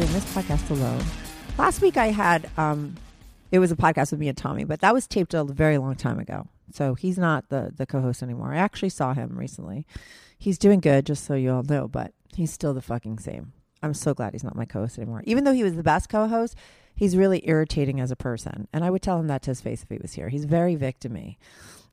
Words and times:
Doing 0.00 0.12
this 0.14 0.34
podcast 0.34 0.70
alone. 0.70 1.04
Last 1.58 1.82
week 1.82 1.98
I 1.98 2.06
had 2.06 2.48
um, 2.56 2.96
it 3.50 3.58
was 3.58 3.70
a 3.70 3.76
podcast 3.76 4.12
with 4.12 4.20
me 4.20 4.28
and 4.28 4.38
Tommy, 4.38 4.64
but 4.64 4.80
that 4.80 4.94
was 4.94 5.06
taped 5.06 5.34
a 5.34 5.44
very 5.44 5.76
long 5.76 5.94
time 5.94 6.18
ago. 6.18 6.48
So 6.72 6.94
he's 6.94 7.18
not 7.18 7.50
the 7.50 7.70
the 7.76 7.84
co-host 7.84 8.22
anymore. 8.22 8.54
I 8.54 8.56
actually 8.56 8.88
saw 8.88 9.12
him 9.12 9.36
recently. 9.38 9.86
He's 10.38 10.56
doing 10.56 10.80
good, 10.80 11.04
just 11.04 11.24
so 11.26 11.34
you 11.34 11.52
all 11.52 11.64
know, 11.64 11.86
but 11.86 12.14
he's 12.34 12.50
still 12.50 12.72
the 12.72 12.80
fucking 12.80 13.18
same. 13.18 13.52
I'm 13.82 13.92
so 13.92 14.14
glad 14.14 14.32
he's 14.32 14.42
not 14.42 14.56
my 14.56 14.64
co-host 14.64 14.96
anymore. 14.96 15.22
Even 15.26 15.44
though 15.44 15.52
he 15.52 15.64
was 15.64 15.76
the 15.76 15.82
best 15.82 16.08
co-host, 16.08 16.56
he's 16.96 17.14
really 17.14 17.46
irritating 17.46 18.00
as 18.00 18.10
a 18.10 18.16
person, 18.16 18.68
and 18.72 18.82
I 18.82 18.88
would 18.88 19.02
tell 19.02 19.18
him 19.18 19.26
that 19.26 19.42
to 19.42 19.50
his 19.50 19.60
face 19.60 19.82
if 19.82 19.90
he 19.90 19.98
was 20.00 20.14
here. 20.14 20.30
He's 20.30 20.46
very 20.46 20.76
victimy. 20.76 21.36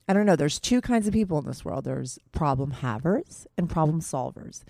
I 0.08 0.14
don't 0.14 0.26
know. 0.26 0.38
There's 0.38 0.62
two 0.62 0.80
kinds 0.80 1.08
of 1.08 1.14
people 1.14 1.40
in 1.40 1.46
this 1.46 1.66
world. 1.66 1.84
There's 1.84 2.20
problem 2.32 2.72
havers 2.72 3.48
and 3.58 3.70
problem 3.70 4.00
solvers. 4.00 4.64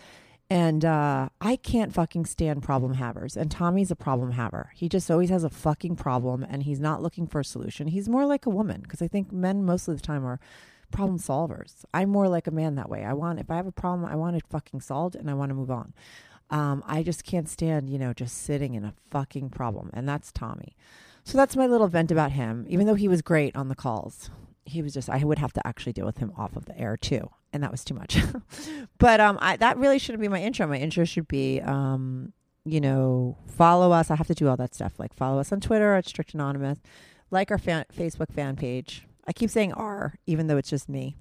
And 0.50 0.86
uh, 0.86 1.28
I 1.42 1.58
can't 1.58 1.94
fucking 1.94 2.26
stand 2.26 2.64
problem 2.64 2.94
havers. 2.94 3.36
And 3.36 3.52
Tommy's 3.52 3.92
a 3.92 3.96
problem 3.96 4.32
haver. 4.32 4.72
He 4.74 4.88
just 4.88 5.12
always 5.12 5.30
has 5.30 5.44
a 5.44 5.50
fucking 5.50 5.98
problem 5.98 6.46
and 6.48 6.64
he's 6.64 6.80
not 6.80 7.02
looking 7.02 7.28
for 7.28 7.42
a 7.42 7.46
solution. 7.46 7.88
He's 7.88 8.08
more 8.08 8.26
like 8.26 8.46
a 8.46 8.50
woman 8.50 8.82
because 8.82 9.02
I 9.02 9.10
think 9.10 9.32
men 9.32 9.66
most 9.66 9.90
of 9.90 9.96
the 9.96 10.02
time 10.02 10.26
are 10.26 10.40
problem 10.90 11.20
solvers. 11.20 11.84
I'm 11.94 12.10
more 12.10 12.30
like 12.30 12.48
a 12.48 12.52
man 12.52 12.76
that 12.76 12.90
way. 12.90 13.04
I 13.04 13.12
want, 13.12 13.40
if 13.40 13.52
I 13.52 13.58
have 13.58 13.68
a 13.68 13.74
problem, 13.74 14.06
I 14.06 14.16
want 14.16 14.38
it 14.38 14.44
fucking 14.50 14.80
solved 14.80 15.16
and 15.16 15.30
I 15.30 15.34
want 15.34 15.50
to 15.50 15.56
move 15.56 15.72
on. 15.72 15.94
Um, 16.50 16.82
I 16.88 17.04
just 17.04 17.26
can't 17.26 17.50
stand, 17.50 17.90
you 17.90 18.00
know, 18.00 18.14
just 18.14 18.38
sitting 18.38 18.74
in 18.74 18.86
a 18.86 18.94
fucking 19.12 19.50
problem. 19.50 19.90
And 19.94 20.08
that's 20.08 20.32
Tommy. 20.32 20.78
So 21.26 21.38
that's 21.38 21.58
my 21.58 21.68
little 21.68 21.90
vent 21.90 22.10
about 22.10 22.32
him, 22.32 22.66
even 22.70 22.88
though 22.88 22.96
he 22.96 23.10
was 23.10 23.22
great 23.22 23.54
on 23.54 23.68
the 23.68 23.76
calls 23.76 24.30
he 24.68 24.82
was 24.82 24.94
just 24.94 25.10
I 25.10 25.24
would 25.24 25.40
have 25.40 25.54
to 25.54 25.66
actually 25.66 25.94
deal 25.94 26.06
with 26.06 26.18
him 26.18 26.32
off 26.38 26.56
of 26.56 26.66
the 26.66 26.78
air 26.78 26.98
too, 26.98 27.30
and 27.54 27.64
that 27.64 27.72
was 27.72 27.84
too 27.84 27.94
much. 27.94 28.18
but 28.98 29.20
um, 29.20 29.38
I, 29.42 29.58
that 29.58 29.78
really 29.78 30.00
shouldn't 30.00 30.22
be 30.22 30.28
my 30.28 30.42
intro. 30.42 30.68
My 30.68 30.78
intro 30.78 31.06
should 31.06 31.28
be 31.28 31.62
um, 31.62 32.34
you 32.68 32.82
know, 32.82 33.38
follow 33.48 33.92
us. 33.92 34.12
I 34.12 34.16
have 34.16 34.28
to 34.28 34.36
do 34.36 34.48
all 34.48 34.58
that 34.58 34.76
stuff 34.76 35.00
like 35.00 35.14
follow 35.14 35.40
us 35.40 35.52
on 35.52 35.62
Twitter 35.62 35.96
at 35.96 36.08
Strict 36.08 36.34
Anonymous, 36.34 36.80
like 37.32 37.50
our 37.50 37.58
fan, 37.58 37.86
Facebook 37.96 38.32
fan 38.34 38.56
page. 38.56 39.08
I 39.26 39.34
keep 39.34 39.50
saying 39.50 39.74
R, 39.74 40.16
even 40.26 40.48
though 40.48 40.58
it's 40.58 40.70
just 40.70 40.90
me. 40.90 41.16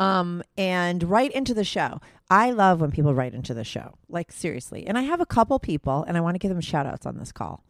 Um, 0.00 0.42
and 0.58 1.04
write 1.04 1.30
into 1.32 1.54
the 1.54 1.64
show. 1.64 2.00
I 2.28 2.50
love 2.50 2.80
when 2.80 2.90
people 2.90 3.14
write 3.14 3.32
into 3.32 3.54
the 3.54 3.62
show, 3.62 3.94
like 4.08 4.32
seriously. 4.32 4.86
And 4.86 4.98
I 4.98 5.02
have 5.02 5.20
a 5.20 5.26
couple 5.26 5.58
people, 5.60 6.04
and 6.06 6.16
I 6.16 6.20
want 6.20 6.34
to 6.34 6.40
give 6.40 6.50
them 6.50 6.60
shout 6.60 6.86
outs 6.86 7.06
on 7.06 7.16
this 7.16 7.30
call 7.30 7.64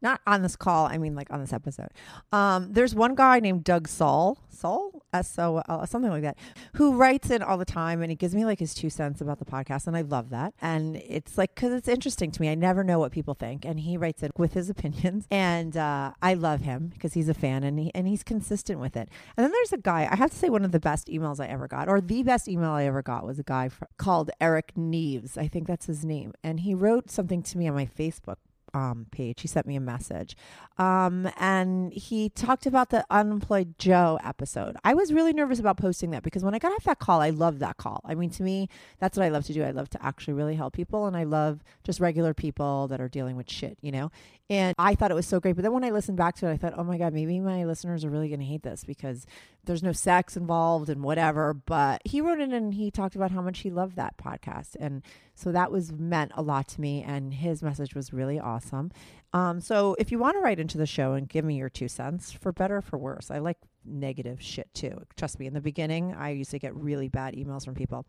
not 0.00 0.20
on 0.26 0.42
this 0.42 0.56
call 0.56 0.86
i 0.86 0.98
mean 0.98 1.14
like 1.14 1.30
on 1.30 1.40
this 1.40 1.52
episode. 1.52 1.88
Um, 2.32 2.72
there's 2.72 2.94
one 2.94 3.14
guy 3.14 3.40
named 3.40 3.64
doug 3.64 3.88
saul 3.88 4.38
saul? 4.50 5.02
S-o 5.14 5.56
uh, 5.56 5.86
something 5.86 6.10
like 6.10 6.22
that 6.22 6.36
who 6.74 6.94
writes 6.94 7.30
in 7.30 7.42
all 7.42 7.56
the 7.56 7.64
time 7.64 8.02
and 8.02 8.10
he 8.10 8.16
gives 8.16 8.34
me 8.34 8.44
like 8.44 8.58
his 8.58 8.74
two 8.74 8.90
cents 8.90 9.22
about 9.22 9.38
the 9.38 9.44
podcast 9.44 9.86
and 9.86 9.96
i 9.96 10.02
love 10.02 10.30
that. 10.30 10.52
And 10.60 10.96
it's 10.96 11.38
like 11.38 11.54
because 11.54 11.72
it's 11.72 11.88
interesting 11.88 12.30
to 12.32 12.40
me. 12.42 12.50
I 12.50 12.54
never 12.54 12.84
know 12.84 12.98
what 12.98 13.12
people 13.12 13.34
think 13.34 13.64
and 13.64 13.80
he 13.80 13.96
writes 13.96 14.22
it 14.22 14.32
with 14.36 14.52
his 14.52 14.68
opinions 14.74 15.26
and 15.30 15.76
uh, 15.76 16.12
i 16.20 16.34
love 16.34 16.60
him 16.60 16.88
because 16.88 17.14
he's 17.14 17.28
a 17.28 17.34
fan 17.34 17.64
and, 17.64 17.78
he, 17.78 17.90
and 17.94 18.06
he's 18.06 18.22
consistent 18.22 18.80
with 18.80 18.96
it. 18.96 19.08
And 19.36 19.44
then 19.44 19.52
there's 19.52 19.72
a 19.72 19.78
guy 19.78 20.08
i 20.10 20.16
have 20.16 20.30
to 20.30 20.36
say 20.36 20.50
one 20.50 20.64
of 20.64 20.72
the 20.72 20.80
best 20.80 21.08
emails 21.08 21.40
i 21.40 21.46
ever 21.46 21.68
got 21.68 21.88
or 21.88 22.00
the 22.00 22.22
best 22.22 22.48
email 22.48 22.70
i 22.70 22.84
ever 22.84 23.02
got 23.02 23.24
was 23.24 23.38
a 23.38 23.42
guy 23.42 23.70
called 23.96 24.30
eric 24.40 24.74
neves 24.76 25.38
i 25.38 25.46
think 25.48 25.66
that's 25.66 25.86
his 25.86 26.04
name 26.04 26.32
and 26.42 26.60
he 26.60 26.74
wrote 26.74 27.10
something 27.10 27.42
to 27.42 27.58
me 27.58 27.68
on 27.68 27.74
my 27.74 27.86
facebook 27.86 28.36
um, 28.74 29.06
page. 29.10 29.40
He 29.42 29.48
sent 29.48 29.66
me 29.66 29.76
a 29.76 29.80
message. 29.80 30.36
Um, 30.78 31.30
and 31.38 31.92
he 31.92 32.28
talked 32.28 32.66
about 32.66 32.90
the 32.90 33.04
Unemployed 33.10 33.78
Joe 33.78 34.18
episode. 34.24 34.76
I 34.84 34.94
was 34.94 35.12
really 35.12 35.32
nervous 35.32 35.58
about 35.58 35.76
posting 35.76 36.10
that 36.12 36.22
because 36.22 36.44
when 36.44 36.54
I 36.54 36.58
got 36.58 36.72
off 36.72 36.84
that 36.84 36.98
call, 36.98 37.20
I 37.20 37.30
loved 37.30 37.58
that 37.60 37.76
call. 37.76 38.00
I 38.04 38.14
mean, 38.14 38.30
to 38.30 38.42
me, 38.42 38.68
that's 39.00 39.16
what 39.16 39.24
I 39.24 39.28
love 39.28 39.44
to 39.46 39.52
do. 39.52 39.64
I 39.64 39.70
love 39.70 39.90
to 39.90 40.04
actually 40.04 40.34
really 40.34 40.54
help 40.54 40.74
people, 40.74 41.06
and 41.06 41.16
I 41.16 41.24
love 41.24 41.64
just 41.84 42.00
regular 42.00 42.34
people 42.34 42.88
that 42.88 43.00
are 43.00 43.08
dealing 43.08 43.36
with 43.36 43.50
shit, 43.50 43.76
you 43.80 43.90
know? 43.90 44.10
And 44.50 44.74
I 44.78 44.94
thought 44.94 45.10
it 45.10 45.14
was 45.14 45.26
so 45.26 45.40
great. 45.40 45.56
But 45.56 45.62
then 45.62 45.72
when 45.72 45.84
I 45.84 45.90
listened 45.90 46.16
back 46.16 46.36
to 46.36 46.46
it, 46.46 46.52
I 46.52 46.56
thought, 46.56 46.74
oh 46.76 46.84
my 46.84 46.96
God, 46.96 47.12
maybe 47.12 47.38
my 47.38 47.64
listeners 47.64 48.04
are 48.04 48.10
really 48.10 48.28
going 48.28 48.40
to 48.40 48.46
hate 48.46 48.62
this 48.62 48.82
because 48.84 49.26
there's 49.68 49.82
no 49.82 49.92
sex 49.92 50.36
involved 50.36 50.88
and 50.88 51.02
whatever. 51.02 51.54
But 51.54 52.02
he 52.04 52.20
wrote 52.20 52.40
in 52.40 52.52
and 52.52 52.74
he 52.74 52.90
talked 52.90 53.14
about 53.14 53.30
how 53.30 53.40
much 53.40 53.60
he 53.60 53.70
loved 53.70 53.94
that 53.96 54.16
podcast. 54.16 54.74
And 54.80 55.02
so 55.34 55.52
that 55.52 55.70
was 55.70 55.92
meant 55.92 56.32
a 56.34 56.42
lot 56.42 56.66
to 56.68 56.80
me. 56.80 57.04
And 57.04 57.32
his 57.32 57.62
message 57.62 57.94
was 57.94 58.12
really 58.12 58.40
awesome. 58.40 58.90
Um, 59.32 59.60
so 59.60 59.94
if 59.98 60.10
you 60.10 60.18
want 60.18 60.36
to 60.36 60.40
write 60.40 60.58
into 60.58 60.78
the 60.78 60.86
show 60.86 61.12
and 61.12 61.28
give 61.28 61.44
me 61.44 61.56
your 61.56 61.68
two 61.68 61.86
cents, 61.86 62.32
for 62.32 62.50
better 62.50 62.78
or 62.78 62.82
for 62.82 62.98
worse, 62.98 63.30
I 63.30 63.38
like 63.38 63.58
negative 63.84 64.40
shit 64.40 64.72
too. 64.74 65.02
Trust 65.16 65.38
me, 65.38 65.46
in 65.46 65.54
the 65.54 65.60
beginning, 65.60 66.14
I 66.14 66.30
used 66.30 66.50
to 66.52 66.58
get 66.58 66.74
really 66.74 67.08
bad 67.08 67.34
emails 67.34 67.64
from 67.64 67.74
people. 67.74 68.06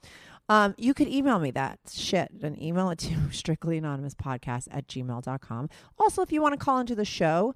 Um, 0.47 0.75
you 0.77 0.93
could 0.93 1.07
email 1.07 1.39
me 1.39 1.51
that 1.51 1.79
shit 1.91 2.31
and 2.41 2.61
email 2.61 2.89
it 2.89 2.99
to 2.99 3.09
strictlyanonymouspodcast 3.29 4.67
at 4.71 4.87
gmail.com. 4.87 5.69
Also, 5.97 6.21
if 6.21 6.31
you 6.31 6.41
want 6.41 6.57
to 6.57 6.63
call 6.63 6.79
into 6.79 6.95
the 6.95 7.05
show, 7.05 7.53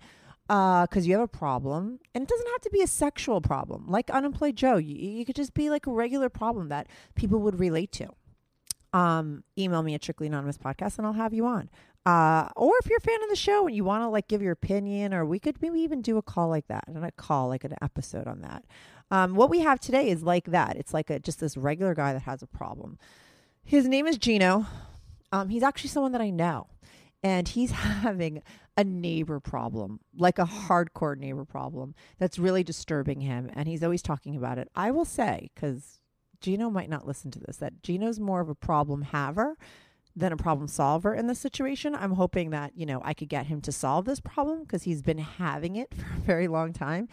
because 0.48 0.98
uh, 0.98 1.02
you 1.02 1.14
have 1.14 1.22
a 1.22 1.28
problem, 1.28 2.00
and 2.14 2.24
it 2.24 2.30
doesn't 2.30 2.48
have 2.48 2.62
to 2.62 2.70
be 2.70 2.82
a 2.82 2.88
sexual 2.88 3.40
problem, 3.42 3.86
like 3.88 4.10
unemployed 4.10 4.56
Joe. 4.56 4.78
You, 4.78 4.96
you 4.96 5.26
could 5.26 5.36
just 5.36 5.54
be 5.54 5.70
like 5.70 5.88
a 5.88 5.92
regular 5.92 6.30
problem 6.30 6.70
that 6.70 6.88
people 7.16 7.40
would 7.40 7.60
relate 7.60 7.92
to. 7.94 8.10
Um, 8.94 9.44
email 9.58 9.82
me 9.82 9.96
at 9.96 10.04
strictly 10.04 10.28
anonymous 10.28 10.58
podcast 10.58 11.00
and 11.00 11.08
I'll 11.08 11.14
have 11.14 11.34
you 11.34 11.48
on. 11.48 11.72
Uh, 12.06 12.50
or 12.56 12.74
if 12.80 12.90
you're 12.90 12.98
a 12.98 13.02
fan 13.02 13.24
of 13.24 13.30
the 13.30 13.36
show 13.36 13.66
and 13.66 13.76
you 13.76 13.84
want 13.84 14.04
to 14.04 14.10
like 14.10 14.28
give 14.28 14.42
your 14.42 14.52
opinion, 14.52 15.14
or 15.14 15.26
we 15.26 15.40
could 15.40 15.62
maybe 15.62 15.80
even 15.80 16.02
do 16.02 16.18
a 16.18 16.22
call 16.22 16.50
like 16.50 16.68
that, 16.68 16.84
and 16.88 17.04
a 17.04 17.12
call 17.12 17.48
like 17.48 17.64
an 17.64 17.74
episode 17.82 18.28
on 18.28 18.42
that. 18.42 18.66
Um, 19.10 19.36
what 19.36 19.50
we 19.50 19.60
have 19.60 19.80
today 19.80 20.10
is 20.10 20.24
like 20.24 20.46
that. 20.46 20.76
It's 20.76 20.94
like 20.94 21.10
a, 21.10 21.20
just 21.20 21.40
this 21.40 21.56
regular 21.56 21.94
guy 21.96 22.14
that 22.14 22.24
has 22.24 22.44
a 22.44 22.48
problem. 22.48 23.00
His 23.64 23.88
name 23.88 24.06
is 24.06 24.18
Gino. 24.18 24.66
Um, 25.32 25.50
he's 25.50 25.64
actually 25.64 25.90
someone 25.90 26.12
that 26.12 26.22
I 26.22 26.30
know, 26.30 26.68
and 27.24 27.48
he's 27.48 27.72
having 27.72 28.44
a 28.76 28.84
neighbor 28.84 29.40
problem, 29.40 30.00
like 30.16 30.38
a 30.38 30.46
hardcore 30.46 31.18
neighbor 31.18 31.46
problem 31.46 31.96
that's 32.20 32.38
really 32.38 32.64
disturbing 32.64 33.22
him, 33.22 33.50
and 33.54 33.68
he's 33.68 33.84
always 33.84 34.02
talking 34.02 34.36
about 34.36 34.58
it. 34.58 34.70
I 34.76 34.92
will 34.92 35.06
say, 35.06 35.50
because 35.56 36.00
Gino 36.42 36.70
might 36.70 36.90
not 36.90 37.08
listen 37.08 37.32
to 37.32 37.40
this, 37.40 37.58
that 37.58 37.82
Gino's 37.84 38.20
more 38.20 38.42
of 38.42 38.50
a 38.50 38.56
problem 38.56 39.04
haver 39.04 39.58
than 40.16 40.32
a 40.32 40.38
problem 40.38 40.68
solver 40.68 41.14
in 41.14 41.28
this 41.28 41.40
situation. 41.40 41.96
I'm 41.96 42.12
hoping 42.14 42.52
that, 42.52 42.74
you 42.76 42.86
know, 42.86 43.02
I 43.04 43.14
could 43.14 43.30
get 43.30 43.48
him 43.48 43.62
to 43.62 43.72
solve 43.72 44.06
this 44.06 44.20
problem 44.20 44.62
because 44.62 44.84
he's 44.84 45.02
been 45.02 45.18
having 45.18 45.76
it 45.76 45.94
for 45.96 46.06
a 46.06 46.20
very 46.20 46.48
long 46.48 46.74
time. 46.74 47.08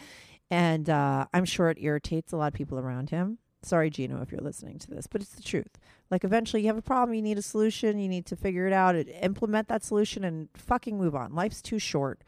And 0.50 0.90
uh, 0.90 1.26
I'm 1.32 1.44
sure 1.44 1.70
it 1.70 1.78
irritates 1.80 2.32
a 2.32 2.36
lot 2.36 2.48
of 2.48 2.54
people 2.54 2.78
around 2.78 3.10
him. 3.10 3.38
Sorry, 3.62 3.90
Gino, 3.90 4.20
if 4.20 4.32
you're 4.32 4.40
listening 4.40 4.78
to 4.80 4.90
this, 4.90 5.06
but 5.06 5.20
it's 5.20 5.32
the 5.32 5.42
truth. 5.42 5.78
Like, 6.10 6.24
eventually, 6.24 6.62
you 6.62 6.68
have 6.68 6.76
a 6.76 6.82
problem, 6.82 7.14
you 7.14 7.22
need 7.22 7.38
a 7.38 7.42
solution, 7.42 7.98
you 7.98 8.08
need 8.08 8.26
to 8.26 8.36
figure 8.36 8.66
it 8.66 8.72
out, 8.72 8.96
implement 8.96 9.68
that 9.68 9.84
solution, 9.84 10.24
and 10.24 10.48
fucking 10.54 10.98
move 10.98 11.14
on. 11.14 11.34
Life's 11.34 11.62
too 11.62 11.78
short 11.78 12.22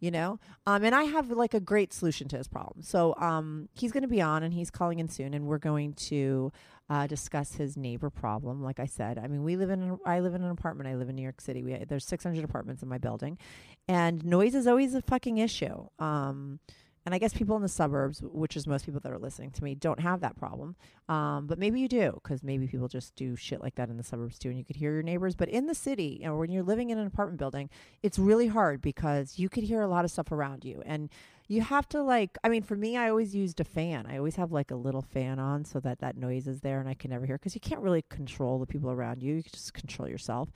you 0.00 0.10
know? 0.10 0.38
Um, 0.66 0.84
and 0.84 0.94
i 0.94 1.04
have 1.04 1.30
like 1.30 1.54
a 1.54 1.60
great 1.60 1.92
solution 1.92 2.28
to 2.28 2.36
his 2.36 2.48
problem. 2.48 2.82
So 2.82 3.14
um, 3.16 3.68
he's 3.74 3.92
going 3.92 4.02
to 4.02 4.08
be 4.08 4.20
on 4.20 4.42
and 4.42 4.52
he's 4.52 4.70
calling 4.70 4.98
in 4.98 5.08
soon 5.08 5.34
and 5.34 5.46
we're 5.46 5.58
going 5.58 5.94
to 5.94 6.52
uh, 6.90 7.06
discuss 7.06 7.54
his 7.54 7.76
neighbor 7.76 8.10
problem. 8.10 8.62
Like 8.62 8.80
i 8.80 8.86
said 8.86 9.18
i 9.18 9.26
mean 9.26 9.42
we 9.44 9.56
live 9.56 9.70
in 9.70 9.82
an, 9.82 9.98
i 10.04 10.20
live 10.20 10.34
in 10.34 10.42
an 10.42 10.50
apartment. 10.50 10.88
I 10.88 10.94
live 10.94 11.08
in 11.08 11.16
new 11.16 11.22
york 11.22 11.40
city. 11.40 11.62
We, 11.62 11.84
there's 11.88 12.06
600 12.06 12.44
apartments 12.44 12.82
in 12.82 12.88
my 12.88 12.98
building. 12.98 13.38
And 13.86 14.24
noise 14.24 14.54
is 14.54 14.66
always 14.66 14.94
a 14.94 15.02
fucking 15.02 15.38
issue. 15.38 15.88
Um, 15.98 16.60
and 17.08 17.14
I 17.14 17.18
guess 17.18 17.32
people 17.32 17.56
in 17.56 17.62
the 17.62 17.70
suburbs, 17.70 18.20
which 18.22 18.54
is 18.54 18.66
most 18.66 18.84
people 18.84 19.00
that 19.00 19.10
are 19.10 19.18
listening 19.18 19.50
to 19.52 19.64
me, 19.64 19.74
don't 19.74 19.98
have 19.98 20.20
that 20.20 20.36
problem. 20.36 20.76
Um, 21.08 21.46
but 21.46 21.58
maybe 21.58 21.80
you 21.80 21.88
do, 21.88 22.20
because 22.22 22.42
maybe 22.42 22.66
people 22.66 22.86
just 22.86 23.14
do 23.14 23.34
shit 23.34 23.62
like 23.62 23.76
that 23.76 23.88
in 23.88 23.96
the 23.96 24.02
suburbs 24.02 24.38
too, 24.38 24.50
and 24.50 24.58
you 24.58 24.64
could 24.66 24.76
hear 24.76 24.92
your 24.92 25.02
neighbors. 25.02 25.34
But 25.34 25.48
in 25.48 25.64
the 25.64 25.74
city, 25.74 26.20
know, 26.22 26.36
when 26.36 26.50
you're 26.50 26.62
living 26.62 26.90
in 26.90 26.98
an 26.98 27.06
apartment 27.06 27.38
building, 27.38 27.70
it's 28.02 28.18
really 28.18 28.48
hard 28.48 28.82
because 28.82 29.38
you 29.38 29.48
could 29.48 29.64
hear 29.64 29.80
a 29.80 29.88
lot 29.88 30.04
of 30.04 30.10
stuff 30.10 30.30
around 30.32 30.66
you, 30.66 30.82
and 30.84 31.08
you 31.46 31.62
have 31.62 31.88
to 31.88 32.02
like. 32.02 32.36
I 32.44 32.50
mean, 32.50 32.62
for 32.62 32.76
me, 32.76 32.98
I 32.98 33.08
always 33.08 33.34
used 33.34 33.58
a 33.58 33.64
fan. 33.64 34.04
I 34.06 34.18
always 34.18 34.36
have 34.36 34.52
like 34.52 34.70
a 34.70 34.76
little 34.76 35.00
fan 35.00 35.38
on 35.38 35.64
so 35.64 35.80
that 35.80 36.00
that 36.00 36.18
noise 36.18 36.46
is 36.46 36.60
there, 36.60 36.78
and 36.78 36.90
I 36.90 36.92
can 36.92 37.10
never 37.10 37.24
hear 37.24 37.38
because 37.38 37.54
you 37.54 37.62
can't 37.62 37.80
really 37.80 38.04
control 38.10 38.58
the 38.58 38.66
people 38.66 38.90
around 38.90 39.22
you. 39.22 39.36
You 39.36 39.42
can 39.42 39.52
just 39.52 39.72
control 39.72 40.10
yourself. 40.10 40.50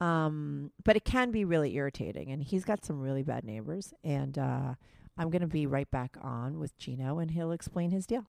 Um, 0.00 0.72
but 0.82 0.96
it 0.96 1.04
can 1.04 1.30
be 1.30 1.44
really 1.44 1.76
irritating, 1.76 2.32
and 2.32 2.42
he's 2.42 2.64
got 2.64 2.84
some 2.84 3.00
really 3.00 3.22
bad 3.22 3.44
neighbors, 3.44 3.94
and 4.02 4.36
uh, 4.36 4.74
I'm 5.16 5.30
going 5.30 5.42
to 5.42 5.46
be 5.46 5.66
right 5.66 5.90
back 5.90 6.16
on 6.22 6.58
with 6.58 6.76
Gino 6.78 7.18
and 7.18 7.30
he'll 7.30 7.52
explain 7.52 7.90
his 7.90 8.06
deal. 8.06 8.24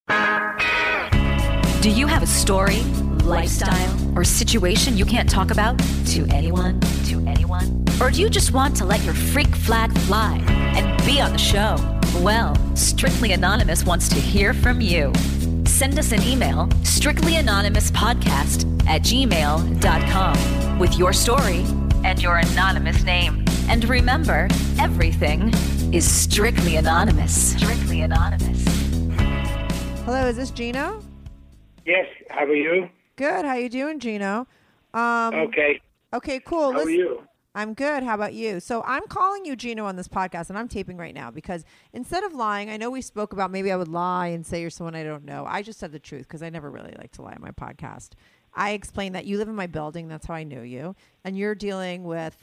Do 1.82 1.90
you 1.90 2.08
have 2.08 2.24
a 2.24 2.28
story, 2.28 2.82
lifestyle, 3.24 4.18
or 4.18 4.24
situation 4.24 4.98
you 4.98 5.06
can't 5.06 5.30
talk 5.30 5.52
about 5.52 5.78
to 6.08 6.26
anyone? 6.30 6.80
To 7.08 7.20
anyone? 7.28 7.86
Or 8.02 8.10
do 8.10 8.22
you 8.22 8.30
just 8.30 8.54
want 8.54 8.76
to 8.78 8.86
let 8.86 9.04
your 9.04 9.14
freak 9.14 9.54
flag 9.56 9.92
fly 10.00 10.42
and 10.48 11.06
be 11.06 11.20
on 11.20 11.32
the 11.32 11.38
show? 11.38 11.76
Well, 12.22 12.56
Strictly 12.76 13.34
Anonymous 13.34 13.86
wants 13.86 14.08
to 14.10 14.16
hear 14.16 14.54
from 14.54 14.82
you. 14.82 15.12
Send 15.66 15.98
us 16.00 16.12
an 16.12 16.22
email, 16.24 16.68
strictlyanonymouspodcast 16.84 18.88
at 18.88 19.02
gmail.com, 19.02 20.80
with 20.80 20.98
your 20.98 21.14
story 21.14 21.66
and 22.04 22.22
your 22.22 22.38
anonymous 22.38 23.04
name. 23.04 23.46
And 23.70 23.88
remember, 23.88 24.48
everything 24.80 25.54
is 25.94 26.10
strictly 26.10 26.76
anonymous. 26.76 27.56
Strictly 27.58 28.02
anonymous. 28.02 28.64
Hello, 30.06 30.28
is 30.28 30.36
this 30.36 30.52
Gino? 30.52 31.02
Yes, 31.86 32.08
how 32.30 32.44
are 32.46 32.54
you? 32.54 32.90
Good. 33.16 33.46
How 33.46 33.56
you 33.56 33.70
doing, 33.70 34.00
Gino? 34.00 34.48
Um, 34.94 35.34
Okay, 35.34 35.80
Okay, 36.14 36.40
cool. 36.40 36.74
how 36.74 36.80
are 36.82 36.90
you? 36.90 37.24
I'm 37.56 37.76
good. 37.76 38.02
How 38.04 38.16
about 38.16 38.34
you? 38.34 38.60
So 38.60 38.82
I'm 38.86 39.06
calling 39.08 39.46
you 39.46 39.56
Gino 39.56 39.86
on 39.86 39.96
this 39.96 40.08
podcast, 40.08 40.50
and 40.50 40.58
I'm 40.58 40.68
taping 40.68 40.98
right 40.98 41.14
now 41.14 41.30
because 41.30 41.64
instead 41.94 42.24
of 42.24 42.34
lying, 42.34 42.70
I 42.72 42.78
know 42.78 42.90
we 42.90 43.02
spoke 43.02 43.32
about 43.32 43.52
maybe 43.52 43.72
I 43.72 43.76
would 43.76 43.88
lie 43.88 44.28
and 44.28 44.44
say 44.46 44.60
you're 44.62 44.72
someone 44.72 44.96
I 44.96 45.04
don't 45.04 45.24
know. 45.24 45.46
I 45.48 45.62
just 45.62 45.78
said 45.80 45.92
the 45.92 46.00
truth 46.00 46.24
because 46.28 46.42
I 46.42 46.50
never 46.50 46.72
really 46.72 46.96
like 46.98 47.12
to 47.14 47.22
lie 47.22 47.34
on 47.34 47.42
my 47.42 47.52
podcast. 47.52 48.10
I 48.56 48.72
explained 48.72 49.16
that 49.16 49.26
you 49.26 49.38
live 49.38 49.50
in 49.50 49.56
my 49.56 49.68
building. 49.68 50.08
That's 50.08 50.26
how 50.26 50.34
I 50.34 50.44
knew 50.44 50.62
you, 50.62 50.96
and 51.24 51.38
you're 51.38 51.56
dealing 51.56 52.04
with 52.04 52.36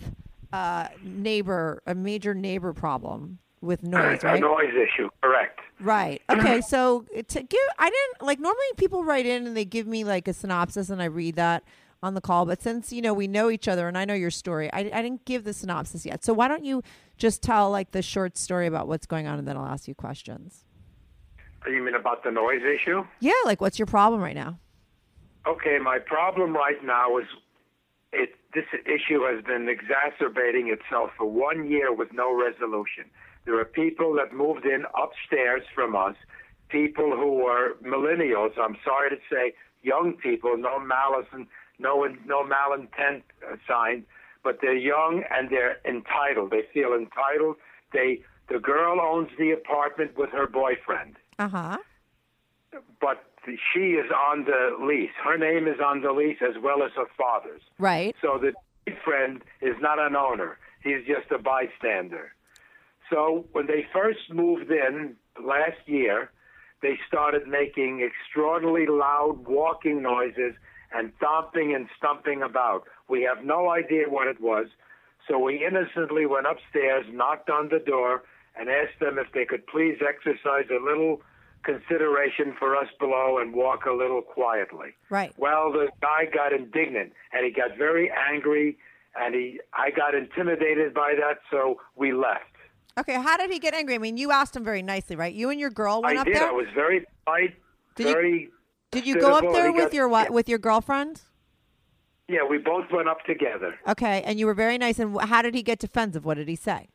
a 0.52 0.88
neighbor, 1.02 1.82
a 1.86 1.94
major 1.94 2.34
neighbor 2.34 2.72
problem 2.72 3.38
with 3.60 3.82
noise, 3.82 4.22
A 4.22 4.26
right? 4.26 4.40
noise 4.40 4.72
issue, 4.74 5.08
correct. 5.22 5.60
Right. 5.80 6.22
Okay. 6.30 6.58
Mm-hmm. 6.58 6.60
So 6.62 7.04
to 7.28 7.42
give, 7.42 7.60
I 7.78 7.90
didn't 7.90 8.26
like 8.26 8.40
normally 8.40 8.64
people 8.76 9.04
write 9.04 9.26
in 9.26 9.46
and 9.46 9.56
they 9.56 9.64
give 9.64 9.86
me 9.86 10.04
like 10.04 10.28
a 10.28 10.32
synopsis 10.32 10.90
and 10.90 11.00
I 11.02 11.06
read 11.06 11.36
that 11.36 11.62
on 12.02 12.14
the 12.14 12.20
call. 12.20 12.46
But 12.46 12.62
since 12.62 12.92
you 12.92 13.02
know 13.02 13.12
we 13.12 13.28
know 13.28 13.50
each 13.50 13.68
other 13.68 13.86
and 13.86 13.96
I 13.98 14.04
know 14.04 14.14
your 14.14 14.30
story, 14.30 14.72
I, 14.72 14.80
I 14.80 15.02
didn't 15.02 15.24
give 15.24 15.44
the 15.44 15.52
synopsis 15.52 16.06
yet. 16.06 16.24
So 16.24 16.32
why 16.32 16.48
don't 16.48 16.64
you 16.64 16.82
just 17.18 17.42
tell 17.42 17.70
like 17.70 17.92
the 17.92 18.02
short 18.02 18.38
story 18.38 18.66
about 18.66 18.88
what's 18.88 19.06
going 19.06 19.26
on 19.26 19.38
and 19.38 19.46
then 19.46 19.56
I'll 19.56 19.66
ask 19.66 19.86
you 19.86 19.94
questions. 19.94 20.64
Oh, 21.66 21.70
you 21.70 21.82
mean 21.82 21.94
about 21.94 22.24
the 22.24 22.30
noise 22.30 22.62
issue? 22.62 23.04
Yeah. 23.20 23.32
Like 23.44 23.60
what's 23.60 23.78
your 23.78 23.86
problem 23.86 24.22
right 24.22 24.34
now? 24.34 24.58
Okay, 25.46 25.78
my 25.82 25.98
problem 25.98 26.54
right 26.54 26.82
now 26.84 27.18
is 27.18 27.26
it. 28.12 28.30
This 28.52 28.64
issue 28.84 29.22
has 29.22 29.44
been 29.44 29.68
exacerbating 29.68 30.68
itself 30.76 31.10
for 31.16 31.24
one 31.24 31.70
year 31.70 31.92
with 31.94 32.12
no 32.12 32.34
resolution. 32.34 33.04
There 33.44 33.58
are 33.60 33.64
people 33.64 34.12
that 34.14 34.34
moved 34.34 34.66
in 34.66 34.84
upstairs 35.00 35.62
from 35.72 35.94
us, 35.94 36.16
people 36.68 37.12
who 37.16 37.46
are 37.46 37.74
millennials. 37.82 38.58
I'm 38.60 38.76
sorry 38.84 39.10
to 39.10 39.16
say, 39.30 39.54
young 39.82 40.14
people, 40.14 40.56
no 40.58 40.80
malice 40.80 41.26
and 41.32 41.46
no 41.78 42.04
no 42.26 42.42
malintent 42.44 43.22
assigned, 43.54 44.04
but 44.42 44.58
they're 44.60 44.76
young 44.76 45.22
and 45.30 45.48
they're 45.48 45.76
entitled. 45.84 46.50
They 46.50 46.62
feel 46.74 46.92
entitled. 46.92 47.56
They 47.92 48.20
the 48.48 48.58
girl 48.58 49.00
owns 49.00 49.28
the 49.38 49.52
apartment 49.52 50.18
with 50.18 50.30
her 50.30 50.48
boyfriend 50.48 51.14
Uh 51.38 51.48
huh. 51.48 51.78
but 53.00 53.29
she 53.46 53.92
is 53.92 54.10
on 54.10 54.44
the 54.44 54.76
lease. 54.84 55.10
Her 55.22 55.38
name 55.38 55.66
is 55.66 55.80
on 55.84 56.02
the 56.02 56.12
lease 56.12 56.38
as 56.42 56.60
well 56.62 56.82
as 56.82 56.92
her 56.96 57.06
father's. 57.16 57.62
Right. 57.78 58.14
So 58.20 58.38
the 58.38 58.52
friend 59.04 59.42
is 59.60 59.74
not 59.80 59.98
an 59.98 60.16
owner. 60.16 60.58
He's 60.82 61.06
just 61.06 61.30
a 61.30 61.38
bystander. 61.38 62.32
So 63.10 63.46
when 63.52 63.66
they 63.66 63.86
first 63.92 64.32
moved 64.32 64.70
in 64.70 65.16
last 65.42 65.80
year, 65.86 66.30
they 66.82 66.98
started 67.06 67.46
making 67.46 68.02
extraordinarily 68.02 68.86
loud 68.86 69.46
walking 69.46 70.02
noises 70.02 70.54
and 70.92 71.12
thumping 71.20 71.74
and 71.74 71.88
stumping 71.96 72.42
about. 72.42 72.84
We 73.08 73.22
have 73.22 73.44
no 73.44 73.70
idea 73.70 74.08
what 74.08 74.28
it 74.28 74.40
was. 74.40 74.66
So 75.28 75.38
we 75.38 75.64
innocently 75.64 76.26
went 76.26 76.46
upstairs, 76.46 77.04
knocked 77.12 77.50
on 77.50 77.68
the 77.68 77.78
door, 77.78 78.22
and 78.58 78.68
asked 78.68 78.98
them 79.00 79.18
if 79.18 79.32
they 79.32 79.44
could 79.44 79.66
please 79.66 79.98
exercise 80.06 80.66
a 80.70 80.82
little 80.82 81.22
consideration 81.64 82.54
for 82.58 82.76
us 82.76 82.88
below 82.98 83.38
and 83.38 83.54
walk 83.54 83.86
a 83.86 83.92
little 83.92 84.22
quietly. 84.22 84.88
Right. 85.10 85.32
Well, 85.36 85.72
the 85.72 85.88
guy 86.00 86.26
got 86.32 86.52
indignant 86.52 87.12
and 87.32 87.44
he 87.44 87.52
got 87.52 87.76
very 87.76 88.10
angry, 88.30 88.78
and 89.20 89.34
he 89.34 89.60
I 89.72 89.90
got 89.90 90.14
intimidated 90.14 90.94
by 90.94 91.14
that, 91.18 91.38
so 91.50 91.80
we 91.96 92.12
left. 92.12 92.44
Okay. 92.98 93.14
How 93.14 93.36
did 93.36 93.50
he 93.50 93.58
get 93.58 93.74
angry? 93.74 93.94
I 93.94 93.98
mean, 93.98 94.16
you 94.16 94.30
asked 94.32 94.54
him 94.56 94.64
very 94.64 94.82
nicely, 94.82 95.16
right? 95.16 95.32
You 95.34 95.50
and 95.50 95.58
your 95.60 95.70
girl 95.70 96.02
went 96.02 96.18
I 96.18 96.20
up 96.22 96.26
did. 96.26 96.36
there. 96.36 96.48
I 96.48 96.52
was 96.52 96.66
very 96.74 97.06
polite, 97.24 97.54
Did 97.96 98.08
you- 98.08 98.50
did 98.90 99.06
you 99.06 99.20
go 99.20 99.32
up 99.34 99.44
there 99.52 99.72
with 99.72 99.84
got- 99.84 99.94
your 99.94 100.08
what? 100.08 100.30
With 100.30 100.48
your 100.48 100.58
girlfriend? 100.58 101.22
Yeah, 102.28 102.44
we 102.48 102.58
both 102.58 102.86
went 102.92 103.08
up 103.08 103.24
together. 103.24 103.74
Okay. 103.88 104.22
And 104.24 104.38
you 104.38 104.46
were 104.46 104.54
very 104.54 104.78
nice. 104.78 104.98
And 104.98 105.20
how 105.22 105.42
did 105.42 105.54
he 105.54 105.62
get 105.62 105.78
defensive? 105.80 106.24
What 106.24 106.34
did 106.36 106.48
he 106.48 106.56
say? 106.56 106.88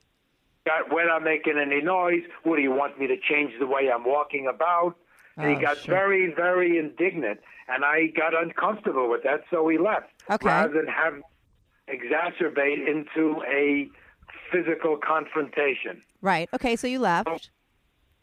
Got, 0.66 0.92
we're 0.92 1.08
not 1.08 1.24
making 1.24 1.58
any 1.60 1.82
noise. 1.82 2.24
What 2.44 2.56
do 2.56 2.64
you 2.64 2.72
want 2.72 3.00
me 3.00 3.06
to 3.08 3.18
change 3.18 3.54
the 3.60 3.68
way 3.68 3.90
I'm 3.94 4.04
walking 4.04 4.48
about? 4.48 4.96
And 5.38 5.46
Oh, 5.46 5.50
he 5.50 5.62
got 5.62 5.78
sure. 5.78 5.94
very, 5.94 6.34
very 6.34 6.78
indignant, 6.80 7.40
and 7.68 7.84
I 7.86 8.08
got 8.08 8.34
uncomfortable 8.34 9.10
with 9.10 9.24
that, 9.24 9.44
so 9.52 9.64
we 9.64 9.78
left. 9.78 10.10
Okay. 10.32 10.48
Rather 10.48 10.74
than 10.74 10.88
have 10.88 11.22
exacerbate 11.88 12.88
into 12.88 13.44
a 13.48 13.90
physical 14.52 14.98
confrontation. 14.98 16.02
Right. 16.22 16.50
Okay. 16.54 16.76
So 16.76 16.88
you 16.88 17.00
left. 17.00 17.50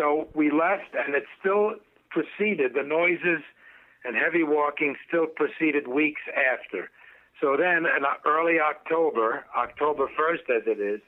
So 0.01 0.29
we 0.35 0.51
left, 0.51 0.95
and 0.95 1.15
it 1.15 1.25
still 1.39 1.75
proceeded. 2.11 2.73
The 2.75 2.83
noises 2.83 3.43
and 4.05 4.17
heavy 4.17 4.43
walking 4.43 4.97
still 5.07 5.27
proceeded 5.27 5.87
weeks 5.87 6.23
after. 6.35 6.91
So 7.41 7.57
then, 7.57 7.85
in 7.87 8.05
early 8.27 8.59
October, 8.59 9.45
October 9.57 10.09
1st 10.19 10.57
as 10.57 10.63
it 10.67 10.81
is, 10.81 11.01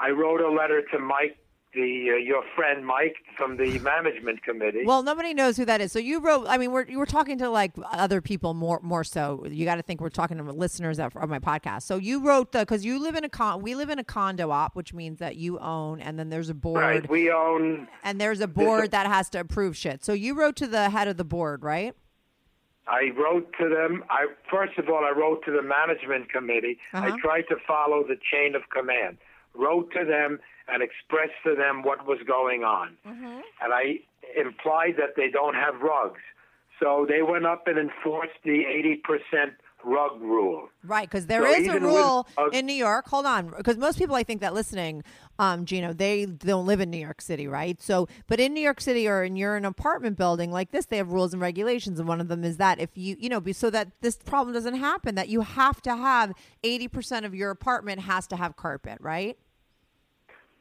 I 0.00 0.10
wrote 0.10 0.40
a 0.40 0.50
letter 0.50 0.82
to 0.92 0.98
Mike, 0.98 1.36
the 1.74 2.12
uh, 2.14 2.16
your 2.16 2.42
friend 2.56 2.86
Mike 2.86 3.16
from 3.36 3.56
the 3.56 3.78
management 3.80 4.42
committee. 4.42 4.84
Well, 4.84 5.02
nobody 5.02 5.34
knows 5.34 5.56
who 5.56 5.64
that 5.66 5.80
is. 5.80 5.92
So 5.92 5.98
you 5.98 6.20
wrote. 6.20 6.46
I 6.48 6.56
mean, 6.56 6.72
we're 6.72 6.86
you 6.86 6.98
were 6.98 7.06
talking 7.06 7.38
to 7.38 7.50
like 7.50 7.72
other 7.92 8.20
people 8.20 8.54
more 8.54 8.80
more 8.82 9.04
so. 9.04 9.44
You 9.48 9.64
got 9.64 9.74
to 9.76 9.82
think 9.82 10.00
we're 10.00 10.08
talking 10.08 10.38
to 10.38 10.44
listeners 10.44 10.98
of, 10.98 11.16
of 11.16 11.28
my 11.28 11.38
podcast. 11.38 11.82
So 11.82 11.96
you 11.96 12.24
wrote 12.24 12.52
the 12.52 12.60
because 12.60 12.84
you 12.84 13.02
live 13.02 13.16
in 13.16 13.24
a 13.24 13.28
con. 13.28 13.60
We 13.60 13.74
live 13.74 13.90
in 13.90 13.98
a 13.98 14.04
condo 14.04 14.50
op, 14.50 14.76
which 14.76 14.94
means 14.94 15.18
that 15.18 15.36
you 15.36 15.58
own, 15.58 16.00
and 16.00 16.18
then 16.18 16.30
there's 16.30 16.48
a 16.48 16.54
board, 16.54 16.80
right, 16.80 17.10
we 17.10 17.30
own. 17.30 17.88
and 18.02 18.20
there's 18.20 18.40
a 18.40 18.48
board 18.48 18.92
that 18.92 19.06
has 19.06 19.28
to 19.30 19.40
approve 19.40 19.76
shit. 19.76 20.04
So 20.04 20.12
you 20.12 20.34
wrote 20.34 20.56
to 20.56 20.66
the 20.66 20.90
head 20.90 21.08
of 21.08 21.16
the 21.16 21.24
board, 21.24 21.62
right? 21.62 21.94
I 22.86 23.10
wrote 23.16 23.52
to 23.60 23.68
them. 23.68 24.02
I 24.08 24.26
first 24.50 24.78
of 24.78 24.88
all, 24.88 25.04
I 25.04 25.10
wrote 25.10 25.44
to 25.44 25.50
the 25.50 25.62
management 25.62 26.32
committee. 26.32 26.78
Uh-huh. 26.94 27.12
I 27.12 27.20
tried 27.20 27.42
to 27.48 27.56
follow 27.66 28.02
the 28.02 28.16
chain 28.32 28.54
of 28.54 28.62
command. 28.70 29.18
Wrote 29.54 29.90
to 29.92 30.04
them 30.04 30.38
and 30.68 30.82
expressed 30.82 31.32
to 31.44 31.54
them 31.54 31.82
what 31.82 32.06
was 32.06 32.18
going 32.26 32.62
on, 32.62 32.96
Mm-hmm. 33.06 33.40
and 33.62 33.72
I 33.72 34.00
implied 34.38 34.94
that 34.98 35.16
they 35.16 35.30
don't 35.30 35.54
have 35.54 35.80
rugs. 35.80 36.20
So 36.80 37.06
they 37.08 37.22
went 37.22 37.46
up 37.46 37.66
and 37.66 37.78
enforced 37.78 38.38
the 38.44 38.64
eighty 38.66 38.96
percent 38.96 39.54
rug 39.84 40.20
rule. 40.20 40.68
Right, 40.84 41.08
because 41.08 41.26
there 41.26 41.42
So 41.42 41.52
is 41.52 41.58
a 41.68 41.70
even 41.70 41.84
with 41.84 41.94
rule 41.94 42.26
in 42.52 42.66
New 42.66 42.72
York. 42.72 43.06
Hold 43.08 43.26
on, 43.26 43.52
because 43.56 43.76
most 43.76 43.98
people 43.98 44.16
I 44.16 44.22
think 44.22 44.40
that 44.40 44.54
listening, 44.54 45.02
um, 45.38 45.64
Gino, 45.64 45.92
they 45.92 46.26
don't 46.26 46.66
live 46.66 46.80
in 46.80 46.90
New 46.90 46.98
York 46.98 47.20
City, 47.20 47.46
right? 47.46 47.80
So, 47.80 48.08
but 48.26 48.40
in 48.40 48.54
New 48.54 48.60
York 48.60 48.80
City 48.80 49.06
or 49.08 49.22
in 49.24 49.36
you're 49.36 49.56
an 49.56 49.64
apartment 49.64 50.16
building 50.16 50.50
like 50.50 50.70
this, 50.72 50.86
they 50.86 50.96
have 50.96 51.12
rules 51.12 51.32
and 51.32 51.40
regulations, 51.40 51.98
and 51.98 52.08
one 52.08 52.20
of 52.20 52.28
them 52.28 52.44
is 52.44 52.56
that 52.56 52.80
if 52.80 52.90
you, 52.94 53.16
you 53.18 53.28
know, 53.28 53.40
be, 53.40 53.52
so 53.52 53.70
that 53.70 53.88
this 54.00 54.16
problem 54.16 54.52
doesn't 54.54 54.76
happen, 54.76 55.14
that 55.14 55.28
you 55.28 55.42
have 55.42 55.80
to 55.82 55.94
have 55.96 56.32
eighty 56.64 56.88
percent 56.88 57.24
of 57.24 57.34
your 57.34 57.50
apartment 57.50 58.00
has 58.00 58.26
to 58.28 58.36
have 58.36 58.56
carpet, 58.56 58.98
right? 59.00 59.38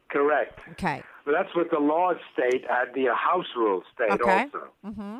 Correct. 0.09 0.57
Okay, 0.71 1.03
But 1.25 1.33
that's 1.33 1.53
what 1.53 1.69
the 1.69 1.79
laws 1.79 2.15
state 2.31 2.63
at 2.69 2.93
the 2.93 3.07
house 3.13 3.45
rules 3.57 3.83
state 3.93 4.09
Okay. 4.11 4.43
also. 4.53 4.67
Mm-hmm. 4.85 5.17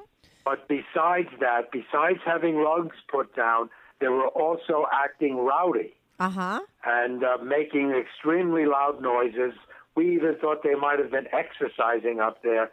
But 0.48 0.66
besides 0.70 1.28
that, 1.42 1.72
besides 1.74 2.20
having 2.26 2.56
rugs 2.56 2.96
put 3.12 3.36
down, 3.36 3.70
they 4.00 4.08
were 4.08 4.28
also 4.30 4.86
acting 4.94 5.36
rowdy. 5.38 5.94
uh 6.22 6.30
huh. 6.30 6.60
and 6.86 7.22
uh, 7.24 7.38
making 7.44 7.92
extremely 7.92 8.66
loud 8.66 9.02
noises. 9.02 9.54
We 9.96 10.16
even 10.16 10.36
thought 10.40 10.64
they 10.64 10.76
might 10.76 11.00
have 11.00 11.12
been 11.12 11.28
exercising 11.34 12.22
up 12.22 12.42
there. 12.44 12.72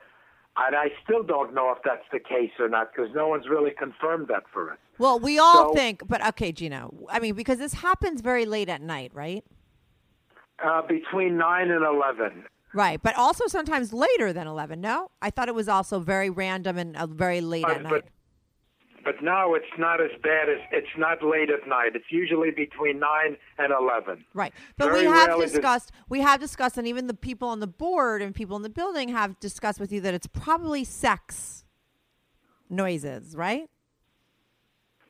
And 0.56 0.76
I 0.76 0.90
still 1.02 1.24
don't 1.24 1.52
know 1.52 1.72
if 1.72 1.78
that's 1.84 2.06
the 2.12 2.20
case 2.20 2.52
or 2.60 2.68
not 2.68 2.92
because 2.94 3.10
no 3.12 3.26
one's 3.26 3.48
really 3.48 3.72
confirmed 3.76 4.28
that 4.28 4.44
for 4.52 4.70
us. 4.70 4.78
Well, 4.98 5.18
we 5.18 5.40
all 5.40 5.70
So- 5.70 5.74
think, 5.74 6.06
but 6.06 6.24
okay, 6.28 6.52
Gino. 6.52 6.94
I 7.10 7.18
mean, 7.18 7.34
because 7.34 7.58
this 7.58 7.74
happens 7.74 8.20
very 8.20 8.46
late 8.46 8.68
at 8.68 8.82
night, 8.82 9.10
right? 9.14 9.42
Uh, 10.64 10.82
between 10.86 11.36
9 11.36 11.70
and 11.72 11.84
11. 11.84 12.44
Right, 12.74 13.00
but 13.02 13.16
also 13.16 13.46
sometimes 13.46 13.92
later 13.92 14.32
than 14.32 14.46
eleven. 14.46 14.80
No, 14.80 15.10
I 15.22 15.30
thought 15.30 15.48
it 15.48 15.54
was 15.54 15.68
also 15.68 16.00
very 16.00 16.28
random 16.30 16.76
and 16.76 16.96
uh, 16.96 17.06
very 17.06 17.40
late 17.40 17.64
at 17.64 17.74
But- 17.74 17.82
night. 17.82 17.90
but 17.92 18.04
But 19.04 19.22
now 19.22 19.52
it's 19.54 19.74
not 19.78 20.00
as 20.00 20.10
bad 20.22 20.48
as 20.48 20.58
it's 20.72 20.96
not 20.96 21.22
late 21.22 21.50
at 21.50 21.68
night. 21.68 21.92
It's 21.94 22.10
usually 22.10 22.50
between 22.50 22.98
nine 22.98 23.36
and 23.58 23.70
eleven. 23.72 24.24
Right. 24.34 24.52
But 24.78 24.86
Very 24.86 25.00
we 25.00 25.12
have 25.12 25.38
discussed 25.38 25.92
we 26.08 26.20
have 26.20 26.40
discussed 26.40 26.78
and 26.78 26.86
even 26.88 27.06
the 27.06 27.14
people 27.14 27.48
on 27.48 27.60
the 27.60 27.66
board 27.66 28.22
and 28.22 28.34
people 28.34 28.56
in 28.56 28.62
the 28.62 28.70
building 28.70 29.10
have 29.10 29.38
discussed 29.40 29.78
with 29.78 29.92
you 29.92 30.00
that 30.00 30.14
it's 30.14 30.26
probably 30.26 30.84
sex 30.84 31.64
noises, 32.70 33.36
right? 33.36 33.68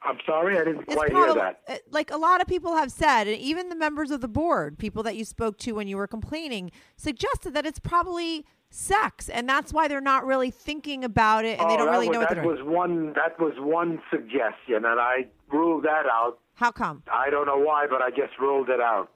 I'm 0.04 0.18
sorry, 0.26 0.58
I 0.58 0.64
didn't 0.64 0.82
It's 0.82 0.94
quite 0.94 1.12
hear 1.12 1.34
that. 1.34 1.60
uh, 1.68 1.76
like 1.90 2.10
a 2.10 2.16
lot 2.16 2.40
of 2.40 2.46
people 2.46 2.76
have 2.76 2.92
said, 2.92 3.26
and 3.26 3.36
even 3.38 3.68
the 3.70 3.76
members 3.76 4.10
of 4.10 4.20
the 4.20 4.28
board, 4.28 4.78
people 4.78 5.02
that 5.04 5.16
you 5.16 5.24
spoke 5.24 5.58
to 5.60 5.72
when 5.72 5.88
you 5.88 5.96
were 5.96 6.06
complaining, 6.06 6.70
suggested 6.96 7.54
that 7.54 7.64
it's 7.64 7.78
probably 7.78 8.44
sex, 8.70 9.28
and 9.28 9.48
that's 9.48 9.72
why 9.72 9.88
they're 9.88 10.00
not 10.00 10.26
really 10.26 10.50
thinking 10.50 11.04
about 11.04 11.44
it, 11.44 11.58
and 11.58 11.70
they 11.70 11.74
Oh, 11.74 11.78
don't 11.78 11.90
really 11.90 12.08
was, 12.08 12.14
know 12.14 12.20
what 12.20 12.28
that 12.28 12.42
doing. 12.42 12.46
was 12.46 12.62
one. 12.62 13.12
That 13.14 13.38
was 13.40 13.54
one 13.58 14.02
suggestion, 14.10 14.84
and 14.84 15.00
I 15.00 15.26
ruled 15.50 15.84
that 15.84 16.04
out. 16.10 16.38
How 16.54 16.70
come? 16.70 17.02
I 17.12 17.30
don't 17.30 17.46
know 17.46 17.58
why, 17.58 17.86
but 17.88 18.02
I 18.02 18.10
just 18.10 18.38
ruled 18.38 18.68
it 18.68 18.80
out. 18.80 19.10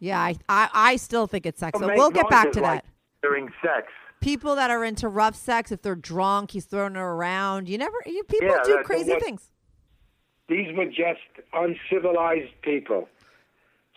Yeah, 0.00 0.20
I, 0.20 0.34
I, 0.48 0.68
I 0.74 0.96
still 0.96 1.26
think 1.28 1.46
it's 1.46 1.60
sex. 1.60 1.78
So 1.78 1.86
we'll 1.86 2.10
get 2.10 2.28
back 2.28 2.50
to 2.52 2.60
like 2.60 2.82
that. 2.82 2.84
during 3.22 3.48
sex. 3.62 3.86
People 4.20 4.56
that 4.56 4.70
are 4.70 4.84
into 4.84 5.08
rough 5.08 5.36
sex, 5.36 5.70
if 5.70 5.82
they're 5.82 5.94
drunk, 5.94 6.50
he's 6.52 6.64
throwing 6.64 6.94
her 6.96 7.12
around. 7.12 7.68
You 7.68 7.78
never, 7.78 7.96
you 8.06 8.24
people 8.24 8.48
Yeah, 8.48 8.62
do 8.64 8.82
crazy 8.84 9.12
what- 9.12 9.22
things. 9.22 9.51
These 10.48 10.76
were 10.76 10.86
just 10.86 11.20
uncivilized 11.52 12.52
people. 12.62 13.08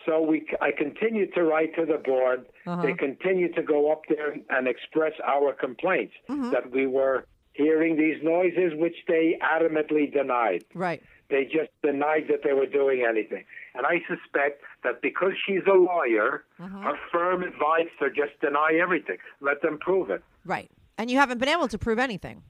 So 0.04 0.22
we, 0.22 0.46
I 0.60 0.70
continued 0.70 1.34
to 1.34 1.42
write 1.42 1.74
to 1.74 1.84
the 1.84 1.98
board. 1.98 2.46
Uh-huh. 2.66 2.82
They 2.82 2.92
continued 2.94 3.54
to 3.56 3.62
go 3.62 3.90
up 3.90 4.02
there 4.08 4.36
and 4.50 4.68
express 4.68 5.12
our 5.26 5.52
complaints 5.52 6.14
Mm-hmm. 6.28 6.50
that 6.50 6.70
we 6.70 6.86
were 6.86 7.26
hearing 7.54 7.96
these 7.96 8.22
noises, 8.22 8.72
which 8.76 8.94
they 9.08 9.38
adamantly 9.42 10.12
denied. 10.12 10.64
Right. 10.74 11.02
They 11.28 11.44
just 11.44 11.70
denied 11.82 12.26
that 12.28 12.40
they 12.44 12.52
were 12.52 12.66
doing 12.66 13.04
anything. 13.08 13.44
And 13.74 13.84
I 13.84 13.96
suspect 14.06 14.62
that 14.84 15.02
because 15.02 15.32
she's 15.44 15.62
a 15.66 15.74
lawyer, 15.76 16.44
Mm-hmm. 16.60 16.82
her 16.84 16.96
firm 17.12 17.42
advised 17.42 17.90
her 17.98 18.08
just 18.08 18.38
deny 18.40 18.78
everything. 18.80 19.18
Let 19.40 19.60
them 19.62 19.78
prove 19.78 20.10
it. 20.10 20.22
Right. 20.44 20.70
And 20.98 21.10
you 21.10 21.18
haven't 21.18 21.38
been 21.38 21.48
able 21.48 21.66
to 21.68 21.78
prove 21.78 21.98
anything. 21.98 22.42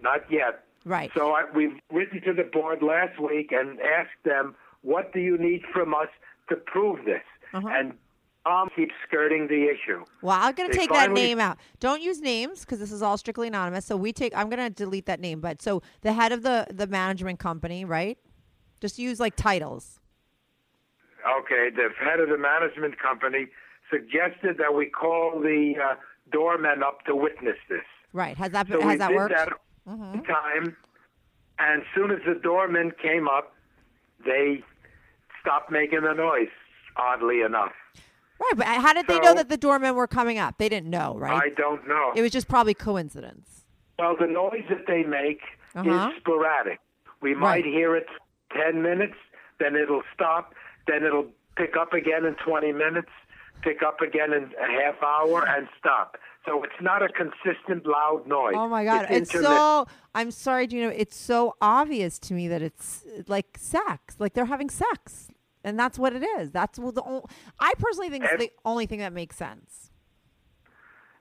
Not 0.00 0.30
yet. 0.30 0.64
Right. 0.88 1.10
So 1.14 1.32
I, 1.32 1.44
we've 1.54 1.78
written 1.92 2.22
to 2.22 2.32
the 2.32 2.44
board 2.44 2.82
last 2.82 3.20
week 3.20 3.52
and 3.52 3.78
asked 3.80 4.24
them, 4.24 4.54
what 4.80 5.12
do 5.12 5.20
you 5.20 5.36
need 5.36 5.60
from 5.70 5.92
us 5.92 6.08
to 6.48 6.56
prove 6.56 7.04
this? 7.04 7.20
Uh-huh. 7.52 7.68
And 7.70 7.92
Tom 8.46 8.70
keeps 8.74 8.94
skirting 9.06 9.48
the 9.48 9.64
issue. 9.64 10.02
Well, 10.22 10.38
I'm 10.40 10.54
going 10.54 10.70
to 10.70 10.76
take 10.76 10.88
that 10.90 11.12
name 11.12 11.40
out. 11.40 11.58
Don't 11.78 12.00
use 12.00 12.22
names 12.22 12.60
because 12.60 12.78
this 12.78 12.90
is 12.90 13.02
all 13.02 13.18
strictly 13.18 13.48
anonymous. 13.48 13.84
So 13.84 13.98
we 13.98 14.14
take. 14.14 14.34
I'm 14.34 14.48
going 14.48 14.62
to 14.62 14.70
delete 14.70 15.04
that 15.06 15.20
name. 15.20 15.40
But 15.40 15.60
so 15.60 15.82
the 16.00 16.14
head 16.14 16.32
of 16.32 16.42
the 16.42 16.66
the 16.70 16.86
management 16.86 17.38
company, 17.38 17.84
right? 17.84 18.16
Just 18.80 18.98
use 18.98 19.20
like 19.20 19.36
titles. 19.36 20.00
Okay, 21.40 21.68
the 21.74 21.90
head 22.02 22.20
of 22.20 22.30
the 22.30 22.38
management 22.38 22.98
company 22.98 23.48
suggested 23.90 24.56
that 24.56 24.72
we 24.74 24.86
call 24.86 25.40
the 25.40 25.74
uh, 25.82 25.94
doorman 26.32 26.82
up 26.82 27.04
to 27.04 27.14
witness 27.14 27.56
this. 27.68 27.84
Right. 28.14 28.38
Has 28.38 28.52
that 28.52 28.68
So 28.68 28.80
has 28.80 28.98
that 29.00 29.12
worked? 29.12 29.34
That 29.34 29.50
one 29.96 30.22
time, 30.24 30.76
and 31.58 31.82
as 31.82 31.86
soon 31.94 32.10
as 32.10 32.18
the 32.26 32.34
doorman 32.34 32.92
came 33.02 33.26
up, 33.28 33.54
they 34.24 34.62
stopped 35.40 35.70
making 35.70 36.02
the 36.02 36.12
noise. 36.12 36.48
Oddly 36.96 37.42
enough, 37.42 37.70
Right. 38.40 38.52
But 38.56 38.66
how 38.66 38.92
did 38.92 39.06
they 39.06 39.20
know 39.20 39.32
that 39.34 39.48
the 39.48 39.56
doormen 39.56 39.94
were 39.94 40.08
coming 40.08 40.36
up? 40.36 40.58
They 40.58 40.68
didn't 40.68 40.90
know, 40.90 41.14
right? 41.16 41.40
I 41.44 41.48
don't 41.50 41.86
know. 41.86 42.12
it 42.16 42.22
was 42.22 42.32
just 42.32 42.48
probably 42.48 42.74
coincidence. 42.74 43.62
Well, 44.00 44.16
the 44.18 44.26
noise 44.26 44.64
that 44.68 44.86
they 44.88 45.04
make 45.04 45.40
Uh-huh. 45.76 46.10
is 46.10 46.16
sporadic. 46.20 46.80
We 47.20 47.34
might 47.36 47.64
hear 47.64 47.94
it 47.94 48.06
10 48.52 48.82
minutes, 48.82 49.14
then 49.60 49.76
it'll 49.76 50.02
stop, 50.12 50.54
then 50.88 51.04
it'll 51.04 51.28
pick 51.56 51.76
up 51.76 51.92
again 51.92 52.24
in 52.24 52.34
20 52.44 52.72
minutes, 52.72 53.10
pick 53.62 53.82
up 53.84 54.00
again 54.00 54.32
in 54.32 54.50
a 54.60 54.66
half 54.82 55.00
hour, 55.02 55.46
and 55.46 55.68
stop. 55.78 56.16
So 56.48 56.64
it's 56.64 56.80
not 56.80 57.02
a 57.02 57.08
consistent 57.08 57.86
loud 57.86 58.26
noise. 58.26 58.54
Oh 58.56 58.68
my 58.68 58.84
god, 58.84 59.06
it's, 59.10 59.30
intermittent. 59.34 59.56
so. 59.58 59.86
I'm 60.14 60.30
sorry, 60.30 60.66
Gino. 60.66 60.88
It's 60.88 61.16
so 61.16 61.56
obvious 61.60 62.18
to 62.20 62.34
me 62.34 62.48
that 62.48 62.62
it's 62.62 63.04
like 63.26 63.56
sex, 63.58 64.16
like 64.18 64.32
they're 64.32 64.46
having 64.46 64.70
sex, 64.70 65.28
and 65.62 65.78
that's 65.78 65.98
what 65.98 66.14
it 66.14 66.22
is. 66.38 66.50
That's 66.50 66.78
what 66.78 66.94
the. 66.94 67.02
Only, 67.02 67.24
I 67.60 67.74
personally 67.78 68.08
think 68.10 68.24
it's 68.24 68.42
the 68.42 68.50
only 68.64 68.86
thing 68.86 69.00
that 69.00 69.12
makes 69.12 69.36
sense. 69.36 69.90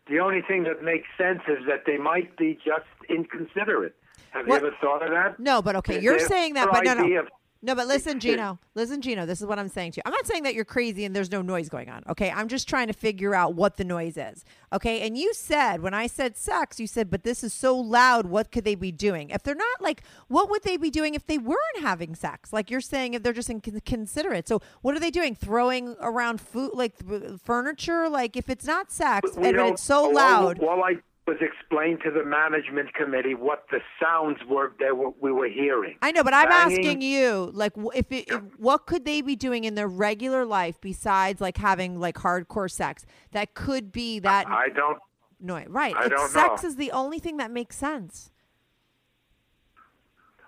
The 0.09 0.19
only 0.19 0.41
thing 0.41 0.63
that 0.63 0.81
makes 0.83 1.07
sense 1.17 1.41
is 1.47 1.65
that 1.67 1.83
they 1.85 1.97
might 1.97 2.37
be 2.37 2.57
just 2.65 2.85
inconsiderate. 3.09 3.95
Have 4.31 4.47
What- 4.47 4.61
you 4.61 4.67
ever 4.67 4.77
thought 4.79 5.03
of 5.03 5.09
that? 5.09 5.39
No, 5.39 5.61
but 5.61 5.75
okay, 5.77 5.99
you're 5.99 6.19
saying 6.19 6.53
that, 6.53 6.69
but 6.71 6.83
no, 6.83 6.91
idea 6.91 7.15
no. 7.15 7.21
of- 7.21 7.27
No, 7.61 7.73
but 7.73 7.87
listen, 7.87 8.19
Gino. 8.19 8.59
Listen, 8.75 9.01
Gino. 9.01 9.25
This 9.25 9.41
is 9.41 9.47
what 9.47 9.57
I'm 9.57 9.67
saying 9.67 9.93
to 9.93 9.97
you. 9.97 10.01
I'm 10.05 10.11
not 10.11 10.25
saying 10.27 10.43
that 10.43 10.53
you're 10.53 10.63
crazy 10.65 11.05
and 11.05 11.15
there's 11.15 11.31
no 11.31 11.41
noise 11.41 11.69
going 11.69 11.89
on. 11.89 12.03
Okay, 12.09 12.29
I'm 12.29 12.47
just 12.47 12.67
trying 12.69 12.87
to 12.87 12.93
figure 12.93 13.33
out 13.33 13.55
what 13.55 13.77
the 13.77 13.83
noise 13.83 14.15
is. 14.17 14.45
Okay, 14.71 15.01
and 15.07 15.17
you 15.17 15.33
said 15.33 15.81
when 15.81 15.93
I 15.93 16.07
said 16.07 16.37
sex, 16.37 16.79
you 16.79 16.85
said, 16.87 17.09
but 17.09 17.23
this 17.23 17.43
is 17.43 17.53
so 17.53 17.75
loud. 17.75 18.27
What 18.27 18.51
could 18.51 18.63
they 18.63 18.75
be 18.75 18.91
doing? 18.91 19.31
If 19.31 19.41
they're 19.43 19.55
not 19.55 19.81
like, 19.81 20.03
what 20.27 20.49
would 20.49 20.63
they 20.63 20.77
be 20.77 20.89
doing 20.91 21.15
if 21.15 21.25
they 21.25 21.37
weren't 21.39 21.79
having 21.81 22.13
sex? 22.15 22.53
Like 22.53 22.69
you're 22.69 22.81
saying, 22.81 23.15
if 23.15 23.23
they're 23.23 23.33
just 23.33 23.49
inconsiderate. 23.49 24.47
So 24.47 24.61
what 24.81 24.95
are 24.95 24.99
they 24.99 25.11
doing? 25.11 25.33
Throwing 25.35 25.95
around 25.99 26.39
food, 26.39 26.71
like 26.73 26.93
furniture? 27.43 28.09
Like 28.09 28.35
if 28.37 28.49
it's 28.49 28.65
not 28.65 28.91
sex 28.91 29.31
We 29.35 29.47
and 29.47 29.57
it's 29.59 29.83
so 29.83 30.05
all- 30.05 30.13
loud. 30.13 30.59
All 30.63 30.83
I 30.83 30.97
was 31.27 31.37
explain 31.41 31.99
to 31.99 32.09
the 32.09 32.23
management 32.23 32.93
committee 32.93 33.35
what 33.35 33.65
the 33.69 33.79
sounds 34.01 34.37
were 34.49 34.71
that 34.79 34.95
we 35.19 35.31
were 35.31 35.49
hearing. 35.49 35.97
I 36.01 36.11
know, 36.11 36.23
but 36.23 36.33
I'm 36.33 36.47
Banging. 36.47 36.79
asking 36.79 37.01
you, 37.01 37.51
like, 37.53 37.73
if, 37.93 38.09
it, 38.11 38.29
if 38.29 38.41
what 38.57 38.87
could 38.87 39.03
they 39.03 39.21
be 39.21 39.35
doing 39.35 39.65
in 39.65 39.75
their 39.75 39.89
regular 39.89 40.45
life 40.45 40.79
besides 40.79 41.41
like 41.41 41.57
having 41.57 41.99
like 41.99 42.15
hardcore 42.15 42.71
sex 42.71 43.05
that 43.31 43.53
could 43.53 43.91
be 43.91 44.19
that 44.19 44.47
I 44.47 44.69
don't. 44.69 44.97
noise? 45.39 45.67
Right? 45.67 45.95
I 45.97 46.07
don't 46.07 46.29
sex 46.29 46.63
know. 46.63 46.69
is 46.69 46.77
the 46.77 46.91
only 46.91 47.19
thing 47.19 47.37
that 47.37 47.51
makes 47.51 47.75
sense. 47.75 48.31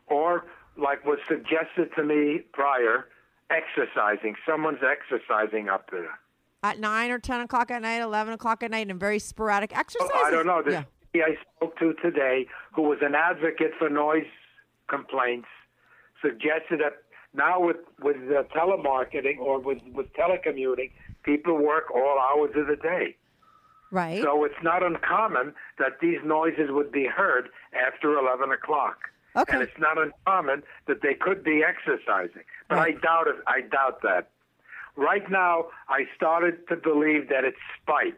Or, 0.08 0.46
like 0.78 1.06
was 1.06 1.20
suggested 1.28 1.90
to 1.98 2.04
me 2.04 2.40
prior, 2.54 3.10
exercising. 3.50 4.36
Someone's 4.48 4.80
exercising 4.82 5.68
up 5.68 5.92
there. 5.92 6.18
At 6.62 6.78
nine 6.80 7.10
or 7.10 7.20
ten 7.20 7.40
o'clock 7.40 7.72
at 7.72 7.82
night, 7.82 8.02
eleven 8.02 8.34
o'clock 8.34 8.64
at 8.64 8.72
night, 8.72 8.90
and 8.90 9.00
very 9.00 9.20
sporadic 9.20 9.76
exercises. 9.78 10.12
Oh, 10.14 10.26
I 10.28 10.30
don't 10.32 10.46
know. 10.46 10.62
This 10.62 10.74
Yeah. 11.14 11.24
lady 11.24 11.38
I 11.40 11.44
spoke 11.56 11.78
to 11.80 11.94
today, 12.02 12.48
who 12.74 12.82
was 12.82 12.98
an 13.02 13.16
advocate 13.16 13.72
for 13.80 13.90
noise 13.90 14.28
complaints, 14.88 15.48
suggested 16.22 16.82
that 16.82 17.04
now 17.34 17.62
with 17.62 17.78
with 18.02 18.18
uh, 18.30 18.44
telemarketing 18.54 19.40
or 19.40 19.60
with 19.60 19.80
with 19.94 20.12
telecommuting, 20.14 20.92
people 21.24 21.58
work 21.58 21.90
all 21.92 22.20
hours 22.20 22.52
of 22.58 22.68
the 22.68 22.76
day. 22.76 23.16
Right. 23.92 24.22
So 24.22 24.44
it's 24.44 24.62
not 24.62 24.84
uncommon 24.84 25.54
that 25.78 26.02
these 26.02 26.20
noises 26.26 26.72
would 26.72 26.92
be 26.92 27.06
heard 27.06 27.50
after 27.74 28.20
11 28.20 28.52
o'clock. 28.52 28.98
Okay. 29.36 29.54
And 29.54 29.64
it's 29.64 29.80
not 29.80 29.98
uncommon 29.98 30.62
that 30.88 31.02
they 31.02 31.16
could 31.16 31.44
be 31.44 31.64
exercising. 31.64 32.44
But 32.68 32.76
Right. 32.76 32.96
I 32.98 33.00
doubt 33.00 33.28
it. 33.28 33.38
I 33.48 33.62
doubt 33.62 34.02
that. 34.04 34.30
Right 34.96 35.30
now, 35.30 35.66
I 35.88 36.06
started 36.16 36.68
to 36.70 36.76
believe 36.76 37.30
that 37.30 37.44
it's 37.44 37.58
spite, 37.82 38.18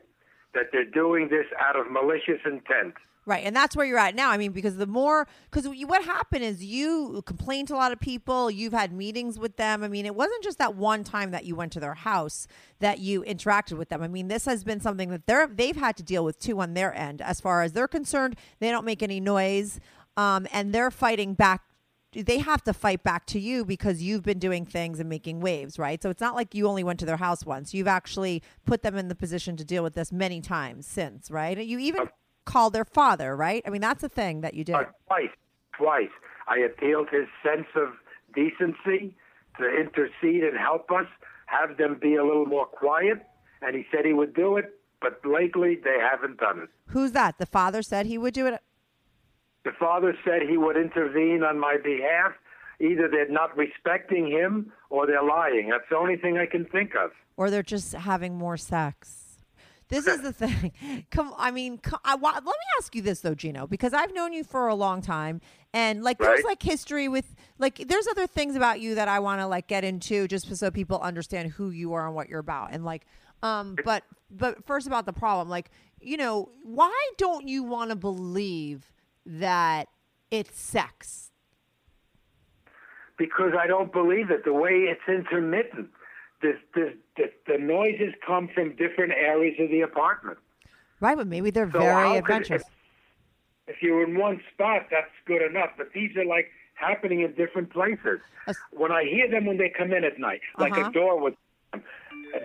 that 0.54 0.66
they're 0.72 0.86
doing 0.86 1.30
this 1.30 1.46
out 1.60 1.76
of 1.76 1.92
malicious 1.92 2.42
intent. 2.46 2.96
Right, 3.28 3.46
and 3.46 3.56
that's 3.56 3.76
where 3.76 3.86
you're 3.86 4.00
at 4.00 4.16
now. 4.16 4.32
I 4.32 4.38
mean, 4.38 4.52
because 4.52 4.78
the 4.78 4.88
more, 4.88 5.28
because 5.52 5.68
what 5.86 6.04
happened 6.04 6.44
is 6.44 6.64
you 6.64 7.22
complained 7.28 7.68
to 7.68 7.76
a 7.76 7.78
lot 7.78 7.92
of 7.92 8.00
people. 8.00 8.50
You've 8.50 8.74
had 8.74 8.92
meetings 8.92 9.38
with 9.38 9.58
them. 9.58 9.84
I 9.84 9.90
mean, 9.90 10.08
it 10.08 10.16
wasn't 10.16 10.44
just 10.44 10.58
that 10.58 10.76
one 10.76 11.04
time 11.04 11.30
that 11.30 11.46
you 11.46 11.56
went 11.56 11.72
to 11.74 11.80
their 11.80 11.94
house 11.94 12.48
that 12.80 12.98
you 12.98 13.22
interacted 13.22 13.78
with 13.78 13.90
them. 13.90 14.02
I 14.02 14.08
mean, 14.08 14.28
this 14.28 14.46
has 14.46 14.64
been 14.64 14.80
something 14.80 15.10
that 15.12 15.28
they're 15.28 15.46
they've 15.46 15.76
had 15.76 15.98
to 15.98 16.04
deal 16.04 16.26
with 16.26 16.40
too 16.40 16.60
on 16.60 16.74
their 16.74 16.96
end. 16.96 17.22
As 17.22 17.40
far 17.40 17.62
as 17.62 17.74
they're 17.74 17.88
concerned, 17.88 18.38
they 18.60 18.72
don't 18.72 18.86
make 18.86 19.04
any 19.04 19.20
noise, 19.20 19.80
um, 20.18 20.48
and 20.52 20.74
they're 20.74 20.92
fighting 20.92 21.36
back. 21.36 21.62
They 22.14 22.40
have 22.40 22.62
to 22.64 22.74
fight 22.74 23.04
back 23.04 23.26
to 23.28 23.40
you 23.40 23.64
because 23.64 24.02
you've 24.02 24.24
been 24.24 24.40
doing 24.40 24.66
things 24.66 25.00
and 25.00 25.08
making 25.08 25.40
waves, 25.40 25.80
right? 25.80 26.02
So 26.04 26.10
it's 26.10 26.20
not 26.20 26.36
like 26.36 26.54
you 26.54 26.68
only 26.68 26.84
went 26.84 27.00
to 27.00 27.06
their 27.06 27.18
house 27.18 27.46
once. 27.46 27.74
You've 27.74 27.88
actually 27.88 28.44
put 28.66 28.82
them 28.84 28.98
in 28.98 29.08
the 29.08 29.16
position 29.16 29.56
to 29.58 29.64
deal 29.64 29.82
with 29.82 29.94
this 29.94 30.12
many 30.12 30.42
times 30.42 30.86
since, 30.86 31.32
right? 31.32 31.58
You 31.58 31.80
even 31.80 32.10
called 32.46 32.74
their 32.74 32.84
father, 32.86 33.36
right? 33.36 33.64
I 33.66 33.70
mean, 33.70 33.82
that's 33.82 34.04
a 34.04 34.10
thing 34.10 34.42
that 34.42 34.56
you 34.56 34.66
did. 34.66 34.76
Uh, 34.76 34.84
twice, 35.08 35.30
twice. 35.78 36.10
I 36.48 36.58
appealed 36.60 37.08
his 37.10 37.28
sense 37.44 37.68
of 37.76 37.90
decency 38.36 39.16
to 39.58 39.70
intercede 39.70 40.44
and 40.44 40.58
help 40.58 40.92
us, 40.92 41.08
have 41.46 41.78
them 41.78 41.98
be 42.02 42.16
a 42.16 42.26
little 42.26 42.46
more 42.46 42.66
quiet, 42.66 43.22
and 43.62 43.76
he 43.76 43.86
said 43.92 44.06
he 44.06 44.14
would 44.14 44.34
do 44.34 44.58
it, 44.58 44.78
but 45.02 45.20
lately 45.26 45.80
they 45.82 45.98
haven't 46.00 46.40
done 46.40 46.60
it. 46.64 46.70
Who's 46.88 47.14
that? 47.14 47.38
The 47.38 47.46
father 47.46 47.82
said 47.82 48.06
he 48.06 48.18
would 48.18 48.34
do 48.34 48.48
it. 48.48 48.62
The 49.64 49.72
father 49.80 50.16
said 50.26 50.42
he 50.50 50.58
would 50.58 50.78
intervene 50.78 51.44
on 51.44 51.60
my 51.60 51.78
behalf. 51.84 52.34
Either 52.80 53.08
they're 53.08 53.30
not 53.30 53.56
respecting 53.56 54.28
him 54.28 54.72
or 54.90 55.06
they're 55.06 55.24
lying. 55.24 55.70
That's 55.70 55.84
the 55.90 55.98
only 55.98 56.18
thing 56.18 56.38
I 56.38 56.46
can 56.48 56.66
think 56.66 56.96
of. 56.96 57.12
or 57.38 57.50
they're 57.52 57.62
just 57.64 57.94
having 57.94 58.36
more 58.36 58.58
sex. 58.58 59.38
This 59.90 60.08
is 60.08 60.22
the 60.28 60.34
thing. 60.34 60.72
Come, 61.12 61.34
I 61.38 61.52
mean, 61.52 61.78
co- 61.78 62.00
I, 62.04 62.16
wa- 62.16 62.32
let 62.34 62.44
me 62.46 62.52
ask 62.80 62.96
you 62.96 63.02
this 63.04 63.20
though, 63.22 63.36
Gino, 63.36 63.68
because 63.68 63.94
I've 63.94 64.14
known 64.16 64.34
you 64.34 64.44
for 64.44 64.68
a 64.68 64.74
long 64.76 65.02
time, 65.02 65.42
and 65.74 66.02
like 66.02 66.18
there's 66.18 66.38
Right. 66.40 66.46
like 66.46 66.64
history 66.64 67.08
with 67.08 67.36
like 67.60 67.88
there's 67.88 68.08
other 68.08 68.26
things 68.26 68.56
about 68.56 68.80
you 68.80 68.96
that 68.96 69.08
I 69.08 69.20
want 69.20 69.42
to 69.42 69.48
like 69.48 69.68
get 69.68 69.84
into 69.84 70.28
just 70.28 70.54
so 70.56 70.72
people 70.72 71.00
understand 71.02 71.52
who 71.52 71.70
you 71.70 71.94
are 71.94 72.08
and 72.08 72.16
what 72.16 72.30
you're 72.30 72.40
about, 72.40 72.70
and 72.72 72.84
like, 72.86 73.06
um, 73.44 73.76
but 73.86 74.04
but 74.32 74.66
first 74.66 74.88
about 74.88 75.06
the 75.06 75.14
problem, 75.14 75.50
like 75.50 75.70
you 76.00 76.18
know, 76.18 76.50
why 76.64 76.96
don't 77.18 77.48
you 77.48 77.62
want 77.64 77.90
to 77.92 77.96
believe 77.96 78.92
that 79.26 79.88
it's 80.30 80.60
sex? 80.60 81.28
because 83.18 83.52
I 83.56 83.68
don't 83.68 83.94
believe 83.94 84.32
it. 84.32 84.44
The 84.46 84.54
way 84.54 84.88
it's 84.90 85.02
intermittent, 85.08 85.90
this, 86.42 86.56
this, 86.74 86.94
the, 87.18 87.26
the 87.46 87.60
noises 87.60 88.16
come 88.26 88.50
from 88.52 88.76
different 88.78 89.12
areas 89.12 89.56
of 89.60 89.70
the 89.70 89.82
apartment. 89.82 90.40
Right, 91.00 91.16
but 91.16 91.28
maybe 91.28 91.52
they're 91.52 91.70
So 91.72 91.78
very 91.80 92.18
adventurous. 92.18 92.64
If, 93.68 93.76
if 93.76 93.84
you're 93.84 94.04
in 94.04 94.18
one 94.18 94.42
spot, 94.52 94.88
that's 94.90 95.12
good 95.28 95.44
enough. 95.44 95.70
But 95.78 95.92
these 95.94 96.16
are 96.18 96.26
like 96.26 96.48
happening 96.74 97.22
in 97.22 97.34
different 97.36 97.72
places. 97.72 98.22
When 98.72 98.92
I 98.92 99.04
hear 99.04 99.30
them 99.30 99.46
when 99.46 99.58
they 99.58 99.70
come 99.70 99.94
in 99.94 100.04
at 100.04 100.18
night, 100.20 100.42
like 100.58 100.72
Uh-huh. 100.74 100.90
a 100.90 100.92
door 100.92 101.20
would. 101.22 101.36
And 101.74 101.84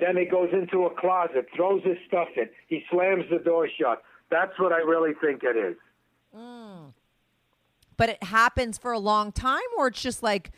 then 0.00 0.16
he 0.18 0.26
goes 0.26 0.50
into 0.52 0.84
a 0.84 0.90
closet, 0.90 1.46
throws 1.56 1.82
his 1.84 1.96
stuff 2.06 2.28
in. 2.36 2.50
He 2.68 2.84
slams 2.90 3.24
the 3.30 3.38
door 3.38 3.66
shut. 3.80 4.02
That's 4.30 4.58
what 4.58 4.72
I 4.72 4.78
really 4.78 5.14
think 5.22 5.42
it 5.42 5.56
is. 5.56 5.76
Mm. 6.36 6.92
but 7.96 8.08
it 8.10 8.22
happens 8.22 8.76
for 8.78 8.92
a 8.92 8.98
long 8.98 9.32
time, 9.32 9.60
or 9.78 9.86
it's 9.88 10.02
just 10.02 10.22
like 10.22 10.50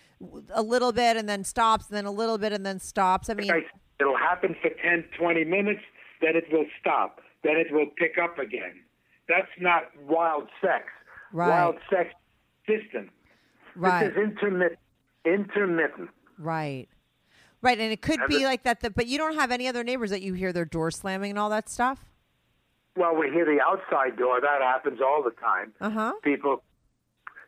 a 0.53 0.63
little 0.63 0.91
bit 0.93 1.17
and 1.17 1.29
then 1.29 1.45
stops, 1.45 1.87
and 1.89 1.97
then 1.97 2.05
a 2.05 2.11
little 2.11 2.37
bit 2.39 2.53
and 2.53 2.67
then 2.67 2.79
stops. 2.81 3.31
I 3.31 3.35
mean, 3.35 3.53
It'll 4.01 4.17
happen 4.17 4.55
for 4.63 4.71
10, 4.83 5.05
20 5.19 5.45
minutes, 5.45 5.81
then 6.21 6.37
it 6.37 6.45
will 6.53 6.67
stop. 6.81 7.21
Then 7.45 7.57
it 7.57 7.73
will 7.73 7.87
pick 7.97 8.17
up 8.23 8.39
again. 8.39 8.81
That's 9.29 9.49
not 9.61 9.85
wild 10.07 10.49
sex. 10.61 10.85
Right. 11.33 11.49
Wild 11.49 11.77
sex 11.91 12.15
system. 12.67 13.11
right, 13.77 14.05
This 14.09 14.13
is 14.17 14.17
intermittent. 14.31 14.79
Intermittent. 15.25 16.11
right, 16.39 16.89
right, 17.61 17.79
and 17.79 17.93
it 17.93 18.01
could 18.01 18.19
Have 18.21 18.29
be 18.29 18.43
it- 18.43 18.47
like 18.47 18.63
that. 18.65 18.81
The, 18.81 18.91
but 18.91 19.07
you 19.07 19.19
don't 19.19 19.35
have 19.35 19.51
any 19.51 19.69
other 19.69 19.85
neighbors 19.85 20.11
that 20.11 20.23
you 20.23 20.33
hear 20.35 20.53
their 20.53 20.65
door 20.65 20.91
slamming 20.91 21.31
and 21.31 21.39
all 21.39 21.51
that 21.51 21.69
stuff. 21.69 22.05
Well, 22.99 23.15
we 23.17 23.31
hear 23.31 23.45
the 23.45 23.61
outside 23.63 24.17
door. 24.19 24.41
That 24.41 24.61
happens 24.61 25.01
all 25.01 25.23
the 25.23 25.31
time. 25.31 25.73
Uh 25.81 25.91
huh. 25.91 26.13
People 26.23 26.63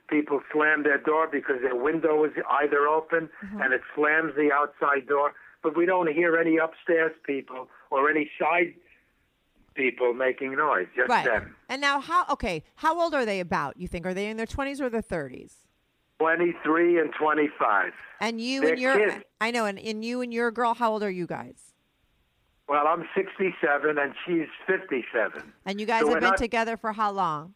people 0.09 0.41
slam 0.53 0.83
their 0.83 0.99
door 0.99 1.29
because 1.31 1.57
their 1.63 1.77
window 1.77 2.25
is 2.25 2.33
either 2.63 2.87
open 2.89 3.29
Mm-hmm. 3.45 3.61
and 3.63 3.73
it 3.73 3.81
slams 3.95 4.35
the 4.37 4.51
outside 4.53 5.07
door. 5.07 5.33
But 5.63 5.77
we 5.77 5.85
don't 5.87 6.11
hear 6.13 6.37
any 6.37 6.57
upstairs 6.57 7.13
people 7.25 7.69
or 7.91 8.09
any 8.11 8.31
side 8.41 8.75
people 9.75 10.13
making 10.15 10.57
noise. 10.57 10.87
Just 10.97 11.09
Right. 11.09 11.25
them. 11.25 11.55
And 11.69 11.81
now, 11.81 12.01
how? 12.01 12.25
Okay, 12.31 12.65
how 12.77 13.01
old 13.01 13.15
are 13.15 13.25
they? 13.27 13.41
About 13.41 13.77
you 13.77 13.87
think? 13.89 14.07
Are 14.07 14.15
they 14.15 14.27
in 14.29 14.37
their 14.37 14.47
twenties 14.47 14.81
or 14.81 14.89
their 14.89 15.03
thirties? 15.03 15.57
23 16.19 17.01
and 17.01 17.11
25. 17.19 17.93
And 18.21 18.39
you 18.41 18.61
They're 18.61 18.71
and 18.73 18.79
your, 18.79 18.99
kids. 19.11 19.25
I 19.41 19.51
know, 19.51 19.65
and, 19.65 19.79
and 19.79 20.05
you 20.05 20.21
and 20.21 20.35
your 20.35 20.51
girl, 20.51 20.75
how 20.75 20.93
old 20.93 21.03
are 21.03 21.11
you 21.11 21.27
guys? 21.27 21.70
Well, 22.71 22.87
I'm 22.87 23.05
67 23.17 23.99
and 23.99 24.15
she's 24.25 24.47
57. 24.69 25.53
And 25.67 25.81
you 25.81 25.87
guys 25.87 26.03
So 26.03 26.11
have 26.11 26.21
been 26.21 26.29
not- 26.31 26.37
together 26.39 26.77
for 26.77 26.93
how 26.93 27.11
long? 27.11 27.55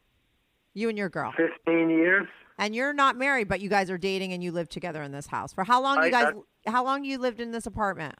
You 0.75 0.89
and 0.89 0.99
your 0.99 1.09
girl. 1.09 1.33
15 1.37 1.89
years. 1.89 2.27
And 2.59 2.75
you're 2.75 2.93
not 2.93 3.17
married, 3.17 3.47
but 3.47 3.61
you 3.61 3.69
guys 3.69 3.91
are 3.93 3.97
dating 3.99 4.33
and 4.33 4.43
you 4.43 4.51
live 4.51 4.69
together 4.69 5.05
in 5.05 5.13
this 5.13 5.29
house. 5.29 5.53
For 5.53 5.63
how 5.63 5.81
long 5.81 6.03
you 6.03 6.11
guys? 6.11 6.35
I- 6.67 6.71
how 6.71 6.83
long 6.83 7.05
you 7.05 7.19
lived 7.19 7.39
in 7.41 7.53
this 7.53 7.65
apartment? 7.65 8.17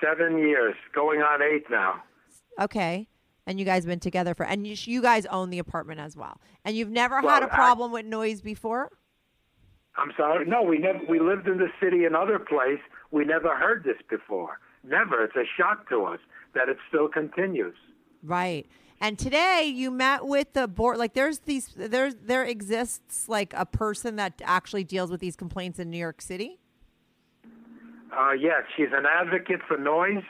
Seven 0.00 0.38
years, 0.38 0.76
going 0.94 1.22
on 1.22 1.42
eight 1.42 1.68
now. 1.68 2.04
Okay. 2.60 3.08
And 3.48 3.58
you 3.58 3.64
guys 3.64 3.82
have 3.82 3.88
been 3.88 3.98
together 3.98 4.32
for, 4.32 4.46
and 4.46 4.64
you, 4.68 4.76
you 4.78 5.02
guys 5.02 5.26
own 5.26 5.50
the 5.50 5.58
apartment 5.58 5.98
as 5.98 6.16
well. 6.16 6.40
And 6.64 6.76
you've 6.76 6.88
never 6.90 7.20
had 7.20 7.42
a 7.42 7.46
a 7.46 7.52
I- 7.52 7.54
problem 7.56 7.90
with 7.90 8.06
noise 8.06 8.42
before. 8.42 8.92
I'm 9.96 10.12
sorry. 10.16 10.44
No, 10.46 10.62
we 10.62 10.78
never. 10.78 11.00
We 11.08 11.18
lived 11.18 11.48
in 11.48 11.58
the 11.58 11.68
city, 11.82 12.04
another 12.04 12.38
place. 12.38 12.78
We 13.10 13.24
never 13.24 13.56
heard 13.56 13.82
this 13.82 13.96
before. 14.08 14.60
Never. 14.84 15.24
It's 15.24 15.36
a 15.36 15.44
shock 15.56 15.88
to 15.90 16.04
us 16.04 16.20
that 16.54 16.68
it 16.68 16.78
still 16.88 17.08
continues. 17.08 17.76
Right. 18.22 18.66
And 19.00 19.18
today 19.18 19.64
you 19.64 19.90
met 19.90 20.26
with 20.26 20.52
the 20.52 20.68
board. 20.68 20.98
Like 20.98 21.14
there's 21.14 21.40
these, 21.40 21.70
there's 21.74 22.16
there 22.16 22.44
exists 22.44 23.28
like 23.28 23.54
a 23.56 23.64
person 23.64 24.16
that 24.16 24.42
actually 24.44 24.84
deals 24.84 25.10
with 25.10 25.20
these 25.20 25.36
complaints 25.36 25.78
in 25.78 25.90
New 25.90 25.98
York 25.98 26.20
City. 26.20 26.58
Uh, 28.16 28.32
yes, 28.32 28.64
she's 28.76 28.88
an 28.92 29.06
advocate 29.06 29.60
for 29.66 29.78
noise. 29.78 30.24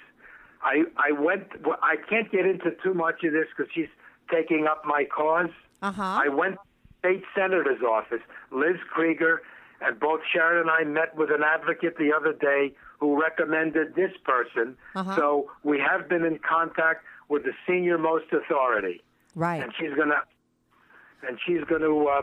I 0.62 0.85
I 0.96 1.12
went. 1.12 1.48
I 1.83 1.96
can't 2.09 2.31
get 2.31 2.46
into 2.46 2.70
too 2.83 2.94
much 2.94 3.25
of 3.25 3.33
this 3.33 3.46
because 3.57 3.72
she's 3.75 3.88
taking 4.31 4.66
up 4.70 4.83
my 4.85 5.05
cause. 5.05 5.51
Uh 5.83 5.90
huh. 5.90 6.20
I 6.25 6.29
went 6.29 6.57
to 6.57 6.61
state 7.01 7.25
senator's 7.35 7.83
office, 7.83 8.20
Liz 8.53 8.77
Krueger, 8.92 9.42
and 9.81 9.99
both 9.99 10.21
Sharon 10.33 10.61
and 10.61 10.71
I 10.71 10.85
met 10.85 11.16
with 11.16 11.31
an 11.31 11.43
advocate 11.43 11.97
the 11.99 12.12
other 12.12 12.33
day 12.33 12.73
who 12.99 13.21
recommended 13.21 13.95
this 13.95 14.12
person. 14.25 14.77
Uh-huh. 14.95 15.16
So 15.16 15.51
we 15.62 15.79
have 15.79 16.09
been 16.09 16.25
in 16.25 16.38
contact 16.38 17.05
with 17.29 17.45
the 17.45 17.53
senior 17.66 17.97
most 17.99 18.27
authority, 18.33 19.01
Right. 19.35 19.62
and 19.62 19.73
she's 19.79 19.95
gonna 19.97 20.23
and 21.27 21.38
she's 21.47 21.62
going 21.64 21.83
to 21.83 22.07
uh, 22.09 22.23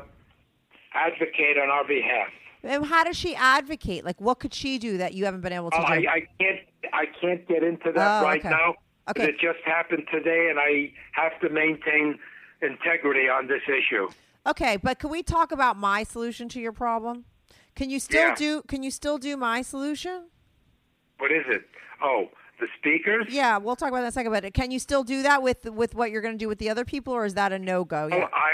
advocate 0.93 1.57
on 1.61 1.69
our 1.69 1.85
behalf. 1.87 2.29
And 2.63 2.83
how 2.85 3.03
does 3.03 3.15
she 3.15 3.35
advocate? 3.35 4.03
Like, 4.03 4.19
what 4.19 4.39
could 4.39 4.53
she 4.55 4.79
do 4.79 4.97
that 4.97 5.13
you 5.13 5.25
haven't 5.25 5.41
been 5.41 5.53
able 5.53 5.69
to 5.69 5.77
Oh, 5.77 5.85
do? 5.85 5.93
I, 5.93 6.13
I 6.13 6.27
can't 6.39 6.59
I 6.93 7.05
can't 7.21 7.47
get 7.47 7.63
into 7.63 7.91
that 7.93 8.21
Oh, 8.21 8.25
right 8.25 8.39
okay. 8.39 8.49
now. 8.49 8.73
Okay. 9.09 9.25
It 9.29 9.35
just 9.39 9.59
happened 9.65 10.03
today, 10.11 10.47
and 10.49 10.59
I 10.59 10.91
have 11.13 11.39
to 11.41 11.49
maintain 11.49 12.19
integrity 12.61 13.29
on 13.29 13.47
this 13.47 13.61
issue. 13.67 14.09
okay, 14.45 14.77
but 14.77 14.99
can 14.99 15.09
we 15.11 15.21
talk 15.23 15.51
about 15.51 15.77
my 15.77 16.03
solution 16.03 16.49
to 16.49 16.59
your 16.59 16.71
problem? 16.73 17.25
Can 17.77 17.91
you 17.91 17.99
still 17.99 18.29
Yeah. 18.29 18.35
do? 18.35 18.61
Can 18.67 18.81
you 18.83 18.89
still 18.91 19.17
do 19.19 19.37
my 19.37 19.61
solution? 19.61 20.25
What 21.19 21.31
is 21.31 21.45
it? 21.47 21.61
Oh, 22.01 22.29
the 22.59 22.67
speakers. 22.79 23.27
Yeah, 23.29 23.57
we'll 23.57 23.75
talk 23.75 23.89
about 23.89 23.97
that 23.99 24.05
in 24.05 24.09
a 24.09 24.11
second. 24.11 24.31
But 24.31 24.51
can 24.55 24.71
you 24.71 24.79
still 24.79 25.03
do 25.03 25.21
that 25.21 25.41
with 25.43 25.65
with 25.69 25.93
what 25.93 26.09
you're 26.11 26.21
going 26.23 26.33
to 26.33 26.39
do 26.43 26.47
with 26.47 26.57
the 26.57 26.69
other 26.71 26.83
people, 26.83 27.13
or 27.13 27.23
is 27.25 27.35
that 27.35 27.53
a 27.53 27.59
no 27.59 27.83
go? 27.85 28.09
Oh, 28.11 28.27
I, 28.33 28.51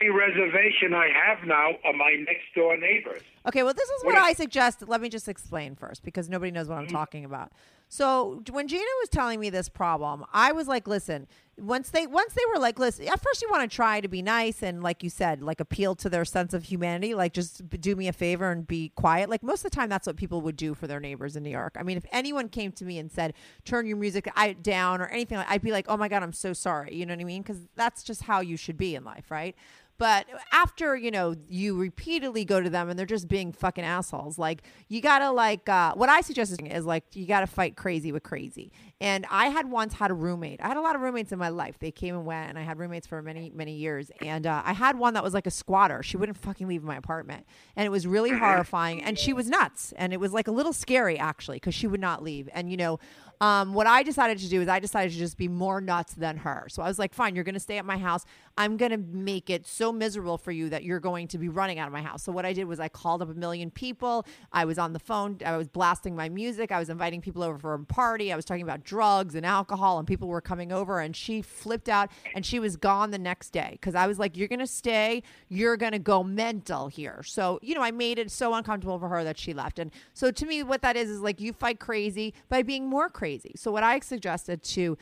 the 0.00 0.08
only 0.08 0.18
reservation 0.18 0.92
I 0.92 1.08
have 1.08 1.46
now 1.46 1.70
are 1.84 1.92
my 1.92 2.16
next 2.26 2.52
door 2.56 2.76
neighbors. 2.76 3.22
Okay, 3.46 3.62
well, 3.62 3.74
this 3.74 3.88
is 3.88 4.04
what, 4.04 4.14
What 4.14 4.22
I 4.22 4.32
suggest. 4.32 4.82
Let 4.88 5.00
me 5.00 5.08
just 5.08 5.28
explain 5.28 5.76
first 5.76 6.02
because 6.02 6.28
nobody 6.28 6.50
knows 6.50 6.68
what 6.68 6.78
I'm 6.78 6.86
Mm-hmm. 6.86 6.96
talking 6.96 7.24
about. 7.24 7.52
So 7.94 8.42
when 8.50 8.66
Gina 8.66 8.82
was 9.02 9.08
telling 9.08 9.38
me 9.38 9.50
this 9.50 9.68
problem, 9.68 10.24
I 10.32 10.50
was 10.50 10.66
like, 10.66 10.88
"Listen." 10.88 11.28
Once 11.56 11.90
they 11.90 12.08
once 12.08 12.34
they 12.34 12.42
were 12.52 12.58
like, 12.58 12.80
"Listen," 12.80 13.06
at 13.06 13.20
first 13.20 13.40
you 13.40 13.48
want 13.48 13.70
to 13.70 13.72
try 13.72 14.00
to 14.00 14.08
be 14.08 14.20
nice 14.20 14.64
and, 14.64 14.82
like 14.82 15.04
you 15.04 15.08
said, 15.08 15.40
like 15.40 15.60
appeal 15.60 15.94
to 15.94 16.08
their 16.08 16.24
sense 16.24 16.52
of 16.52 16.64
humanity. 16.64 17.14
Like, 17.14 17.32
just 17.32 17.70
do 17.80 17.94
me 17.94 18.08
a 18.08 18.12
favor 18.12 18.50
and 18.50 18.66
be 18.66 18.88
quiet. 18.96 19.30
Like 19.30 19.44
most 19.44 19.64
of 19.64 19.70
the 19.70 19.76
time, 19.76 19.88
that's 19.88 20.08
what 20.08 20.16
people 20.16 20.40
would 20.40 20.56
do 20.56 20.74
for 20.74 20.88
their 20.88 20.98
neighbors 20.98 21.36
in 21.36 21.44
New 21.44 21.50
York. 21.50 21.76
I 21.78 21.84
mean, 21.84 21.96
if 21.96 22.04
anyone 22.10 22.48
came 22.48 22.72
to 22.72 22.84
me 22.84 22.98
and 22.98 23.12
said, 23.12 23.32
"Turn 23.64 23.86
your 23.86 23.96
music 23.96 24.28
down" 24.62 25.00
or 25.00 25.06
anything, 25.06 25.38
I'd 25.38 25.62
be 25.62 25.70
like, 25.70 25.86
"Oh 25.88 25.96
my 25.96 26.08
god, 26.08 26.24
I'm 26.24 26.32
so 26.32 26.52
sorry." 26.52 26.92
You 26.96 27.06
know 27.06 27.14
what 27.14 27.20
I 27.20 27.24
mean? 27.24 27.42
Because 27.42 27.60
that's 27.76 28.02
just 28.02 28.24
how 28.24 28.40
you 28.40 28.56
should 28.56 28.76
be 28.76 28.96
in 28.96 29.04
life, 29.04 29.30
right? 29.30 29.54
But 29.96 30.26
after, 30.52 30.96
you 30.96 31.10
know, 31.10 31.36
you 31.48 31.76
repeatedly 31.76 32.44
go 32.44 32.60
to 32.60 32.68
them 32.68 32.90
and 32.90 32.98
they're 32.98 33.06
just 33.06 33.28
being 33.28 33.52
fucking 33.52 33.84
assholes, 33.84 34.38
like 34.38 34.62
you 34.88 35.00
gotta 35.00 35.30
like 35.30 35.68
uh, 35.68 35.94
what 35.94 36.08
I 36.08 36.20
suggest 36.20 36.52
is, 36.52 36.58
is 36.58 36.84
like 36.84 37.04
you 37.14 37.26
gotta 37.26 37.46
fight 37.46 37.76
crazy 37.76 38.10
with 38.10 38.24
crazy. 38.24 38.72
And 39.04 39.26
I 39.28 39.48
had 39.48 39.70
once 39.70 39.92
had 39.92 40.10
a 40.10 40.14
roommate. 40.14 40.62
I 40.62 40.68
had 40.68 40.78
a 40.78 40.80
lot 40.80 40.94
of 40.94 41.02
roommates 41.02 41.30
in 41.30 41.38
my 41.38 41.50
life. 41.50 41.78
They 41.78 41.90
came 41.90 42.14
and 42.14 42.24
went, 42.24 42.48
and 42.48 42.58
I 42.58 42.62
had 42.62 42.78
roommates 42.78 43.06
for 43.06 43.20
many, 43.20 43.52
many 43.54 43.74
years. 43.74 44.10
And 44.22 44.46
uh, 44.46 44.62
I 44.64 44.72
had 44.72 44.98
one 44.98 45.12
that 45.12 45.22
was 45.22 45.34
like 45.34 45.46
a 45.46 45.50
squatter. 45.50 46.02
She 46.02 46.16
wouldn't 46.16 46.38
fucking 46.38 46.66
leave 46.66 46.82
my 46.82 46.96
apartment, 46.96 47.44
and 47.76 47.84
it 47.84 47.90
was 47.90 48.06
really 48.06 48.30
horrifying. 48.38 49.02
And 49.02 49.18
she 49.18 49.34
was 49.34 49.46
nuts, 49.46 49.92
and 49.98 50.14
it 50.14 50.20
was 50.20 50.32
like 50.32 50.48
a 50.48 50.50
little 50.50 50.72
scary 50.72 51.18
actually 51.18 51.56
because 51.56 51.74
she 51.74 51.86
would 51.86 52.00
not 52.00 52.22
leave. 52.22 52.48
And 52.54 52.70
you 52.70 52.78
know, 52.78 52.98
um, 53.40 53.74
what 53.74 53.86
I 53.86 54.02
decided 54.02 54.38
to 54.38 54.48
do 54.48 54.62
is 54.62 54.68
I 54.68 54.78
decided 54.78 55.12
to 55.12 55.18
just 55.18 55.36
be 55.36 55.48
more 55.48 55.80
nuts 55.80 56.14
than 56.14 56.38
her. 56.38 56.66
So 56.70 56.82
I 56.82 56.88
was 56.88 56.98
like, 56.98 57.12
fine, 57.12 57.34
you're 57.34 57.44
going 57.44 57.54
to 57.54 57.60
stay 57.60 57.78
at 57.78 57.84
my 57.84 57.98
house. 57.98 58.24
I'm 58.56 58.76
going 58.76 58.92
to 58.92 58.96
make 58.96 59.50
it 59.50 59.66
so 59.66 59.92
miserable 59.92 60.38
for 60.38 60.52
you 60.52 60.68
that 60.70 60.84
you're 60.84 61.00
going 61.00 61.28
to 61.28 61.38
be 61.38 61.48
running 61.48 61.78
out 61.78 61.86
of 61.86 61.92
my 61.92 62.02
house. 62.02 62.22
So 62.22 62.32
what 62.32 62.46
I 62.46 62.52
did 62.52 62.64
was 62.64 62.80
I 62.80 62.88
called 62.88 63.20
up 63.20 63.28
a 63.28 63.34
million 63.34 63.70
people. 63.70 64.24
I 64.52 64.64
was 64.64 64.78
on 64.78 64.92
the 64.92 64.98
phone. 64.98 65.38
I 65.44 65.56
was 65.56 65.68
blasting 65.68 66.14
my 66.14 66.28
music. 66.28 66.70
I 66.72 66.78
was 66.78 66.88
inviting 66.88 67.20
people 67.20 67.42
over 67.42 67.58
for 67.58 67.74
a 67.74 67.80
party. 67.80 68.32
I 68.32 68.36
was 68.36 68.44
talking 68.44 68.62
about 68.62 68.84
drugs 68.94 69.34
and 69.34 69.44
alcohol, 69.44 69.98
and 69.98 70.06
people 70.06 70.28
were 70.28 70.40
coming 70.40 70.70
over. 70.70 71.00
And 71.00 71.16
she 71.16 71.42
flipped 71.42 71.88
out 71.88 72.10
and 72.32 72.46
she 72.46 72.60
was 72.60 72.76
gone 72.76 73.10
the 73.10 73.18
next 73.18 73.50
day 73.50 73.70
because 73.72 73.96
I 73.96 74.06
was 74.06 74.20
like, 74.20 74.36
you're 74.36 74.46
going 74.46 74.60
to 74.60 74.68
stay. 74.68 75.24
You're 75.48 75.76
going 75.76 75.92
to 75.92 75.98
go 75.98 76.22
mental 76.22 76.86
here. 76.86 77.24
So, 77.24 77.58
you 77.60 77.74
know, 77.74 77.82
I 77.82 77.90
made 77.90 78.20
it 78.20 78.30
so 78.30 78.54
uncomfortable 78.54 79.00
for 79.00 79.08
her 79.08 79.24
that 79.24 79.36
she 79.36 79.52
left. 79.52 79.80
And 79.80 79.90
so 80.12 80.30
to 80.30 80.46
me, 80.46 80.62
what 80.62 80.80
that 80.82 80.96
is 80.96 81.10
is 81.10 81.20
like 81.20 81.40
you 81.40 81.52
fight 81.52 81.80
crazy 81.80 82.34
by 82.48 82.62
being 82.62 82.86
more 82.86 83.08
crazy. 83.08 83.52
So 83.56 83.72
what 83.72 83.82
I 83.82 83.98
suggested 83.98 84.62
to 84.62 84.96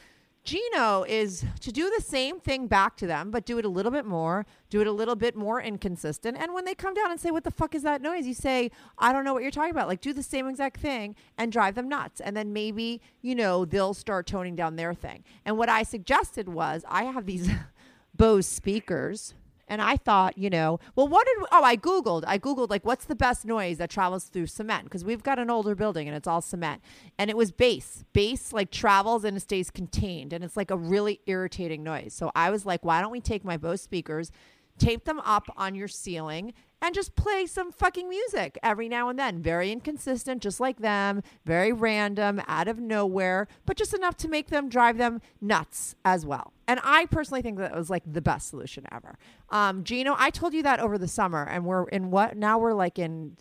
Gino 0.44 1.04
is 1.04 1.44
to 1.60 1.70
do 1.70 1.88
the 1.96 2.02
same 2.02 2.40
thing 2.40 2.66
back 2.66 2.96
to 2.96 3.06
them, 3.06 3.30
but 3.30 3.46
do 3.46 3.58
it 3.58 3.64
a 3.64 3.68
little 3.68 3.92
bit 3.92 4.04
more, 4.04 4.44
do 4.70 4.80
it 4.80 4.88
a 4.88 4.92
little 4.92 5.14
bit 5.14 5.36
more 5.36 5.62
inconsistent. 5.62 6.36
And 6.36 6.52
when 6.52 6.64
they 6.64 6.74
come 6.74 6.94
down 6.94 7.12
and 7.12 7.20
say, 7.20 7.30
What 7.30 7.44
the 7.44 7.52
fuck 7.52 7.76
is 7.76 7.82
that 7.84 8.02
noise? 8.02 8.26
You 8.26 8.34
say, 8.34 8.72
I 8.98 9.12
don't 9.12 9.24
know 9.24 9.32
what 9.34 9.42
you're 9.42 9.52
talking 9.52 9.70
about. 9.70 9.86
Like, 9.86 10.00
do 10.00 10.12
the 10.12 10.22
same 10.22 10.48
exact 10.48 10.80
thing 10.80 11.14
and 11.38 11.52
drive 11.52 11.76
them 11.76 11.88
nuts. 11.88 12.20
And 12.20 12.36
then 12.36 12.52
maybe, 12.52 13.00
you 13.20 13.36
know, 13.36 13.64
they'll 13.64 13.94
start 13.94 14.26
toning 14.26 14.56
down 14.56 14.74
their 14.74 14.94
thing. 14.94 15.22
And 15.44 15.56
what 15.58 15.68
I 15.68 15.84
suggested 15.84 16.48
was, 16.48 16.84
I 16.88 17.04
have 17.04 17.26
these 17.26 17.48
Bose 18.14 18.46
speakers 18.46 19.34
and 19.72 19.80
I 19.80 19.96
thought, 19.96 20.36
you 20.36 20.50
know, 20.50 20.80
well, 20.96 21.08
what 21.08 21.26
did, 21.26 21.46
oh, 21.50 21.64
I 21.64 21.78
Googled, 21.78 22.24
I 22.26 22.38
Googled, 22.38 22.68
like, 22.68 22.84
what's 22.84 23.06
the 23.06 23.14
best 23.14 23.46
noise 23.46 23.78
that 23.78 23.88
travels 23.88 24.24
through 24.24 24.48
cement? 24.48 24.84
Because 24.84 25.02
we've 25.02 25.22
got 25.22 25.38
an 25.38 25.48
older 25.48 25.74
building 25.74 26.06
and 26.06 26.14
it's 26.14 26.28
all 26.28 26.42
cement. 26.42 26.82
And 27.18 27.30
it 27.30 27.38
was 27.38 27.52
bass. 27.52 28.04
Bass, 28.12 28.52
like, 28.52 28.70
travels 28.70 29.24
and 29.24 29.34
it 29.34 29.40
stays 29.40 29.70
contained. 29.70 30.34
And 30.34 30.44
it's 30.44 30.58
like 30.58 30.70
a 30.70 30.76
really 30.76 31.20
irritating 31.24 31.82
noise. 31.82 32.12
So 32.12 32.30
I 32.34 32.50
was 32.50 32.66
like, 32.66 32.84
why 32.84 33.00
don't 33.00 33.10
we 33.10 33.22
take 33.22 33.46
my 33.46 33.56
Bose 33.56 33.80
speakers, 33.80 34.30
tape 34.76 35.06
them 35.06 35.20
up 35.20 35.48
on 35.56 35.74
your 35.74 35.88
ceiling, 35.88 36.52
and 36.82 36.94
just 36.94 37.14
play 37.14 37.46
some 37.46 37.70
fucking 37.70 38.08
music 38.08 38.58
every 38.62 38.88
now 38.88 39.08
and 39.08 39.18
then. 39.18 39.40
Very 39.40 39.70
inconsistent, 39.70 40.42
just 40.42 40.58
like 40.58 40.80
them, 40.80 41.22
very 41.46 41.72
random, 41.72 42.42
out 42.48 42.66
of 42.66 42.80
nowhere, 42.80 43.46
but 43.64 43.76
just 43.76 43.94
enough 43.94 44.16
to 44.18 44.28
make 44.28 44.48
them 44.48 44.68
drive 44.68 44.98
them 44.98 45.22
nuts 45.40 45.94
as 46.04 46.26
well. 46.26 46.52
And 46.66 46.80
I 46.82 47.06
personally 47.06 47.40
think 47.40 47.58
that 47.58 47.74
was 47.74 47.88
like 47.88 48.02
the 48.04 48.20
best 48.20 48.50
solution 48.50 48.84
ever. 48.90 49.16
Um, 49.50 49.84
Gino, 49.84 50.16
I 50.18 50.30
told 50.30 50.52
you 50.52 50.62
that 50.64 50.80
over 50.80 50.98
the 50.98 51.08
summer, 51.08 51.44
and 51.44 51.64
we're 51.64 51.84
in 51.84 52.10
what 52.10 52.36
now 52.36 52.58
we're 52.58 52.74
like 52.74 52.98
in 52.98 53.36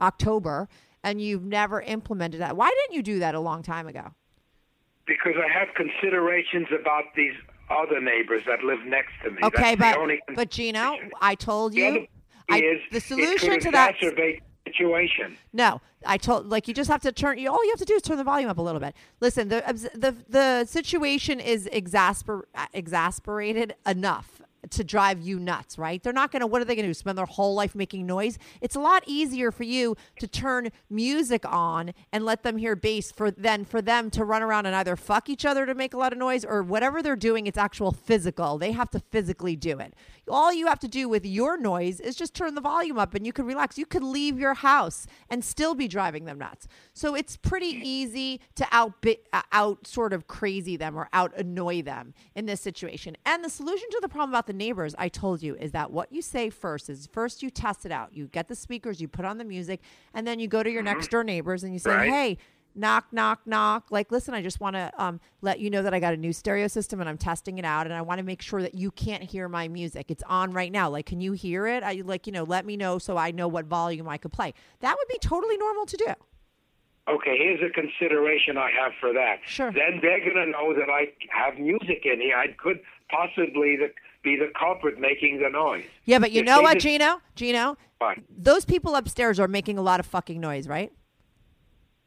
October, 0.00 0.68
and 1.02 1.20
you've 1.20 1.44
never 1.44 1.80
implemented 1.80 2.40
that. 2.42 2.56
Why 2.56 2.68
didn't 2.68 2.94
you 2.94 3.02
do 3.02 3.18
that 3.20 3.34
a 3.34 3.40
long 3.40 3.62
time 3.62 3.88
ago? 3.88 4.12
Because 5.06 5.34
I 5.36 5.50
have 5.50 5.68
considerations 5.74 6.68
about 6.78 7.04
these 7.16 7.32
other 7.70 8.00
neighbors 8.00 8.42
that 8.46 8.62
live 8.62 8.80
next 8.84 9.12
to 9.24 9.30
me. 9.30 9.38
Okay, 9.42 9.74
That's 9.74 9.96
but 9.96 10.02
only 10.02 10.20
but 10.34 10.50
Gino, 10.50 10.96
I 11.20 11.34
told 11.34 11.74
you 11.74 12.06
I, 12.50 12.58
is 12.58 12.80
the 12.90 13.00
solution 13.00 13.60
to 13.60 13.70
that. 13.70 13.94
situation. 14.66 15.36
No, 15.52 15.80
I 16.06 16.16
told 16.18 16.48
like 16.48 16.68
you 16.68 16.74
just 16.74 16.90
have 16.90 17.02
to 17.02 17.12
turn. 17.12 17.38
You, 17.38 17.50
all 17.50 17.64
you 17.64 17.70
have 17.70 17.78
to 17.78 17.84
do 17.84 17.94
is 17.94 18.02
turn 18.02 18.16
the 18.16 18.24
volume 18.24 18.50
up 18.50 18.58
a 18.58 18.62
little 18.62 18.80
bit. 18.80 18.94
Listen, 19.20 19.48
the 19.48 19.62
the 19.94 20.16
the 20.28 20.64
situation 20.64 21.40
is 21.40 21.68
exasper 21.72 22.42
exasperated 22.72 23.74
enough 23.86 24.41
to 24.70 24.84
drive 24.84 25.20
you 25.20 25.38
nuts, 25.38 25.78
right? 25.78 26.02
They're 26.02 26.12
not 26.12 26.30
going 26.30 26.40
to. 26.40 26.46
What 26.46 26.62
are 26.62 26.64
they 26.64 26.74
going 26.74 26.84
to 26.84 26.90
do? 26.90 26.94
Spend 26.94 27.18
their 27.18 27.26
whole 27.26 27.54
life 27.54 27.74
making 27.74 28.06
noise? 28.06 28.38
It's 28.60 28.76
a 28.76 28.80
lot 28.80 29.02
easier 29.06 29.50
for 29.50 29.64
you 29.64 29.96
to 30.20 30.26
turn 30.26 30.70
music 30.88 31.44
on 31.44 31.92
and 32.12 32.24
let 32.24 32.42
them 32.42 32.56
hear 32.56 32.76
bass 32.76 33.10
for 33.10 33.30
than 33.30 33.64
for 33.64 33.82
them 33.82 34.10
to 34.10 34.24
run 34.24 34.42
around 34.42 34.66
and 34.66 34.76
either 34.76 34.96
fuck 34.96 35.28
each 35.28 35.44
other 35.44 35.66
to 35.66 35.74
make 35.74 35.94
a 35.94 35.98
lot 35.98 36.12
of 36.12 36.18
noise 36.18 36.44
or 36.44 36.62
whatever 36.62 37.02
they're 37.02 37.16
doing. 37.16 37.46
It's 37.46 37.58
actual 37.58 37.92
physical. 37.92 38.58
They 38.58 38.72
have 38.72 38.90
to 38.90 39.00
physically 39.00 39.56
do 39.56 39.78
it. 39.78 39.94
All 40.28 40.52
you 40.52 40.66
have 40.68 40.78
to 40.80 40.88
do 40.88 41.08
with 41.08 41.26
your 41.26 41.56
noise 41.56 41.98
is 41.98 42.14
just 42.14 42.34
turn 42.34 42.54
the 42.54 42.60
volume 42.60 42.98
up 42.98 43.14
and 43.14 43.26
you 43.26 43.32
can 43.32 43.44
relax. 43.44 43.76
You 43.76 43.86
could 43.86 44.04
leave 44.04 44.38
your 44.38 44.54
house 44.54 45.06
and 45.28 45.44
still 45.44 45.74
be 45.74 45.88
driving 45.88 46.24
them 46.24 46.38
nuts. 46.38 46.68
So 46.92 47.14
it's 47.14 47.36
pretty 47.36 47.80
easy 47.82 48.40
to 48.54 48.66
out 48.70 48.92
out 49.50 49.86
sort 49.86 50.12
of 50.12 50.28
crazy 50.28 50.76
them 50.76 50.96
or 50.96 51.08
out 51.12 51.36
annoy 51.36 51.82
them 51.82 52.14
in 52.34 52.46
this 52.46 52.60
situation. 52.60 53.16
And 53.26 53.44
the 53.44 53.50
solution 53.50 53.88
to 53.90 53.98
the 54.00 54.08
problem 54.08 54.30
about 54.30 54.46
the 54.46 54.51
neighbors, 54.52 54.94
I 54.98 55.08
told 55.08 55.42
you, 55.42 55.56
is 55.56 55.72
that 55.72 55.90
what 55.90 56.12
you 56.12 56.22
say 56.22 56.50
first 56.50 56.88
is 56.88 57.08
first 57.12 57.42
you 57.42 57.50
test 57.50 57.86
it 57.86 57.92
out. 57.92 58.14
You 58.14 58.26
get 58.26 58.48
the 58.48 58.54
speakers, 58.54 59.00
you 59.00 59.08
put 59.08 59.24
on 59.24 59.38
the 59.38 59.44
music, 59.44 59.80
and 60.14 60.26
then 60.26 60.38
you 60.38 60.48
go 60.48 60.62
to 60.62 60.70
your 60.70 60.82
next 60.82 61.10
door 61.10 61.24
neighbors 61.24 61.64
and 61.64 61.72
you 61.72 61.78
say, 61.78 61.90
Right. 61.90 62.10
"Hey, 62.10 62.38
knock 62.74 63.06
knock 63.12 63.40
knock 63.44 63.90
like 63.90 64.10
listen 64.10 64.32
i 64.32 64.40
just 64.40 64.58
want 64.58 64.74
to 64.74 64.90
um, 64.96 65.20
let 65.42 65.60
you 65.60 65.68
know 65.68 65.82
that 65.82 65.92
i 65.92 66.00
got 66.00 66.14
a 66.14 66.16
new 66.16 66.32
stereo 66.32 66.66
system 66.66 67.00
and 67.00 67.08
i'm 67.08 67.18
testing 67.18 67.58
it 67.58 67.66
out 67.66 67.86
and 67.86 67.94
i 67.94 68.00
want 68.00 68.16
to 68.18 68.24
make 68.24 68.40
sure 68.40 68.62
that 68.62 68.74
you 68.74 68.90
can't 68.92 69.22
hear 69.22 69.46
my 69.46 69.68
music 69.68 70.10
it's 70.10 70.22
on 70.26 70.52
right 70.52 70.72
now 70.72 70.88
like 70.88 71.04
can 71.04 71.20
you 71.20 71.32
hear 71.32 71.66
it 71.66 71.82
i 71.82 72.02
like 72.04 72.26
you 72.26 72.32
know 72.32 72.44
let 72.44 72.64
me 72.64 72.74
know 72.76 72.98
so 72.98 73.16
i 73.18 73.30
know 73.30 73.46
what 73.46 73.66
volume 73.66 74.08
i 74.08 74.16
could 74.16 74.32
play 74.32 74.54
that 74.80 74.96
would 74.96 75.08
be 75.08 75.18
totally 75.18 75.58
normal 75.58 75.84
to 75.84 75.98
do 75.98 76.06
Okay, 77.08 77.36
here's 77.36 77.60
a 77.60 77.72
consideration 77.72 78.56
I 78.56 78.70
have 78.70 78.92
for 79.00 79.12
that. 79.12 79.40
Sure. 79.44 79.72
Then 79.72 79.98
they're 80.00 80.20
going 80.20 80.36
to 80.36 80.46
know 80.46 80.72
that 80.72 80.88
I 80.88 81.08
have 81.30 81.58
music 81.58 82.02
in 82.04 82.20
here. 82.20 82.36
I 82.36 82.46
could 82.56 82.78
possibly 83.10 83.76
the, 83.76 83.90
be 84.22 84.36
the 84.36 84.50
culprit 84.58 84.98
making 84.98 85.40
the 85.42 85.48
noise. 85.50 85.84
yeah 86.04 86.18
but 86.18 86.30
you 86.32 86.40
If 86.40 86.46
know 86.46 86.62
what 86.62 86.74
just- 86.74 86.84
gino 86.86 87.20
gino 87.34 87.76
What? 87.98 88.18
those 88.36 88.64
people 88.64 88.94
upstairs 88.94 89.38
are 89.40 89.48
making 89.48 89.78
a 89.78 89.82
lot 89.82 90.00
of 90.00 90.06
fucking 90.06 90.40
noise 90.40 90.68
right 90.68 90.92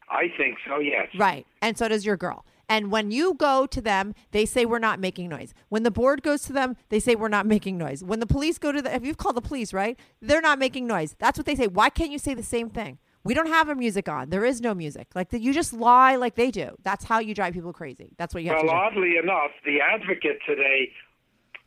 I 0.10 0.28
think 0.38 0.58
so, 0.68 0.78
yes. 0.80 1.08
Right. 1.18 1.48
And 1.64 1.76
so 1.78 1.88
does 1.88 2.06
your 2.06 2.16
girl. 2.16 2.46
And 2.70 2.92
when 2.92 3.10
you 3.10 3.34
go 3.34 3.66
to 3.66 3.82
them, 3.82 4.14
they 4.32 4.46
say 4.46 4.64
we're 4.66 4.78
not 4.78 5.00
making 5.00 5.30
noise. 5.30 5.54
When 5.70 5.82
the 5.82 5.90
board 5.92 6.22
goes 6.22 6.44
to 6.44 6.54
them, 6.54 6.78
they 6.90 7.00
say 7.00 7.16
we're 7.16 7.28
not 7.28 7.46
making 7.56 7.78
noise. 7.80 8.04
When 8.04 8.20
the 8.20 8.28
police 8.28 8.60
go 8.60 8.72
to 8.72 8.82
the, 8.84 8.94
if 8.96 9.04
you've 9.04 9.18
called 9.18 9.36
the 9.36 9.42
police, 9.42 9.74
right? 9.74 9.98
They're 10.22 10.42
not 10.42 10.60
making 10.60 10.86
noise. 10.86 11.16
That's 11.18 11.40
what 11.40 11.48
they 11.48 11.56
say. 11.56 11.66
Why 11.68 11.90
can't 11.90 12.12
you 12.12 12.20
say 12.20 12.36
the 12.36 12.44
same 12.44 12.70
thing? 12.70 13.00
We 13.24 13.34
don't 13.34 13.48
have 13.48 13.68
a 13.70 13.74
music 13.76 14.08
on. 14.08 14.30
There 14.30 14.46
is 14.46 14.62
no 14.62 14.76
music. 14.76 15.08
Like 15.16 15.34
you 15.34 15.52
just 15.52 15.74
lie 15.74 16.16
like 16.18 16.36
they 16.36 16.52
do. 16.52 16.76
That's 16.84 17.06
how 17.06 17.18
you 17.18 17.34
drive 17.34 17.54
people 17.56 17.74
crazy. 17.74 18.12
That's 18.20 18.36
what 18.36 18.44
you 18.44 18.50
have 18.50 18.58
Well, 18.64 18.66
to 18.66 18.70
do. 18.92 19.00
oddly 19.00 19.18
enough, 19.18 19.50
the 19.66 19.82
advocate 19.82 20.38
today 20.48 20.92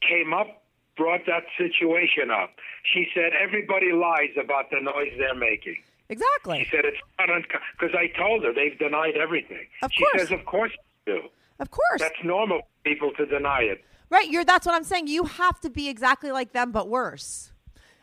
came 0.01 0.33
up, 0.33 0.63
brought 0.97 1.27
that 1.27 1.45
situation 1.57 2.31
up. 2.31 2.51
She 2.93 3.07
said 3.15 3.33
everybody 3.41 3.93
lies 3.93 4.35
about 4.43 4.71
the 4.71 4.81
noise 4.81 5.13
they're 5.19 5.35
making. 5.35 5.77
Exactly. 6.09 6.65
She 6.65 6.71
said 6.71 6.85
it's 6.85 6.99
not 7.19 7.29
because 7.79 7.95
I 7.95 8.09
told 8.19 8.45
her 8.45 8.53
they've 8.53 8.79
denied 8.79 9.17
everything. 9.17 9.67
Of 9.83 9.93
she 9.93 10.05
course. 10.05 10.23
says, 10.23 10.33
of 10.33 10.45
course 10.47 10.73
you 11.07 11.15
do. 11.15 11.29
Of 11.61 11.71
course. 11.71 12.01
That's 12.01 12.25
normal 12.25 12.61
for 12.61 12.91
people 12.91 13.13
to 13.19 13.27
deny 13.27 13.63
it. 13.63 13.85
Right, 14.11 14.31
you're 14.31 14.45
that's 14.45 14.65
what 14.67 14.75
I'm 14.75 14.85
saying. 14.85 15.09
You 15.09 15.25
have 15.25 15.61
to 15.61 15.71
be 15.71 15.89
exactly 15.89 16.33
like 16.33 16.53
them 16.53 16.73
but 16.73 16.89
worse. 16.89 17.53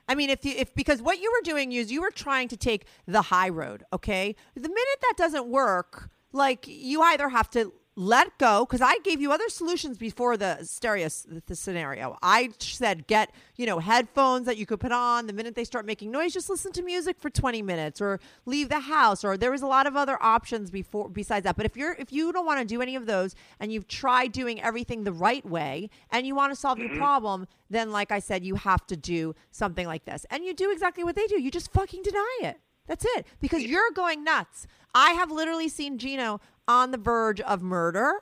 I 0.07 0.13
mean, 0.13 0.29
if 0.29 0.45
you 0.45 0.53
if 0.55 0.73
because 0.75 1.01
what 1.01 1.19
you 1.19 1.31
were 1.31 1.43
doing 1.43 1.71
is 1.71 1.91
you 1.91 2.01
were 2.01 2.11
trying 2.11 2.47
to 2.49 2.57
take 2.57 2.85
the 3.07 3.23
high 3.23 3.49
road, 3.49 3.83
okay? 3.91 4.35
The 4.53 4.61
minute 4.61 4.99
that 5.01 5.13
doesn't 5.17 5.47
work, 5.47 6.09
like 6.31 6.67
you 6.67 7.01
either 7.01 7.29
have 7.29 7.49
to 7.51 7.73
let 7.95 8.37
go 8.37 8.65
because 8.65 8.81
I 8.81 8.97
gave 8.99 9.21
you 9.21 9.31
other 9.31 9.47
solutions 9.47 9.97
before 9.97 10.35
the 10.35 10.63
stereo 10.63 11.07
the 11.45 11.55
scenario. 11.55 12.17
I 12.21 12.49
said 12.59 13.07
get 13.07 13.31
you 13.55 13.65
know 13.65 13.79
headphones 13.79 14.45
that 14.47 14.57
you 14.57 14.65
could 14.65 14.79
put 14.81 14.91
on. 14.91 15.27
The 15.27 15.33
minute 15.33 15.55
they 15.55 15.63
start 15.63 15.85
making 15.85 16.11
noise, 16.11 16.33
just 16.33 16.49
listen 16.49 16.71
to 16.73 16.81
music 16.81 17.17
for 17.19 17.29
20 17.29 17.61
minutes 17.61 18.01
or 18.01 18.19
leave 18.45 18.69
the 18.69 18.81
house. 18.81 19.23
Or 19.23 19.37
there 19.37 19.51
was 19.51 19.61
a 19.61 19.67
lot 19.67 19.87
of 19.87 19.95
other 19.95 20.21
options 20.21 20.69
before 20.71 21.09
besides 21.09 21.45
that. 21.45 21.55
But 21.55 21.65
if 21.65 21.77
you're 21.77 21.93
if 21.93 22.11
you 22.11 22.33
don't 22.33 22.45
want 22.45 22.59
to 22.59 22.65
do 22.65 22.81
any 22.81 22.95
of 22.95 23.05
those 23.05 23.33
and 23.59 23.71
you've 23.71 23.87
tried 23.87 24.33
doing 24.33 24.61
everything 24.61 25.03
the 25.03 25.13
right 25.13 25.45
way 25.45 25.89
and 26.11 26.27
you 26.27 26.35
want 26.35 26.53
to 26.53 26.59
solve 26.59 26.79
your 26.79 26.89
mm-hmm. 26.89 26.97
problem, 26.97 27.47
then 27.69 27.91
like 27.91 28.11
I 28.11 28.19
said, 28.19 28.43
you 28.43 28.55
have 28.55 28.85
to 28.87 28.97
do 28.97 29.35
something 29.51 29.87
like 29.87 30.03
this. 30.03 30.25
And 30.29 30.43
you 30.43 30.53
do 30.53 30.71
exactly 30.71 31.03
what 31.05 31.15
they 31.15 31.27
do. 31.27 31.41
You 31.41 31.49
just 31.49 31.71
fucking 31.71 32.03
deny 32.03 32.39
it. 32.41 32.59
That's 32.87 33.05
it. 33.15 33.25
Because 33.39 33.63
you're 33.63 33.91
going 33.95 34.23
nuts. 34.23 34.67
I 34.93 35.11
have 35.11 35.29
literally 35.29 35.67
seen 35.67 35.97
Gino 35.97 36.39
on 36.67 36.91
the 36.91 36.97
verge 36.97 37.41
of 37.41 37.61
murder. 37.61 38.21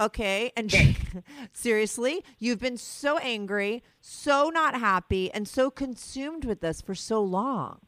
Okay. 0.00 0.52
And 0.56 0.72
seriously, 1.52 2.24
you've 2.38 2.60
been 2.60 2.76
so 2.76 3.18
angry, 3.18 3.82
so 4.00 4.50
not 4.50 4.78
happy, 4.78 5.32
and 5.32 5.46
so 5.46 5.70
consumed 5.70 6.44
with 6.44 6.60
this 6.60 6.80
for 6.80 6.94
so 6.94 7.22
long. 7.22 7.80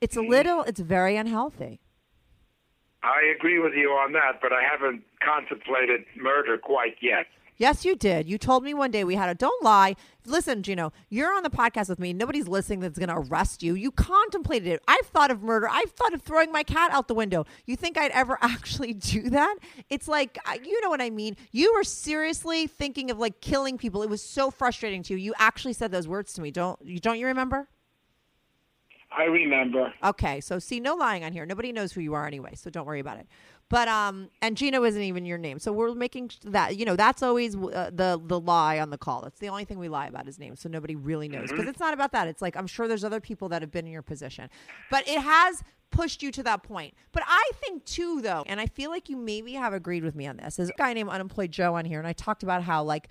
It's 0.00 0.16
a 0.16 0.20
mm. 0.20 0.28
little, 0.28 0.62
it's 0.62 0.80
very 0.80 1.16
unhealthy. 1.16 1.80
I 3.02 3.32
agree 3.36 3.58
with 3.58 3.74
you 3.74 3.90
on 3.90 4.12
that, 4.12 4.40
but 4.42 4.52
I 4.52 4.62
haven't 4.62 5.02
contemplated 5.24 6.04
murder 6.16 6.58
quite 6.58 6.96
yet. 7.00 7.26
Yes, 7.58 7.84
you 7.84 7.96
did. 7.96 8.28
You 8.28 8.38
told 8.38 8.62
me 8.62 8.72
one 8.72 8.92
day 8.92 9.02
we 9.02 9.16
had 9.16 9.28
a 9.28 9.34
don't 9.34 9.64
lie. 9.64 9.96
Listen, 10.24 10.62
Gino, 10.62 10.92
you're 11.10 11.34
on 11.34 11.42
the 11.42 11.50
podcast 11.50 11.88
with 11.88 11.98
me. 11.98 12.12
Nobody's 12.12 12.46
listening 12.46 12.78
that's 12.78 12.98
going 12.98 13.08
to 13.08 13.16
arrest 13.16 13.64
you. 13.64 13.74
You 13.74 13.90
contemplated 13.90 14.68
it. 14.68 14.82
I've 14.86 15.06
thought 15.06 15.32
of 15.32 15.42
murder. 15.42 15.68
I've 15.68 15.90
thought 15.90 16.14
of 16.14 16.22
throwing 16.22 16.52
my 16.52 16.62
cat 16.62 16.92
out 16.92 17.08
the 17.08 17.14
window. 17.14 17.46
You 17.66 17.74
think 17.74 17.98
I'd 17.98 18.12
ever 18.12 18.38
actually 18.42 18.94
do 18.94 19.28
that? 19.30 19.56
It's 19.90 20.06
like, 20.06 20.38
you 20.64 20.80
know 20.82 20.88
what 20.88 21.02
I 21.02 21.10
mean? 21.10 21.36
You 21.50 21.74
were 21.74 21.84
seriously 21.84 22.68
thinking 22.68 23.10
of 23.10 23.18
like 23.18 23.40
killing 23.40 23.76
people. 23.76 24.02
It 24.02 24.08
was 24.10 24.22
so 24.22 24.52
frustrating 24.52 25.02
to 25.04 25.14
you. 25.14 25.18
You 25.18 25.34
actually 25.38 25.72
said 25.72 25.90
those 25.90 26.06
words 26.06 26.32
to 26.34 26.40
me. 26.40 26.52
Don't 26.52 26.78
you 26.84 27.00
don't 27.00 27.18
you 27.18 27.26
remember? 27.26 27.68
I 29.10 29.24
remember. 29.24 29.92
Okay, 30.04 30.40
so 30.40 30.58
see, 30.58 30.80
no 30.80 30.94
lying 30.94 31.24
on 31.24 31.32
here. 31.32 31.46
Nobody 31.46 31.72
knows 31.72 31.92
who 31.92 32.00
you 32.00 32.14
are 32.14 32.26
anyway, 32.26 32.54
so 32.54 32.70
don't 32.70 32.86
worry 32.86 33.00
about 33.00 33.18
it. 33.18 33.26
But 33.70 33.88
um, 33.88 34.30
and 34.40 34.56
Gino 34.56 34.82
isn't 34.84 35.02
even 35.02 35.26
your 35.26 35.36
name, 35.36 35.58
so 35.58 35.72
we're 35.72 35.94
making 35.94 36.30
that. 36.44 36.76
You 36.76 36.86
know, 36.86 36.96
that's 36.96 37.22
always 37.22 37.54
uh, 37.54 37.90
the 37.92 38.20
the 38.24 38.40
lie 38.40 38.78
on 38.78 38.90
the 38.90 38.98
call. 38.98 39.20
That's 39.22 39.38
the 39.40 39.48
only 39.48 39.64
thing 39.64 39.78
we 39.78 39.88
lie 39.88 40.06
about 40.06 40.26
his 40.26 40.38
name, 40.38 40.56
so 40.56 40.68
nobody 40.68 40.96
really 40.96 41.28
knows 41.28 41.50
because 41.50 41.66
it's 41.66 41.80
not 41.80 41.92
about 41.92 42.12
that. 42.12 42.28
It's 42.28 42.40
like 42.40 42.56
I'm 42.56 42.66
sure 42.66 42.88
there's 42.88 43.04
other 43.04 43.20
people 43.20 43.50
that 43.50 43.60
have 43.60 43.70
been 43.70 43.86
in 43.86 43.92
your 43.92 44.02
position, 44.02 44.48
but 44.90 45.06
it 45.06 45.20
has 45.20 45.62
pushed 45.90 46.22
you 46.22 46.30
to 46.32 46.42
that 46.44 46.62
point. 46.62 46.94
But 47.12 47.24
I 47.26 47.50
think 47.56 47.84
too, 47.84 48.20
though, 48.22 48.42
and 48.46 48.58
I 48.60 48.66
feel 48.66 48.90
like 48.90 49.08
you 49.08 49.16
maybe 49.16 49.52
have 49.54 49.74
agreed 49.74 50.02
with 50.02 50.14
me 50.14 50.26
on 50.26 50.38
this. 50.38 50.56
There's 50.56 50.70
a 50.70 50.74
guy 50.78 50.94
named 50.94 51.10
Unemployed 51.10 51.52
Joe 51.52 51.74
on 51.74 51.84
here, 51.84 51.98
and 51.98 52.08
I 52.08 52.14
talked 52.14 52.42
about 52.42 52.62
how 52.62 52.82
like 52.82 53.08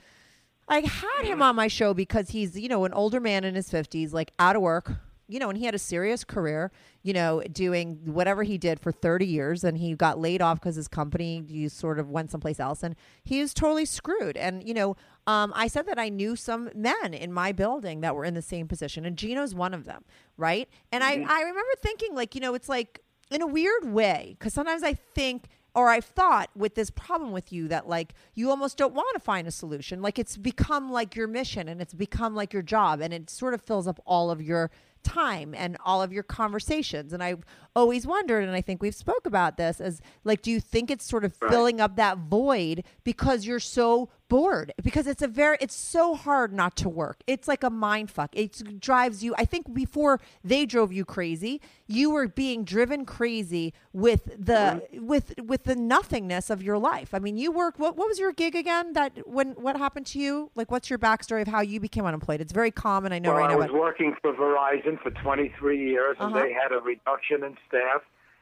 I 0.68 0.82
had 0.82 1.26
him 1.26 1.42
on 1.42 1.56
my 1.56 1.68
show 1.68 1.94
because 1.94 2.30
he's, 2.30 2.60
you 2.60 2.68
know, 2.68 2.84
an 2.84 2.94
older 2.94 3.20
man 3.20 3.44
in 3.44 3.56
his 3.56 3.70
50s, 3.70 4.12
like 4.12 4.32
out 4.38 4.56
of 4.56 4.62
work, 4.62 4.92
you 5.28 5.40
know, 5.40 5.50
and 5.50 5.58
he 5.58 5.66
had 5.66 5.76
a 5.76 5.80
serious 5.80 6.24
career, 6.24 6.72
you 7.04 7.14
know, 7.14 7.42
doing 7.52 8.00
whatever 8.06 8.44
he 8.44 8.58
did 8.58 8.80
for 8.80 8.92
30 8.92 9.26
years 9.26 9.64
and 9.64 9.78
he 9.78 9.94
got 9.94 10.20
laid 10.20 10.42
off 10.42 10.60
because 10.60 10.76
his 10.76 10.88
company 10.88 11.44
you 11.48 11.70
sort 11.70 12.00
of 12.00 12.10
went 12.10 12.32
someplace 12.32 12.60
else 12.60 12.84
and 12.84 12.96
he 13.24 13.42
was 13.42 13.54
totally 13.54 13.86
screwed. 13.86 14.38
And, 14.38 14.68
you 14.68 14.74
know, 14.74 14.96
um, 15.26 15.52
I 15.56 15.68
said 15.68 15.86
that 15.88 16.00
I 16.00 16.10
knew 16.10 16.36
some 16.36 16.70
men 16.74 17.14
in 17.14 17.34
my 17.34 17.52
building 17.52 18.02
that 18.02 18.16
were 18.16 18.26
in 18.26 18.34
the 18.34 18.42
same 18.42 18.68
position 18.68 19.06
and 19.06 19.18
Gino's 19.18 19.54
one 19.54 19.74
of 19.74 19.86
them, 19.86 20.06
right? 20.38 20.70
And 20.92 21.04
I, 21.04 21.12
I 21.12 21.42
remember 21.42 21.72
thinking 21.82 22.16
like, 22.16 22.34
you 22.34 22.42
know, 22.42 22.54
it's 22.54 22.70
like 22.70 23.02
in 23.30 23.42
a 23.42 23.48
weird 23.48 23.92
way, 23.92 24.36
because 24.38 24.54
sometimes 24.54 24.84
I 24.84 24.94
think 24.94 25.50
or 25.78 25.90
I've 25.90 26.06
thought 26.06 26.50
with 26.56 26.74
this 26.74 26.90
problem 26.90 27.32
with 27.32 27.54
you 27.54 27.68
that 27.68 27.88
like 27.88 28.16
you 28.34 28.50
almost 28.50 28.78
don't 28.78 28.96
want 28.96 29.14
to 29.14 29.20
find 29.20 29.48
a 29.48 29.52
solution. 29.52 30.02
Like 30.02 30.18
it's 30.18 30.36
become 30.36 30.92
like 30.92 31.16
your 31.16 31.28
mission 31.28 31.68
and 31.70 31.80
it's 31.80 31.94
become 31.94 32.34
like 32.34 32.52
your 32.52 32.64
job 32.64 33.00
and 33.00 33.14
it 33.14 33.30
sort 33.30 33.54
of 33.54 33.62
fills 33.62 33.88
up 33.88 34.00
all 34.04 34.32
of 34.32 34.42
your 34.42 34.72
time 35.08 35.56
and 35.56 35.78
all 35.86 36.02
of 36.02 36.12
your 36.12 36.24
conversations. 36.24 37.14
And 37.14 37.24
I've 37.24 37.46
always 37.76 38.06
wondered, 38.06 38.44
and 38.44 38.54
I 38.54 38.62
think 38.62 38.82
we've 38.82 38.94
spoke 38.94 39.26
about 39.26 39.56
this, 39.56 39.80
as 39.80 40.02
like, 40.24 40.42
do 40.42 40.52
you 40.52 40.60
think 40.60 40.92
it's 40.92 41.06
sort 41.06 41.24
of 41.24 41.34
filling 41.50 41.80
up 41.80 41.96
that 41.96 42.18
void 42.18 42.84
because 43.04 43.46
you're 43.46 43.60
so 43.60 44.10
bored? 44.30 44.74
Because 44.82 45.08
it's 45.08 45.22
a 45.22 45.28
very, 45.28 45.58
it's 45.60 45.76
so 45.76 46.16
hard 46.16 46.54
not 46.54 46.76
to 46.78 46.90
work. 46.90 47.18
It's 47.28 47.48
like 47.48 47.64
a 47.64 47.70
mind 47.70 48.12
fuck. 48.12 48.30
It 48.36 48.80
drives 48.80 49.24
you. 49.24 49.34
I 49.38 49.46
think 49.46 49.74
before 49.74 50.20
they 50.44 50.66
drove 50.66 50.92
you 50.92 51.06
crazy, 51.06 51.62
you 51.88 52.10
were 52.12 52.28
being 52.28 52.64
driven 52.64 53.06
crazy 53.06 53.74
with 53.94 54.30
the 54.38 54.84
with 54.94 55.34
with 55.44 55.64
the 55.64 55.76
nothingness 55.76 56.50
of 56.50 56.62
your 56.62 56.78
life. 56.78 57.14
I 57.14 57.20
mean, 57.20 57.38
you 57.38 57.52
work. 57.52 57.80
What 57.80 57.96
what 57.98 58.08
was 58.08 58.20
your 58.20 58.34
gig 58.34 58.56
again? 58.56 58.94
That 58.94 59.28
when 59.28 59.52
what 59.52 59.78
happened 59.78 60.06
to 60.08 60.20
you? 60.20 60.52
Like, 60.56 60.72
what's 60.72 60.90
your 60.90 61.00
backstory 61.00 61.42
of 61.42 61.48
how 61.48 61.62
you 61.62 61.80
became 61.80 62.06
unemployed? 62.06 62.42
It's 62.42 62.54
very 62.54 62.72
common. 62.72 63.14
I 63.14 63.20
know 63.20 63.34
Well, 63.34 63.40
right 63.40 63.52
I 63.52 63.56
was 63.56 63.72
working 63.72 64.16
for 64.22 64.34
Verizon 64.34 65.02
for 65.02 65.12
23 65.12 65.90
years, 65.90 66.18
and 66.20 66.34
Uh-huh. 66.34 66.44
they 66.44 66.54
had 66.54 66.72
a 66.72 66.80
reduction 66.82 67.44
in 67.44 67.56
staff, 67.68 68.02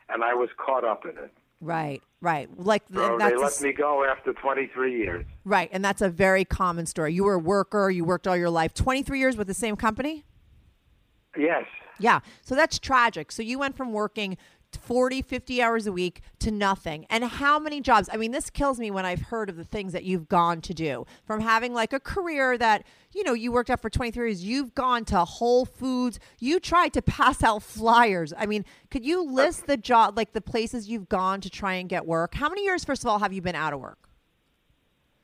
and 0.10 0.24
I 0.24 0.34
was 0.34 0.50
caught 0.58 0.84
up 0.84 1.06
in 1.06 1.12
it. 1.12 1.32
Right, 1.61 2.01
right. 2.21 2.49
Like 2.59 2.83
So 2.93 3.03
and 3.13 3.19
they 3.19 3.29
that's 3.29 3.41
a 3.41 3.43
let 3.43 3.61
me 3.61 3.73
go 3.73 4.05
after 4.05 4.33
23 4.33 4.97
years. 4.97 5.25
right, 5.45 5.69
and 5.71 5.83
that's 5.83 6.01
a 6.01 6.09
very 6.09 6.45
common 6.45 6.85
story. 6.85 7.13
You 7.13 7.23
were 7.23 7.35
a 7.35 7.39
worker. 7.39 7.89
You 7.89 8.03
worked 8.05 8.27
all 8.27 8.37
your 8.37 8.49
life, 8.49 8.73
twenty 8.73 9.01
three 9.03 9.19
years 9.19 9.35
with 9.37 9.47
the 9.47 9.53
same 9.53 9.75
company. 9.75 10.25
Yes. 11.37 11.65
Yeah. 11.99 12.19
So 12.41 12.55
that's 12.55 12.77
tragic. 12.77 13.31
So 13.31 13.41
you 13.41 13.57
went 13.57 13.77
from 13.77 13.93
working 13.93 14.37
40, 14.77 15.21
50 15.21 15.61
hours 15.61 15.88
a 15.88 15.91
week 15.91 16.21
to 16.39 16.51
nothing. 16.51 17.05
And 17.09 17.23
how 17.23 17.59
many 17.59 17.81
jobs? 17.81 18.09
I 18.11 18.17
mean, 18.17 18.31
this 18.31 18.49
kills 18.49 18.79
me 18.79 18.91
when 18.91 19.05
I've 19.05 19.21
heard 19.21 19.49
of 19.49 19.57
the 19.57 19.63
things 19.63 19.93
that 19.93 20.03
you've 20.03 20.27
gone 20.27 20.61
to 20.61 20.73
do. 20.73 21.05
From 21.25 21.41
having 21.41 21.73
like 21.73 21.93
a 21.93 21.99
career 21.99 22.57
that, 22.57 22.83
you 23.13 23.23
know, 23.23 23.33
you 23.33 23.51
worked 23.51 23.69
at 23.69 23.81
for 23.81 23.89
23 23.89 24.27
years, 24.27 24.43
you've 24.43 24.73
gone 24.75 25.05
to 25.05 25.25
Whole 25.25 25.65
Foods, 25.65 26.19
you 26.39 26.59
tried 26.59 26.93
to 26.93 27.01
pass 27.15 27.43
out 27.43 27.63
flyers. 27.63 28.33
I 28.38 28.45
mean, 28.45 28.65
could 28.91 29.05
you 29.05 29.23
list 29.23 29.67
the 29.67 29.77
job, 29.77 30.17
like 30.17 30.33
the 30.33 30.41
places 30.41 30.89
you've 30.89 31.09
gone 31.09 31.41
to 31.41 31.49
try 31.49 31.73
and 31.73 31.89
get 31.89 32.05
work? 32.05 32.35
How 32.35 32.49
many 32.49 32.63
years, 32.63 32.83
first 32.83 33.03
of 33.03 33.07
all, 33.07 33.19
have 33.19 33.33
you 33.33 33.41
been 33.41 33.55
out 33.55 33.73
of 33.73 33.79
work? 33.79 34.04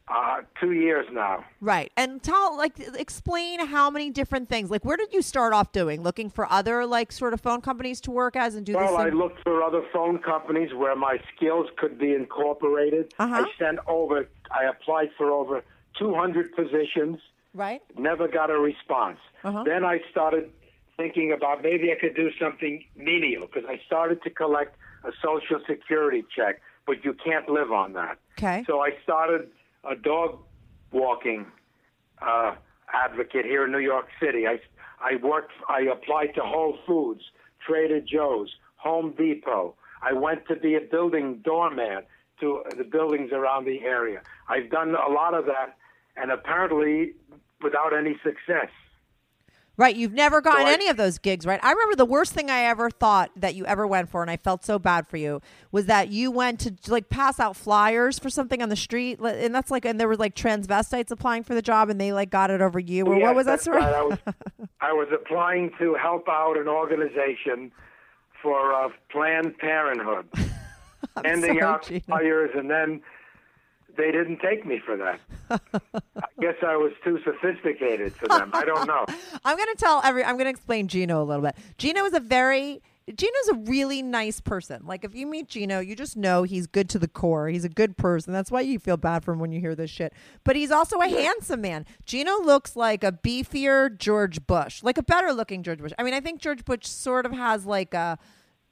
Uh, 0.08 0.42
two 0.60 0.74
years 0.74 1.06
now. 1.14 1.46
Right. 1.62 1.90
And 1.96 2.22
tell 2.22 2.58
like 2.58 2.78
explain 3.00 3.66
how 3.66 3.90
many 3.90 4.10
different 4.10 4.50
things. 4.50 4.70
Like 4.70 4.84
where 4.84 4.98
did 4.98 5.14
you 5.14 5.22
start 5.22 5.54
off 5.54 5.72
doing? 5.72 6.02
Looking 6.02 6.30
for 6.30 6.52
other 6.52 6.86
like 6.86 7.14
sort 7.14 7.34
of 7.34 7.40
phone 7.40 7.62
companies 7.62 8.02
to 8.02 8.12
work 8.12 8.36
as 8.36 8.56
and 8.56 8.66
do 8.66 8.74
this. 8.74 8.82
Well, 8.82 8.98
I 8.98 9.10
looked 9.10 9.42
for 9.44 9.64
other 9.64 9.84
phone 9.94 10.20
companies 10.20 10.74
where 10.74 10.96
my 10.98 11.18
skills 11.34 11.68
could 11.78 11.98
be 11.98 12.14
incorporated. 12.14 13.14
Uh-huh. 13.20 13.46
I 13.46 13.46
sent 13.58 13.80
over, 13.88 14.28
I 14.52 14.66
applied 14.66 15.12
for 15.18 15.32
over 15.32 15.64
200 15.98 16.56
positions, 16.56 17.20
right? 17.54 17.82
never 17.98 18.28
got 18.28 18.50
a 18.50 18.60
response. 18.60 19.20
Uh-huh. 19.44 19.64
Then 19.64 19.86
I 19.86 20.00
started 20.12 20.52
thinking 20.98 21.32
about 21.32 21.64
maybe 21.64 21.92
I 21.92 21.96
could 22.00 22.16
do 22.16 22.32
something 22.40 22.84
menial 22.96 23.48
because 23.48 23.68
I 23.70 23.80
started 23.86 24.22
to 24.24 24.30
collect 24.30 24.76
a 25.04 25.12
Social 25.24 25.60
Security 25.68 26.24
check, 26.36 26.62
but 26.86 27.04
you 27.04 27.14
can't 27.14 27.48
live 27.50 27.72
on 27.72 27.94
that. 27.94 28.18
Okay. 28.38 28.64
So 28.68 28.82
I 28.82 28.92
started 29.04 29.50
a 29.90 29.96
dog 29.96 30.40
walking 30.92 31.46
uh, 32.22 32.56
advocate 32.94 33.46
here 33.46 33.66
in 33.66 33.72
New 33.72 33.80
York 33.80 34.08
City. 34.22 34.48
I 34.48 34.60
I 35.00 35.16
worked. 35.16 35.52
I 35.68 35.82
applied 35.82 36.36
to 36.36 36.42
Whole 36.42 36.78
Foods, 36.86 37.22
Trader 37.66 38.02
Joe's, 38.02 38.50
Home 38.78 39.14
Depot. 39.18 39.76
I 40.02 40.14
went 40.14 40.48
to 40.48 40.56
be 40.56 40.76
a 40.76 40.82
building 40.82 41.42
doorman 41.44 42.04
to 42.40 42.64
the 42.78 42.84
buildings 42.84 43.32
around 43.32 43.66
the 43.66 43.80
area. 43.82 44.22
I've 44.50 44.70
done 44.70 44.96
a 44.96 45.12
lot 45.12 45.34
of 45.34 45.46
that, 45.46 45.78
and 46.18 46.32
apparently 46.32 47.14
without 47.62 47.96
any 47.96 48.16
success. 48.24 48.70
Right. 49.78 49.96
You've 49.96 50.14
never 50.14 50.42
gotten 50.42 50.62
So 50.62 50.68
I- 50.68 50.74
any 50.74 50.90
of 50.90 50.98
those 50.98 51.18
gigs, 51.18 51.46
right? 51.46 51.60
I 51.64 51.72
remember 51.72 51.96
the 51.96 52.06
worst 52.06 52.34
thing 52.34 52.50
I 52.52 52.62
ever 52.66 52.90
thought 52.92 53.32
that 53.38 53.56
you 53.56 53.66
ever 53.66 53.88
went 53.88 54.10
for, 54.10 54.22
and 54.22 54.30
I 54.30 54.38
felt 54.38 54.64
so 54.64 54.78
bad 54.78 55.08
for 55.08 55.18
you, 55.18 55.42
was 55.72 55.86
that 55.88 56.10
you 56.10 56.30
went 56.30 56.60
to 56.62 56.74
like 56.92 57.10
pass 57.10 57.40
out 57.40 57.56
flyers 57.56 58.20
for 58.20 58.30
something 58.30 58.62
on 58.62 58.70
the 58.70 58.76
street, 58.76 59.20
and 59.20 59.56
that's 59.56 59.72
like, 59.72 59.86
and 59.86 60.00
there 60.00 60.08
were 60.08 60.18
like 60.18 60.36
transvestites 60.36 61.10
applying 61.10 61.44
for 61.44 61.56
the 61.56 61.62
job, 61.62 61.90
and 61.90 62.00
they 62.00 62.12
like 62.14 62.30
got 62.30 62.52
it 62.52 62.62
over 62.62 62.80
you, 62.80 63.06
or 63.06 63.16
Yes, 63.18 63.24
what 63.26 63.36
was 63.36 63.46
that 63.48 63.62
story? 63.62 63.78
right. 63.82 63.94
I 63.96 64.02
was, 64.04 64.18
I 64.82 64.94
was 64.94 65.08
applying 65.14 65.72
to 65.80 65.96
help 65.96 66.28
out 66.30 66.58
an 66.58 66.68
organization 66.68 67.72
for 68.42 68.74
uh, 68.74 68.90
Planned 69.10 69.58
Parenthood, 69.58 70.28
sorry, 71.16 71.62
out 71.62 71.84
Gina. 71.88 72.02
flyers, 72.02 72.52
and 72.56 72.70
then 72.70 73.02
they 73.98 74.12
didn't 74.12 74.40
take 74.40 74.66
me 74.66 74.80
for 74.86 74.98
that. 74.98 75.20
I 75.50 76.28
guess 76.40 76.56
I 76.66 76.76
was 76.76 76.92
too 77.04 77.20
sophisticated 77.24 78.16
for 78.16 78.28
them. 78.28 78.52
I 78.54 78.66
don't 78.66 78.88
know. 78.88 79.06
I'm 79.46 79.58
going 79.58 79.70
to 79.70 79.78
tell 79.78 80.02
every. 80.04 80.24
I'm 80.24 80.36
going 80.36 80.46
to 80.46 80.52
explain 80.52 80.88
Gino 80.88 81.22
a 81.22 81.26
little 81.26 81.44
bit. 81.44 81.56
Gino 81.78 82.06
is 82.06 82.14
a 82.14 82.20
very. 82.20 82.82
Gino's 83.14 83.48
a 83.50 83.56
really 83.56 84.02
nice 84.02 84.40
person. 84.40 84.84
Like 84.86 85.04
if 85.04 85.16
you 85.16 85.26
meet 85.26 85.50
Gino, 85.50 85.80
you 85.80 85.96
just 85.96 86.16
know 86.16 86.44
he's 86.44 86.68
good 86.68 86.88
to 86.90 87.00
the 87.00 87.08
core. 87.08 87.50
He's 87.50 87.66
a 87.66 87.70
good 87.70 87.98
person. 87.98 88.32
That's 88.32 88.52
why 88.52 88.62
you 88.62 88.80
feel 88.80 88.96
bad 88.96 89.26
for 89.26 89.34
him 89.34 89.40
when 89.40 89.52
you 89.52 89.60
hear 89.60 89.76
this 89.76 89.90
shit. 89.90 90.14
But 90.44 90.56
he's 90.56 90.72
also 90.72 91.00
a 91.00 91.10
handsome 91.10 91.62
man. 91.62 91.86
Gino 92.06 92.40
looks 92.40 92.76
like 92.76 93.04
a 93.04 93.12
beefier 93.12 93.98
George 93.98 94.46
Bush, 94.46 94.84
like 94.84 94.98
a 94.98 95.04
better 95.04 95.34
looking 95.34 95.64
George 95.64 95.80
Bush. 95.80 95.92
I 95.98 96.04
mean, 96.04 96.14
I 96.14 96.22
think 96.22 96.42
George 96.42 96.64
Bush 96.64 96.86
sort 96.86 97.26
of 97.26 97.34
has 97.34 97.66
like 97.66 97.94
a 97.94 98.18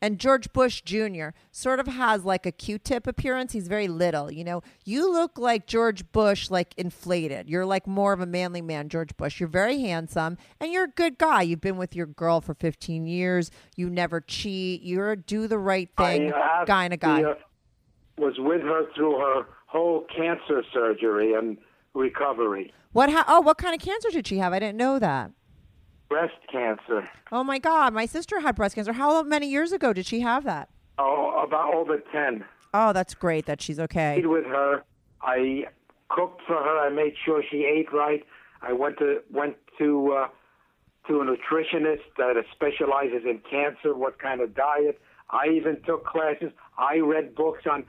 and 0.01 0.19
George 0.19 0.51
Bush 0.53 0.81
Jr. 0.81 1.29
sort 1.51 1.79
of 1.79 1.87
has 1.87 2.23
like 2.23 2.45
a 2.45 2.51
Q-tip 2.51 3.05
appearance. 3.07 3.53
He's 3.53 3.67
very 3.67 3.87
little, 3.87 4.31
you 4.31 4.43
know. 4.43 4.61
You 4.85 5.11
look 5.11 5.37
like 5.37 5.67
George 5.67 6.09
Bush, 6.11 6.49
like 6.49 6.73
inflated. 6.77 7.49
You're 7.49 7.65
like 7.65 7.85
more 7.87 8.13
of 8.13 8.19
a 8.19 8.25
manly 8.25 8.61
man, 8.61 8.89
George 8.89 9.15
Bush. 9.17 9.39
You're 9.39 9.49
very 9.49 9.79
handsome, 9.81 10.37
and 10.59 10.71
you're 10.71 10.85
a 10.85 10.91
good 10.91 11.17
guy. 11.17 11.41
You've 11.41 11.61
been 11.61 11.77
with 11.77 11.95
your 11.95 12.05
girl 12.05 12.41
for 12.41 12.53
15 12.53 13.07
years. 13.07 13.51
You 13.75 13.89
never 13.89 14.21
cheat. 14.21 14.81
You're 14.81 15.11
a 15.11 15.17
do 15.17 15.47
the 15.47 15.59
right 15.59 15.89
thing 15.97 16.31
I 16.33 16.61
uh, 16.61 16.65
guy 16.65 16.85
and 16.85 16.93
a 16.93 16.97
guy. 16.97 17.23
uh, 17.23 17.33
was 18.17 18.35
with 18.37 18.61
her 18.61 18.83
through 18.95 19.17
her 19.17 19.45
whole 19.65 20.05
cancer 20.15 20.63
surgery 20.73 21.33
and 21.33 21.57
recovery. 21.93 22.73
What? 22.91 23.09
Ha- 23.11 23.25
oh, 23.27 23.41
what 23.41 23.57
kind 23.57 23.75
of 23.75 23.81
cancer 23.81 24.09
did 24.09 24.27
she 24.27 24.37
have? 24.39 24.51
I 24.53 24.59
didn't 24.59 24.77
know 24.77 24.99
that. 24.99 25.31
Breast 26.09 26.33
cancer. 26.51 27.07
Oh 27.31 27.43
my 27.43 27.59
God, 27.59 27.93
my 27.93 28.07
sister 28.07 28.39
had 28.39 28.55
breast 28.55 28.73
cancer. 28.75 28.93
How 28.93 29.21
many 29.21 29.47
years 29.47 29.71
ago 29.71 29.93
did 29.93 30.07
she 30.07 30.21
have 30.21 30.43
that? 30.43 30.69
Oh, 30.97 31.43
about 31.45 31.75
over 31.75 31.99
10. 32.11 32.43
Oh, 32.73 32.93
that's 32.93 33.13
great 33.13 33.45
that 33.45 33.61
she's 33.61 33.79
okay. 33.79 34.21
with 34.25 34.45
her. 34.45 34.83
I 35.21 35.65
cooked 36.09 36.41
for 36.47 36.55
her. 36.55 36.79
I 36.79 36.89
made 36.89 37.13
sure 37.23 37.43
she 37.49 37.63
ate 37.63 37.93
right. 37.93 38.25
I 38.61 38.73
went 38.73 38.97
to 38.97 39.19
went 39.31 39.55
to 39.77 40.11
uh, 40.11 40.27
to 41.07 41.21
a 41.21 41.25
nutritionist 41.25 42.01
that 42.17 42.35
specializes 42.51 43.23
in 43.25 43.41
cancer, 43.49 43.95
what 43.95 44.19
kind 44.19 44.41
of 44.41 44.55
diet. 44.55 44.99
I 45.29 45.47
even 45.49 45.81
took 45.85 46.05
classes. 46.05 46.51
I 46.77 46.97
read 46.97 47.35
books 47.35 47.63
on 47.69 47.85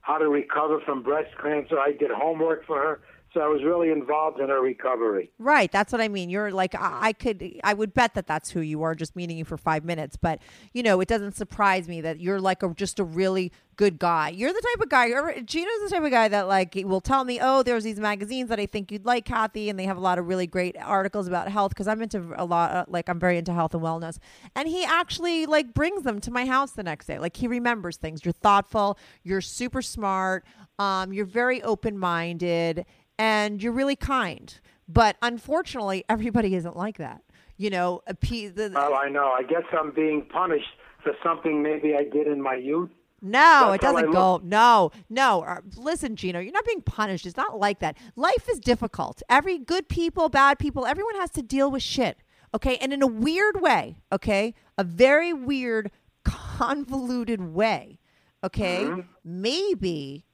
how 0.00 0.18
to 0.18 0.28
recover 0.28 0.80
from 0.80 1.02
breast 1.02 1.30
cancer. 1.42 1.78
I 1.78 1.92
did 1.92 2.10
homework 2.10 2.66
for 2.66 2.78
her. 2.78 3.00
So 3.34 3.40
I 3.40 3.48
was 3.48 3.64
really 3.64 3.90
involved 3.90 4.38
in 4.38 4.48
her 4.48 4.60
recovery. 4.60 5.32
Right. 5.40 5.70
That's 5.72 5.90
what 5.90 6.00
I 6.00 6.06
mean. 6.06 6.30
You're 6.30 6.52
like, 6.52 6.76
I, 6.76 7.08
I 7.08 7.12
could, 7.12 7.60
I 7.64 7.74
would 7.74 7.92
bet 7.92 8.14
that 8.14 8.28
that's 8.28 8.50
who 8.50 8.60
you 8.60 8.84
are, 8.84 8.94
just 8.94 9.16
meeting 9.16 9.36
you 9.36 9.44
for 9.44 9.56
five 9.56 9.84
minutes. 9.84 10.16
But, 10.16 10.40
you 10.72 10.84
know, 10.84 11.00
it 11.00 11.08
doesn't 11.08 11.34
surprise 11.34 11.88
me 11.88 12.00
that 12.02 12.20
you're 12.20 12.40
like 12.40 12.62
a, 12.62 12.72
just 12.74 13.00
a 13.00 13.04
really 13.04 13.50
good 13.74 13.98
guy. 13.98 14.28
You're 14.28 14.52
the 14.52 14.62
type 14.72 14.84
of 14.84 14.88
guy, 14.88 15.08
Gino's 15.42 15.82
the 15.82 15.88
type 15.90 16.04
of 16.04 16.12
guy 16.12 16.28
that 16.28 16.46
like 16.46 16.80
will 16.84 17.00
tell 17.00 17.24
me, 17.24 17.40
oh, 17.42 17.64
there's 17.64 17.82
these 17.82 17.98
magazines 17.98 18.50
that 18.50 18.60
I 18.60 18.66
think 18.66 18.92
you'd 18.92 19.04
like, 19.04 19.24
Kathy, 19.24 19.68
and 19.68 19.76
they 19.76 19.84
have 19.84 19.96
a 19.96 20.00
lot 20.00 20.20
of 20.20 20.28
really 20.28 20.46
great 20.46 20.76
articles 20.80 21.26
about 21.26 21.48
health 21.48 21.70
because 21.70 21.88
I'm 21.88 22.00
into 22.00 22.34
a 22.36 22.44
lot, 22.44 22.70
uh, 22.70 22.84
like, 22.86 23.08
I'm 23.08 23.18
very 23.18 23.36
into 23.36 23.52
health 23.52 23.74
and 23.74 23.82
wellness. 23.82 24.18
And 24.54 24.68
he 24.68 24.84
actually 24.84 25.46
like 25.46 25.74
brings 25.74 26.04
them 26.04 26.20
to 26.20 26.30
my 26.30 26.46
house 26.46 26.70
the 26.70 26.84
next 26.84 27.06
day. 27.06 27.18
Like, 27.18 27.36
he 27.36 27.48
remembers 27.48 27.96
things. 27.96 28.24
You're 28.24 28.32
thoughtful, 28.32 28.96
you're 29.24 29.40
super 29.40 29.82
smart, 29.82 30.44
um, 30.78 31.12
you're 31.12 31.26
very 31.26 31.60
open 31.64 31.98
minded 31.98 32.86
and 33.18 33.62
you're 33.62 33.72
really 33.72 33.96
kind. 33.96 34.58
But 34.88 35.16
unfortunately, 35.22 36.04
everybody 36.08 36.54
isn't 36.54 36.76
like 36.76 36.98
that. 36.98 37.22
You 37.56 37.70
know, 37.70 38.02
a 38.06 38.14
pe- 38.14 38.48
the, 38.48 38.70
Well, 38.74 38.94
I 38.94 39.08
know. 39.08 39.32
I 39.36 39.42
guess 39.42 39.62
I'm 39.72 39.92
being 39.92 40.26
punished 40.26 40.70
for 41.02 41.12
something 41.22 41.62
maybe 41.62 41.94
I 41.94 42.02
did 42.04 42.26
in 42.26 42.42
my 42.42 42.54
youth. 42.56 42.90
no, 43.22 43.68
that's 43.70 43.76
it 43.76 43.80
doesn't 43.86 44.10
go. 44.12 44.40
No, 44.42 44.90
no. 45.08 45.42
Uh, 45.42 45.60
Listen, 45.76 46.16
Gino, 46.16 46.40
you're 46.40 46.52
not 46.52 46.64
being 46.66 46.82
punished. 46.82 47.24
It's 47.26 47.36
not 47.36 47.58
like 47.58 47.78
that. 47.78 47.96
Life 48.16 48.48
is 48.50 48.58
difficult. 48.58 49.22
Every 49.28 49.58
good 49.58 49.88
people, 49.88 50.28
bad 50.28 50.58
people, 50.58 50.84
everyone 50.84 51.14
has 51.16 51.30
to 51.32 51.42
deal 51.42 51.70
with 51.70 51.82
shit. 51.82 52.18
Okay. 52.54 52.76
And 52.78 52.92
in 52.92 53.02
a 53.02 53.06
weird 53.06 53.60
way, 53.60 53.96
okay, 54.12 54.54
a 54.76 54.84
very 54.84 55.32
weird, 55.32 55.90
convoluted 56.24 57.40
way, 57.54 57.98
okay, 58.42 58.90
maybe 59.24 60.24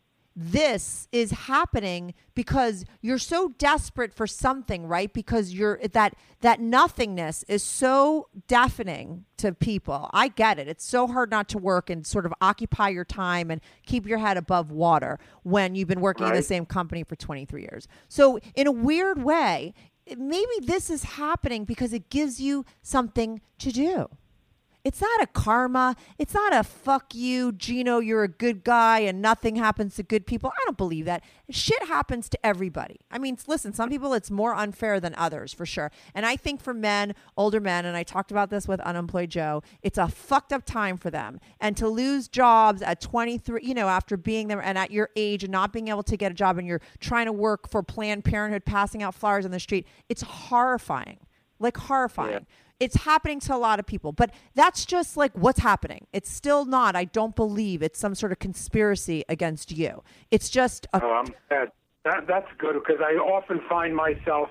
this 0.42 1.07
is 1.12 1.33
happening 1.33 2.14
because 2.35 2.87
you're 3.03 3.18
so 3.18 3.50
desperate 3.59 4.14
for 4.14 4.26
something 4.26 4.87
right? 4.87 5.12
Because 5.12 5.53
you're 5.53 5.79
that 5.92 6.14
that 6.40 6.61
nothingness 6.61 7.44
is 7.46 7.62
so 7.62 8.29
deafening 8.48 9.26
to 9.37 9.53
people. 9.53 10.09
I 10.14 10.29
get 10.29 10.59
it. 10.59 10.66
It's 10.66 10.85
so 10.85 11.07
hard 11.07 11.31
not 11.31 11.50
to 11.50 11.59
work 11.59 11.90
and 11.90 12.07
sort 12.07 12.24
of 12.24 12.33
occupy 12.40 12.88
your 12.88 13.05
time 13.05 13.50
and 13.50 13.61
keep 13.85 14.07
your 14.07 14.16
head 14.16 14.38
above 14.38 14.70
water 14.70 15.18
when 15.42 15.74
you've 15.74 15.88
been 15.88 16.00
working 16.00 16.26
in 16.26 16.33
the 16.33 16.42
same 16.42 16.64
company 16.64 17.05
for 17.05 17.16
23 17.16 17.61
years. 17.61 17.87
So 18.09 18.38
in 18.55 18.66
a 18.66 18.72
weird 18.72 19.22
way 19.22 19.74
maybe 20.16 20.50
this 20.62 20.88
is 20.88 21.05
happening 21.05 21.64
because 21.64 21.92
it 21.92 22.09
gives 22.09 22.40
you 22.40 22.64
something 22.83 23.42
to 23.59 23.70
do 23.70 24.09
it's 24.85 25.01
not 25.01 25.23
a 25.23 25.27
karma. 25.27 25.97
It's 26.19 26.35
not 26.35 26.55
a 26.55 26.62
fuck 26.62 27.14
you, 27.14 27.53
Gino, 27.53 27.99
you're 27.99 28.23
a 28.23 28.29
good 28.29 28.64
guy 28.64 29.01
and 29.01 29.21
nothing 29.21 29.57
happens 29.57 29.97
to 29.97 30.03
good 30.03 30.27
people. 30.27 30.51
I 30.51 30.64
don't 30.64 30.79
believe 30.79 31.05
that. 31.05 31.23
Shit 31.51 31.87
happens 31.87 32.29
to 32.31 32.47
everybody. 32.47 33.01
I 33.11 33.19
mean, 33.19 33.37
listen, 33.47 33.73
some 33.73 33.90
people 33.90 34.14
it's 34.14 34.31
more 34.31 34.55
unfair 34.55 35.01
than 35.01 35.14
others 35.16 35.53
for 35.53 35.66
sure. 35.66 35.90
And 36.14 36.25
I 36.25 36.37
think 36.37 36.61
for 36.62 36.73
men, 36.73 37.14
older 37.37 37.61
men, 37.61 37.85
and 37.85 37.97
I 37.97 38.03
talked 38.03 38.31
about 38.31 38.51
this 38.51 38.66
with 38.66 38.81
Unemployed 38.81 39.31
Joe, 39.31 39.62
it's 39.83 39.99
a 39.99 40.09
fucked 40.09 40.53
up 40.53 40.64
time 40.64 40.97
for 40.97 41.11
them. 41.11 41.40
And 41.61 41.77
to 41.77 41.88
lose 41.88 42.29
jobs 42.29 42.83
at 42.83 43.01
23, 43.01 43.61
you 43.62 43.75
know, 43.75 43.88
after 43.88 44.16
being 44.16 44.49
there 44.49 44.62
and 44.62 44.79
at 44.79 44.90
your 44.90 45.11
age 45.16 45.45
and 45.45 45.53
not 45.53 45.73
being 45.73 45.88
able 45.88 46.05
to 46.05 46.16
get 46.16 46.33
a 46.33 46.35
job 46.35 46.59
and 46.59 46.66
you're 46.66 46.81
trying 47.01 47.27
to 47.27 47.33
work 47.33 47.69
for 47.69 47.83
Planned 47.83 48.25
Parenthood, 48.25 48.64
passing 48.64 49.03
out 49.03 49.14
flowers 49.14 49.45
on 49.45 49.51
the 49.51 49.61
street, 49.61 49.87
it's 50.09 50.23
horrifying. 50.23 51.19
Like 51.59 51.77
horrifying 51.77 52.47
it's 52.81 52.97
happening 52.97 53.38
to 53.38 53.55
a 53.55 53.59
lot 53.59 53.79
of 53.79 53.87
people 53.87 54.12
but 54.12 54.33
that's 54.55 54.85
just 54.85 55.16
like 55.16 55.33
what's 55.35 55.61
happening 55.61 56.07
it's 56.12 56.31
still 56.31 56.64
not 56.64 56.97
i 56.97 57.05
don't 57.05 57.37
believe 57.37 57.83
it's 57.83 57.99
some 57.99 58.14
sort 58.14 58.33
of 58.33 58.38
conspiracy 58.38 59.25
against 59.29 59.71
you 59.71 60.03
it's 60.31 60.49
just 60.51 60.87
a, 60.95 61.01
Oh, 61.03 61.23
I'm 61.25 61.35
glad. 61.49 61.73
That, 62.05 62.27
that's 62.27 62.49
good 62.59 62.75
because 62.75 63.01
I 63.01 63.12
often 63.14 63.61
find 63.69 63.95
myself 63.95 64.49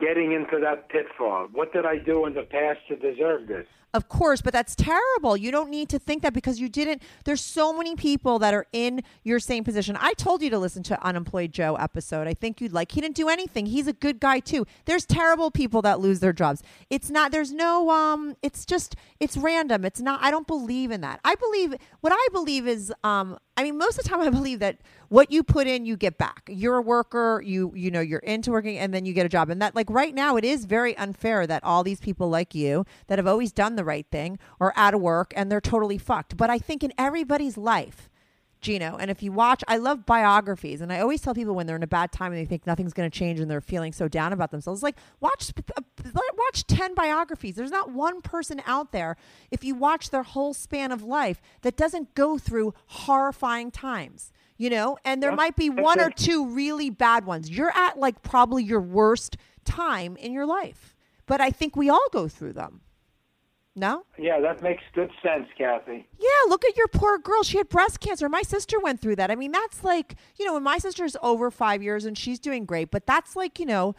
getting 0.00 0.32
into 0.32 0.58
that 0.62 0.88
pitfall. 0.88 1.48
What 1.52 1.72
did 1.72 1.84
I 1.84 1.98
do 1.98 2.24
in 2.26 2.32
the 2.34 2.42
past 2.42 2.78
to 2.88 2.96
deserve 2.96 3.46
this? 3.48 3.66
Of 3.92 4.08
course, 4.08 4.40
but 4.40 4.52
that's 4.52 4.76
terrible. 4.76 5.36
You 5.36 5.50
don't 5.50 5.68
need 5.68 5.88
to 5.88 5.98
think 5.98 6.22
that 6.22 6.32
because 6.32 6.60
you 6.60 6.68
didn't. 6.68 7.02
There's 7.24 7.40
so 7.40 7.72
many 7.72 7.96
people 7.96 8.38
that 8.38 8.54
are 8.54 8.66
in 8.72 9.02
your 9.24 9.40
same 9.40 9.64
position. 9.64 9.96
I 10.00 10.12
told 10.12 10.42
you 10.42 10.50
to 10.50 10.58
listen 10.58 10.84
to 10.84 11.04
Unemployed 11.04 11.52
Joe 11.52 11.74
episode. 11.74 12.28
I 12.28 12.34
think 12.34 12.60
you'd 12.60 12.72
like. 12.72 12.92
He 12.92 13.00
didn't 13.00 13.16
do 13.16 13.28
anything. 13.28 13.66
He's 13.66 13.88
a 13.88 13.92
good 13.92 14.20
guy 14.20 14.38
too. 14.38 14.64
There's 14.84 15.04
terrible 15.04 15.50
people 15.50 15.82
that 15.82 15.98
lose 15.98 16.20
their 16.20 16.32
jobs. 16.32 16.62
It's 16.88 17.10
not. 17.10 17.32
There's 17.32 17.52
no. 17.52 17.90
Um. 17.90 18.36
It's 18.42 18.64
just. 18.64 18.94
It's 19.18 19.36
random. 19.36 19.84
It's 19.84 20.00
not. 20.00 20.22
I 20.22 20.30
don't 20.30 20.46
believe 20.46 20.92
in 20.92 21.00
that. 21.00 21.18
I 21.24 21.34
believe 21.34 21.74
what 22.00 22.12
I 22.12 22.28
believe 22.32 22.68
is. 22.68 22.92
Um. 23.02 23.38
I 23.60 23.62
mean, 23.62 23.76
most 23.76 23.98
of 23.98 24.04
the 24.04 24.08
time, 24.08 24.20
I 24.22 24.30
believe 24.30 24.60
that 24.60 24.78
what 25.10 25.30
you 25.30 25.42
put 25.42 25.66
in, 25.66 25.84
you 25.84 25.94
get 25.94 26.16
back. 26.16 26.48
You're 26.48 26.76
a 26.76 26.82
worker. 26.82 27.42
You 27.44 27.72
you 27.74 27.90
know 27.90 28.00
you're 28.00 28.20
into 28.20 28.52
working, 28.52 28.78
and 28.78 28.94
then 28.94 29.04
you 29.04 29.12
get 29.12 29.26
a 29.26 29.28
job. 29.28 29.50
And 29.50 29.60
that 29.60 29.76
like 29.76 29.90
right 29.90 30.14
now, 30.14 30.38
it 30.38 30.46
is 30.46 30.64
very 30.64 30.96
unfair 30.96 31.46
that 31.46 31.62
all 31.62 31.84
these 31.84 32.00
people 32.00 32.30
like 32.30 32.54
you 32.54 32.86
that 33.08 33.18
have 33.18 33.26
always 33.26 33.52
done 33.52 33.76
the 33.76 33.84
right 33.84 34.06
thing 34.10 34.38
are 34.60 34.72
out 34.76 34.94
of 34.94 35.02
work 35.02 35.34
and 35.36 35.52
they're 35.52 35.60
totally 35.60 35.98
fucked. 35.98 36.38
But 36.38 36.48
I 36.48 36.56
think 36.58 36.82
in 36.82 36.94
everybody's 36.96 37.58
life. 37.58 38.08
Gino. 38.60 38.96
And 38.98 39.10
if 39.10 39.22
you 39.22 39.32
watch, 39.32 39.64
I 39.68 39.76
love 39.76 40.06
biographies, 40.06 40.80
and 40.80 40.92
I 40.92 41.00
always 41.00 41.20
tell 41.20 41.34
people 41.34 41.54
when 41.54 41.66
they're 41.66 41.76
in 41.76 41.82
a 41.82 41.86
bad 41.88 42.12
time 42.12 42.32
and 42.32 42.40
they 42.40 42.44
think 42.44 42.66
nothing's 42.66 42.92
going 42.92 43.10
to 43.10 43.18
change 43.18 43.40
and 43.40 43.50
they're 43.50 43.60
feeling 43.60 43.92
so 43.92 44.08
down 44.08 44.32
about 44.32 44.50
themselves, 44.50 44.82
like 44.82 44.96
watch 45.20 45.52
uh, 45.76 45.82
watch 46.36 46.66
ten 46.66 46.94
biographies. 46.94 47.56
There's 47.56 47.70
not 47.70 47.90
one 47.92 48.20
person 48.22 48.62
out 48.66 48.92
there, 48.92 49.16
if 49.50 49.64
you 49.64 49.74
watch 49.74 50.10
their 50.10 50.22
whole 50.22 50.54
span 50.54 50.92
of 50.92 51.02
life, 51.02 51.40
that 51.62 51.76
doesn't 51.76 52.14
go 52.14 52.38
through 52.38 52.74
horrifying 52.86 53.70
times. 53.70 54.32
You 54.56 54.68
know, 54.68 54.98
and 55.06 55.22
there 55.22 55.32
might 55.32 55.56
be 55.56 55.70
one 55.70 55.98
or 55.98 56.10
two 56.10 56.46
really 56.46 56.90
bad 56.90 57.24
ones. 57.24 57.48
You're 57.48 57.74
at 57.74 57.98
like 57.98 58.22
probably 58.22 58.62
your 58.62 58.80
worst 58.82 59.38
time 59.64 60.18
in 60.18 60.32
your 60.34 60.44
life, 60.44 60.94
but 61.24 61.40
I 61.40 61.50
think 61.50 61.76
we 61.76 61.88
all 61.88 62.08
go 62.12 62.28
through 62.28 62.52
them. 62.52 62.82
No? 63.76 64.04
Yeah, 64.18 64.40
that 64.40 64.62
makes 64.62 64.82
good 64.94 65.10
sense, 65.22 65.46
Kathy. 65.56 66.06
Yeah, 66.18 66.28
look 66.48 66.64
at 66.64 66.76
your 66.76 66.88
poor 66.88 67.18
girl. 67.18 67.42
She 67.42 67.56
had 67.56 67.68
breast 67.68 68.00
cancer. 68.00 68.28
My 68.28 68.42
sister 68.42 68.80
went 68.80 69.00
through 69.00 69.16
that. 69.16 69.30
I 69.30 69.36
mean, 69.36 69.52
that's 69.52 69.84
like, 69.84 70.16
you 70.38 70.44
know, 70.44 70.54
when 70.54 70.62
my 70.64 70.78
sister's 70.78 71.16
over 71.22 71.50
five 71.50 71.82
years 71.82 72.04
and 72.04 72.18
she's 72.18 72.40
doing 72.40 72.64
great, 72.64 72.90
but 72.90 73.06
that's 73.06 73.36
like, 73.36 73.60
you 73.60 73.66
know, 73.66 73.94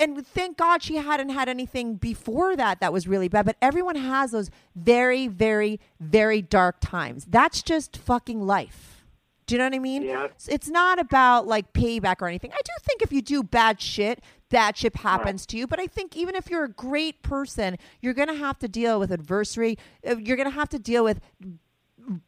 and 0.00 0.26
thank 0.26 0.56
God 0.56 0.82
she 0.82 0.96
hadn't 0.96 1.30
had 1.30 1.48
anything 1.48 1.96
before 1.96 2.56
that 2.56 2.80
that 2.80 2.92
was 2.92 3.06
really 3.06 3.28
bad. 3.28 3.46
But 3.46 3.56
everyone 3.60 3.96
has 3.96 4.30
those 4.30 4.50
very, 4.74 5.28
very, 5.28 5.80
very 6.00 6.42
dark 6.42 6.76
times. 6.80 7.26
That's 7.28 7.62
just 7.62 7.96
fucking 7.96 8.46
life. 8.46 9.04
Do 9.46 9.54
you 9.54 9.58
know 9.60 9.64
what 9.66 9.74
I 9.74 9.78
mean? 9.78 10.02
Yeah. 10.02 10.26
It's 10.48 10.68
not 10.68 10.98
about 10.98 11.46
like 11.46 11.72
payback 11.72 12.16
or 12.20 12.26
anything. 12.26 12.52
I 12.52 12.60
do 12.64 12.72
think 12.82 13.00
if 13.02 13.12
you 13.12 13.22
do 13.22 13.42
bad 13.42 13.80
shit, 13.80 14.20
bad 14.50 14.76
shit 14.76 14.96
happens 14.96 15.46
to 15.46 15.56
you. 15.56 15.66
But 15.66 15.80
I 15.80 15.86
think 15.86 16.16
even 16.16 16.34
if 16.34 16.50
you're 16.50 16.64
a 16.64 16.68
great 16.70 17.22
person, 17.22 17.78
you're 18.00 18.14
going 18.14 18.28
to 18.28 18.34
have 18.34 18.58
to 18.60 18.68
deal 18.68 18.98
with 18.98 19.10
adversity. 19.10 19.78
Uh, 20.06 20.16
You're 20.16 20.36
going 20.36 20.48
to 20.48 20.54
have 20.54 20.68
to 20.70 20.78
deal 20.78 21.04
with 21.04 21.20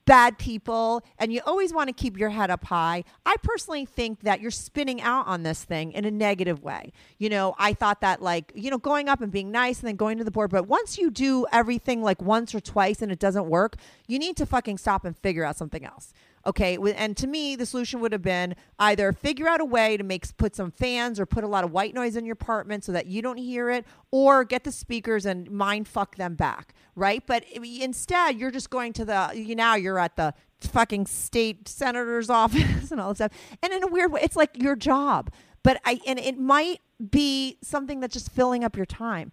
bad 0.04 0.38
people 0.38 1.02
and 1.18 1.32
you 1.32 1.40
always 1.46 1.72
want 1.72 1.88
to 1.88 1.92
keep 1.92 2.18
your 2.18 2.30
head 2.30 2.50
up 2.50 2.64
high. 2.64 3.04
I 3.24 3.36
personally 3.42 3.84
think 3.84 4.20
that 4.22 4.40
you're 4.40 4.50
spinning 4.50 5.00
out 5.00 5.26
on 5.26 5.42
this 5.42 5.64
thing 5.64 5.92
in 5.92 6.04
a 6.04 6.10
negative 6.10 6.62
way. 6.62 6.92
You 7.18 7.28
know, 7.28 7.54
I 7.58 7.74
thought 7.74 8.00
that 8.00 8.20
like, 8.20 8.52
you 8.54 8.70
know, 8.70 8.78
going 8.78 9.08
up 9.08 9.20
and 9.20 9.30
being 9.30 9.50
nice 9.50 9.80
and 9.80 9.88
then 9.88 9.96
going 9.96 10.18
to 10.18 10.24
the 10.24 10.30
board, 10.30 10.50
but 10.50 10.66
once 10.66 10.98
you 10.98 11.10
do 11.10 11.46
everything 11.52 12.02
like 12.02 12.20
once 12.20 12.54
or 12.54 12.60
twice 12.60 13.02
and 13.02 13.12
it 13.12 13.18
doesn't 13.18 13.46
work, 13.46 13.76
you 14.06 14.18
need 14.18 14.36
to 14.38 14.46
fucking 14.46 14.78
stop 14.78 15.04
and 15.04 15.16
figure 15.16 15.44
out 15.44 15.56
something 15.56 15.84
else. 15.84 16.12
Okay, 16.48 16.78
and 16.96 17.14
to 17.18 17.26
me, 17.26 17.56
the 17.56 17.66
solution 17.66 18.00
would 18.00 18.10
have 18.12 18.22
been 18.22 18.56
either 18.78 19.12
figure 19.12 19.46
out 19.46 19.60
a 19.60 19.66
way 19.66 19.98
to 19.98 20.02
make 20.02 20.34
put 20.38 20.56
some 20.56 20.70
fans 20.70 21.20
or 21.20 21.26
put 21.26 21.44
a 21.44 21.46
lot 21.46 21.62
of 21.62 21.72
white 21.72 21.92
noise 21.92 22.16
in 22.16 22.24
your 22.24 22.32
apartment 22.32 22.84
so 22.84 22.92
that 22.92 23.04
you 23.04 23.20
don't 23.20 23.36
hear 23.36 23.68
it, 23.68 23.84
or 24.10 24.44
get 24.44 24.64
the 24.64 24.72
speakers 24.72 25.26
and 25.26 25.50
mind 25.50 25.86
fuck 25.86 26.16
them 26.16 26.36
back, 26.36 26.72
right? 26.96 27.22
But 27.26 27.44
eh, 27.54 27.80
instead, 27.82 28.38
you're 28.38 28.50
just 28.50 28.70
going 28.70 28.94
to 28.94 29.04
the 29.04 29.32
you 29.34 29.54
now 29.54 29.74
you're 29.74 29.98
at 29.98 30.16
the 30.16 30.32
fucking 30.62 31.04
state 31.04 31.68
senator's 31.68 32.30
office 32.42 32.90
and 32.90 32.98
all 32.98 33.10
this 33.10 33.18
stuff, 33.18 33.32
and 33.62 33.70
in 33.70 33.84
a 33.84 33.88
weird 33.88 34.10
way, 34.10 34.22
it's 34.22 34.36
like 34.36 34.56
your 34.56 34.74
job. 34.74 35.30
But 35.62 35.82
I 35.84 36.00
and 36.06 36.18
it 36.18 36.38
might 36.38 36.80
be 37.10 37.58
something 37.60 38.00
that's 38.00 38.14
just 38.14 38.32
filling 38.32 38.64
up 38.64 38.74
your 38.74 38.86
time. 38.86 39.32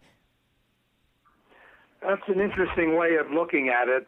That's 2.01 2.27
an 2.27 2.41
interesting 2.41 2.97
way 2.97 3.15
of 3.15 3.31
looking 3.31 3.69
at 3.69 3.87
it. 3.87 4.05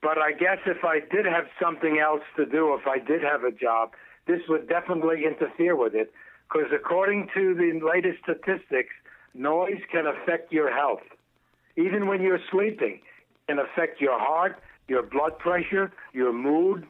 But 0.00 0.18
I 0.18 0.32
guess 0.32 0.58
if 0.66 0.84
I 0.84 1.00
did 1.00 1.26
have 1.26 1.46
something 1.60 1.98
else 1.98 2.22
to 2.36 2.46
do, 2.46 2.74
if 2.74 2.86
I 2.86 2.98
did 2.98 3.22
have 3.22 3.42
a 3.42 3.50
job, 3.50 3.92
this 4.26 4.40
would 4.48 4.68
definitely 4.68 5.24
interfere 5.24 5.74
with 5.74 5.94
it. 5.94 6.12
Because 6.48 6.70
according 6.74 7.28
to 7.34 7.54
the 7.54 7.80
latest 7.84 8.22
statistics, 8.22 8.94
noise 9.34 9.80
can 9.90 10.06
affect 10.06 10.52
your 10.52 10.72
health. 10.72 11.02
Even 11.76 12.06
when 12.06 12.22
you're 12.22 12.40
sleeping, 12.50 13.00
it 13.00 13.46
can 13.48 13.58
affect 13.58 14.00
your 14.00 14.18
heart, 14.18 14.56
your 14.86 15.02
blood 15.02 15.38
pressure, 15.38 15.92
your 16.12 16.32
mood, 16.32 16.86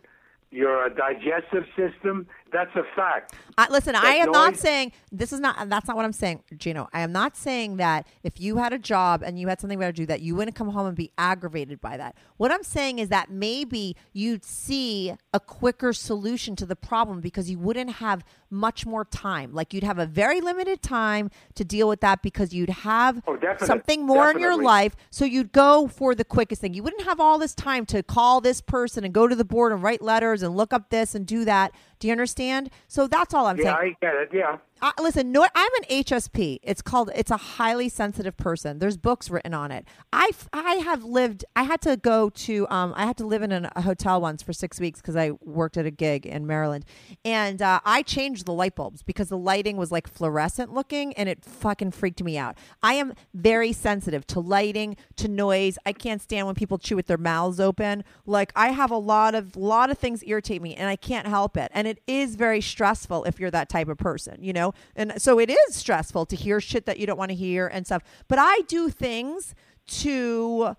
your 0.50 0.88
digestive 0.90 1.64
system. 1.76 2.26
That's 2.52 2.74
a 2.76 2.84
fact. 2.96 3.34
I, 3.56 3.68
listen, 3.70 3.94
I 3.94 4.12
am 4.14 4.30
not 4.30 4.56
saying 4.56 4.92
this 5.12 5.32
is 5.32 5.40
not. 5.40 5.68
That's 5.68 5.86
not 5.86 5.96
what 5.96 6.04
I'm 6.04 6.12
saying, 6.12 6.42
Gino. 6.56 6.88
I 6.92 7.00
am 7.00 7.12
not 7.12 7.36
saying 7.36 7.76
that 7.76 8.06
if 8.22 8.40
you 8.40 8.56
had 8.56 8.72
a 8.72 8.78
job 8.78 9.22
and 9.22 9.38
you 9.38 9.48
had 9.48 9.60
something 9.60 9.78
better 9.78 9.92
to 9.92 9.96
do, 10.02 10.06
that 10.06 10.20
you 10.20 10.34
wouldn't 10.36 10.56
come 10.56 10.68
home 10.70 10.86
and 10.86 10.96
be 10.96 11.10
aggravated 11.18 11.80
by 11.80 11.96
that. 11.96 12.16
What 12.36 12.50
I'm 12.52 12.62
saying 12.62 13.00
is 13.00 13.08
that 13.08 13.30
maybe 13.30 13.96
you'd 14.12 14.44
see 14.44 15.12
a 15.34 15.40
quicker 15.40 15.92
solution 15.92 16.56
to 16.56 16.66
the 16.66 16.76
problem 16.76 17.20
because 17.20 17.50
you 17.50 17.58
wouldn't 17.58 17.90
have 17.94 18.24
much 18.50 18.86
more 18.86 19.04
time. 19.04 19.52
Like 19.52 19.74
you'd 19.74 19.84
have 19.84 19.98
a 19.98 20.06
very 20.06 20.40
limited 20.40 20.82
time 20.82 21.30
to 21.54 21.64
deal 21.64 21.88
with 21.88 22.00
that 22.00 22.22
because 22.22 22.54
you'd 22.54 22.70
have 22.70 23.22
Oh, 23.26 23.38
something 23.58 24.06
more 24.06 24.30
in 24.30 24.38
your 24.38 24.60
life. 24.60 24.96
So 25.10 25.24
you'd 25.24 25.52
go 25.52 25.86
for 25.86 26.14
the 26.14 26.24
quickest 26.24 26.60
thing. 26.60 26.72
You 26.74 26.82
wouldn't 26.82 27.02
have 27.04 27.20
all 27.20 27.38
this 27.38 27.54
time 27.54 27.84
to 27.86 28.02
call 28.02 28.40
this 28.40 28.60
person 28.60 29.04
and 29.04 29.12
go 29.12 29.26
to 29.26 29.34
the 29.36 29.44
board 29.44 29.72
and 29.72 29.82
write 29.82 30.00
letters 30.00 30.42
and 30.42 30.56
look 30.56 30.72
up 30.72 30.90
this 30.90 31.14
and 31.14 31.26
do 31.26 31.44
that. 31.44 31.72
Do 31.98 32.08
you 32.08 32.12
understand? 32.12 32.70
So 32.86 33.06
that's 33.06 33.34
all 33.34 33.46
I'm 33.46 33.56
Yeah, 33.58 33.76
saying. 33.76 33.96
Yeah, 34.02 34.08
I 34.08 34.12
get 34.12 34.22
it. 34.22 34.28
Yeah. 34.32 34.58
I, 34.80 34.92
listen, 35.00 35.32
no, 35.32 35.46
I'm 35.54 35.74
an 35.74 36.04
HSP. 36.04 36.60
It's 36.62 36.82
called. 36.82 37.10
It's 37.14 37.30
a 37.30 37.36
highly 37.36 37.88
sensitive 37.88 38.36
person. 38.36 38.78
There's 38.78 38.96
books 38.96 39.28
written 39.28 39.52
on 39.52 39.72
it. 39.72 39.84
I 40.12 40.30
I 40.52 40.74
have 40.74 41.02
lived. 41.02 41.44
I 41.56 41.64
had 41.64 41.80
to 41.82 41.96
go 41.96 42.30
to. 42.30 42.68
Um, 42.68 42.92
I 42.96 43.04
had 43.04 43.16
to 43.16 43.26
live 43.26 43.42
in 43.42 43.50
an, 43.50 43.68
a 43.74 43.82
hotel 43.82 44.20
once 44.20 44.40
for 44.42 44.52
six 44.52 44.78
weeks 44.78 45.00
because 45.00 45.16
I 45.16 45.32
worked 45.42 45.76
at 45.76 45.86
a 45.86 45.90
gig 45.90 46.26
in 46.26 46.46
Maryland, 46.46 46.84
and 47.24 47.60
uh, 47.60 47.80
I 47.84 48.02
changed 48.02 48.46
the 48.46 48.52
light 48.52 48.76
bulbs 48.76 49.02
because 49.02 49.30
the 49.30 49.38
lighting 49.38 49.76
was 49.76 49.90
like 49.90 50.06
fluorescent 50.06 50.72
looking, 50.72 51.12
and 51.14 51.28
it 51.28 51.44
fucking 51.44 51.90
freaked 51.90 52.22
me 52.22 52.38
out. 52.38 52.56
I 52.80 52.94
am 52.94 53.14
very 53.34 53.72
sensitive 53.72 54.28
to 54.28 54.40
lighting, 54.40 54.96
to 55.16 55.26
noise. 55.26 55.76
I 55.84 55.92
can't 55.92 56.22
stand 56.22 56.46
when 56.46 56.54
people 56.54 56.78
chew 56.78 56.94
with 56.94 57.08
their 57.08 57.18
mouths 57.18 57.58
open. 57.58 58.04
Like 58.26 58.52
I 58.54 58.68
have 58.68 58.92
a 58.92 58.98
lot 58.98 59.34
of 59.34 59.56
lot 59.56 59.90
of 59.90 59.98
things 59.98 60.22
irritate 60.24 60.62
me, 60.62 60.76
and 60.76 60.88
I 60.88 60.94
can't 60.94 61.26
help 61.26 61.56
it. 61.56 61.72
And 61.74 61.87
it 61.88 62.00
is 62.06 62.36
very 62.36 62.60
stressful 62.60 63.24
if 63.24 63.40
you're 63.40 63.50
that 63.50 63.68
type 63.68 63.88
of 63.88 63.96
person, 63.96 64.36
you 64.42 64.52
know. 64.52 64.58
know? 64.58 64.74
And 64.96 65.20
so 65.20 65.38
it 65.38 65.50
is 65.50 65.74
stressful 65.74 66.26
to 66.26 66.36
hear 66.36 66.60
shit 66.60 66.86
that 66.86 66.98
you 66.98 67.06
don't 67.06 67.18
want 67.18 67.30
to 67.30 67.34
hear 67.34 67.66
and 67.66 67.86
stuff. 67.86 68.02
But 68.28 68.38
I 68.38 68.60
do 68.66 68.90
things 68.90 69.54
to 69.88 70.76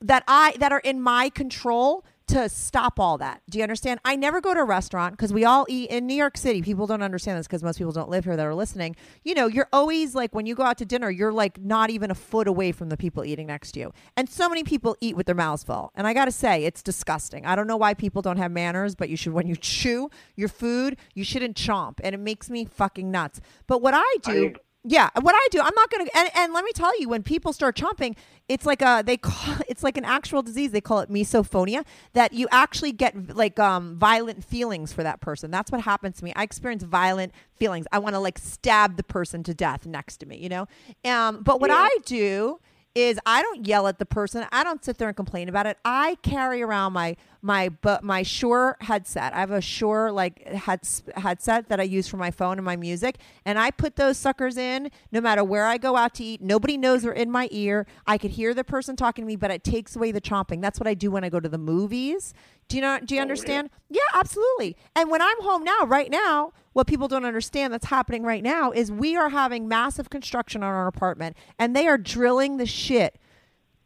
that 0.00 0.24
I 0.26 0.56
that 0.58 0.72
are 0.72 0.80
in 0.80 1.00
my 1.00 1.28
control 1.28 2.04
to 2.28 2.48
stop 2.48 2.98
all 3.00 3.18
that. 3.18 3.42
Do 3.50 3.58
you 3.58 3.62
understand? 3.62 4.00
I 4.04 4.16
never 4.16 4.40
go 4.40 4.54
to 4.54 4.60
a 4.60 4.64
restaurant 4.64 5.14
because 5.14 5.32
we 5.32 5.44
all 5.44 5.66
eat 5.68 5.90
in 5.90 6.06
New 6.06 6.14
York 6.14 6.36
City. 6.36 6.62
People 6.62 6.86
don't 6.86 7.02
understand 7.02 7.38
this 7.38 7.46
because 7.46 7.62
most 7.62 7.78
people 7.78 7.92
don't 7.92 8.08
live 8.08 8.24
here 8.24 8.36
that 8.36 8.46
are 8.46 8.54
listening. 8.54 8.96
You 9.24 9.34
know, 9.34 9.46
you're 9.46 9.68
always 9.72 10.14
like 10.14 10.34
when 10.34 10.46
you 10.46 10.54
go 10.54 10.62
out 10.62 10.78
to 10.78 10.84
dinner, 10.84 11.10
you're 11.10 11.32
like 11.32 11.60
not 11.60 11.90
even 11.90 12.10
a 12.10 12.14
foot 12.14 12.48
away 12.48 12.72
from 12.72 12.88
the 12.88 12.96
people 12.96 13.24
eating 13.24 13.46
next 13.46 13.72
to 13.72 13.80
you. 13.80 13.92
And 14.16 14.28
so 14.28 14.48
many 14.48 14.64
people 14.64 14.96
eat 15.00 15.16
with 15.16 15.26
their 15.26 15.34
mouths 15.34 15.64
full. 15.64 15.92
And 15.94 16.06
I 16.06 16.14
got 16.14 16.26
to 16.26 16.32
say, 16.32 16.64
it's 16.64 16.82
disgusting. 16.82 17.44
I 17.46 17.56
don't 17.56 17.66
know 17.66 17.76
why 17.76 17.94
people 17.94 18.22
don't 18.22 18.38
have 18.38 18.50
manners, 18.50 18.94
but 18.94 19.08
you 19.08 19.16
should 19.16 19.32
when 19.32 19.46
you 19.46 19.56
chew 19.56 20.10
your 20.36 20.48
food, 20.48 20.96
you 21.14 21.24
shouldn't 21.24 21.56
chomp. 21.56 21.98
And 22.02 22.14
it 22.14 22.18
makes 22.18 22.48
me 22.48 22.64
fucking 22.64 23.10
nuts. 23.10 23.40
But 23.66 23.82
what 23.82 23.94
I 23.94 24.16
do 24.22 24.46
I- 24.54 24.54
yeah, 24.84 25.10
what 25.20 25.34
I 25.36 25.48
do, 25.52 25.60
I'm 25.60 25.74
not 25.74 25.90
gonna. 25.90 26.06
And, 26.14 26.30
and 26.34 26.52
let 26.52 26.64
me 26.64 26.72
tell 26.72 26.98
you, 27.00 27.08
when 27.08 27.22
people 27.22 27.52
start 27.52 27.76
chomping, 27.76 28.16
it's 28.48 28.66
like 28.66 28.82
a 28.82 29.02
they 29.04 29.16
call 29.18 29.56
it's 29.68 29.82
like 29.84 29.96
an 29.96 30.04
actual 30.04 30.42
disease. 30.42 30.72
They 30.72 30.80
call 30.80 31.00
it 31.00 31.10
misophonia. 31.10 31.84
That 32.14 32.32
you 32.32 32.48
actually 32.50 32.92
get 32.92 33.36
like 33.36 33.58
um 33.60 33.96
violent 33.96 34.44
feelings 34.44 34.92
for 34.92 35.02
that 35.04 35.20
person. 35.20 35.50
That's 35.50 35.70
what 35.70 35.82
happens 35.82 36.18
to 36.18 36.24
me. 36.24 36.32
I 36.34 36.42
experience 36.42 36.82
violent 36.82 37.32
feelings. 37.56 37.86
I 37.92 37.98
want 38.00 38.14
to 38.16 38.18
like 38.18 38.38
stab 38.38 38.96
the 38.96 39.04
person 39.04 39.42
to 39.44 39.54
death 39.54 39.86
next 39.86 40.18
to 40.18 40.26
me. 40.26 40.38
You 40.38 40.48
know. 40.48 40.66
Um, 41.04 41.42
but 41.42 41.60
what 41.60 41.70
Yeah. 41.70 41.76
I 41.76 41.96
do 42.04 42.58
is 42.94 43.18
I 43.24 43.42
don't 43.42 43.66
yell 43.66 43.86
at 43.86 43.98
the 43.98 44.06
person. 44.06 44.46
I 44.52 44.64
don't 44.64 44.84
sit 44.84 44.98
there 44.98 45.08
and 45.08 45.16
complain 45.16 45.48
about 45.48 45.66
it. 45.66 45.78
I 45.84 46.16
carry 46.22 46.62
around 46.62 46.92
my 46.92 47.16
my 47.40 47.70
but 47.70 48.04
my 48.04 48.22
Shure 48.22 48.76
headset. 48.80 49.34
I 49.34 49.40
have 49.40 49.50
a 49.50 49.60
Shure 49.60 50.12
like 50.12 50.46
head, 50.46 50.80
headset 51.16 51.68
that 51.68 51.80
I 51.80 51.84
use 51.84 52.06
for 52.06 52.16
my 52.16 52.30
phone 52.30 52.58
and 52.58 52.64
my 52.64 52.76
music, 52.76 53.16
and 53.44 53.58
I 53.58 53.70
put 53.70 53.96
those 53.96 54.18
suckers 54.18 54.56
in 54.56 54.90
no 55.10 55.20
matter 55.20 55.42
where 55.42 55.66
I 55.66 55.78
go 55.78 55.96
out 55.96 56.14
to 56.14 56.24
eat. 56.24 56.42
Nobody 56.42 56.76
knows 56.76 57.02
they're 57.02 57.12
in 57.12 57.30
my 57.30 57.48
ear. 57.50 57.86
I 58.06 58.18
could 58.18 58.32
hear 58.32 58.54
the 58.54 58.64
person 58.64 58.94
talking 58.94 59.24
to 59.24 59.26
me, 59.26 59.36
but 59.36 59.50
it 59.50 59.64
takes 59.64 59.96
away 59.96 60.12
the 60.12 60.20
chomping. 60.20 60.60
That's 60.60 60.78
what 60.78 60.86
I 60.86 60.94
do 60.94 61.10
when 61.10 61.24
I 61.24 61.28
go 61.30 61.40
to 61.40 61.48
the 61.48 61.58
movies. 61.58 62.34
Do 62.68 62.76
you 62.76 62.82
know? 62.82 62.98
Do 63.04 63.14
you 63.14 63.20
oh, 63.20 63.22
understand? 63.22 63.70
Yeah, 63.90 64.00
absolutely. 64.14 64.76
And 64.94 65.10
when 65.10 65.22
I'm 65.22 65.40
home 65.42 65.64
now, 65.64 65.84
right 65.84 66.10
now, 66.10 66.52
what 66.72 66.86
people 66.86 67.08
don't 67.08 67.24
understand 67.24 67.72
that's 67.72 67.86
happening 67.86 68.22
right 68.22 68.42
now 68.42 68.70
is 68.70 68.90
we 68.90 69.16
are 69.16 69.30
having 69.30 69.68
massive 69.68 70.10
construction 70.10 70.62
on 70.62 70.72
our 70.72 70.86
apartment, 70.86 71.36
and 71.58 71.74
they 71.76 71.86
are 71.86 71.98
drilling 71.98 72.56
the 72.56 72.66
shit 72.66 73.18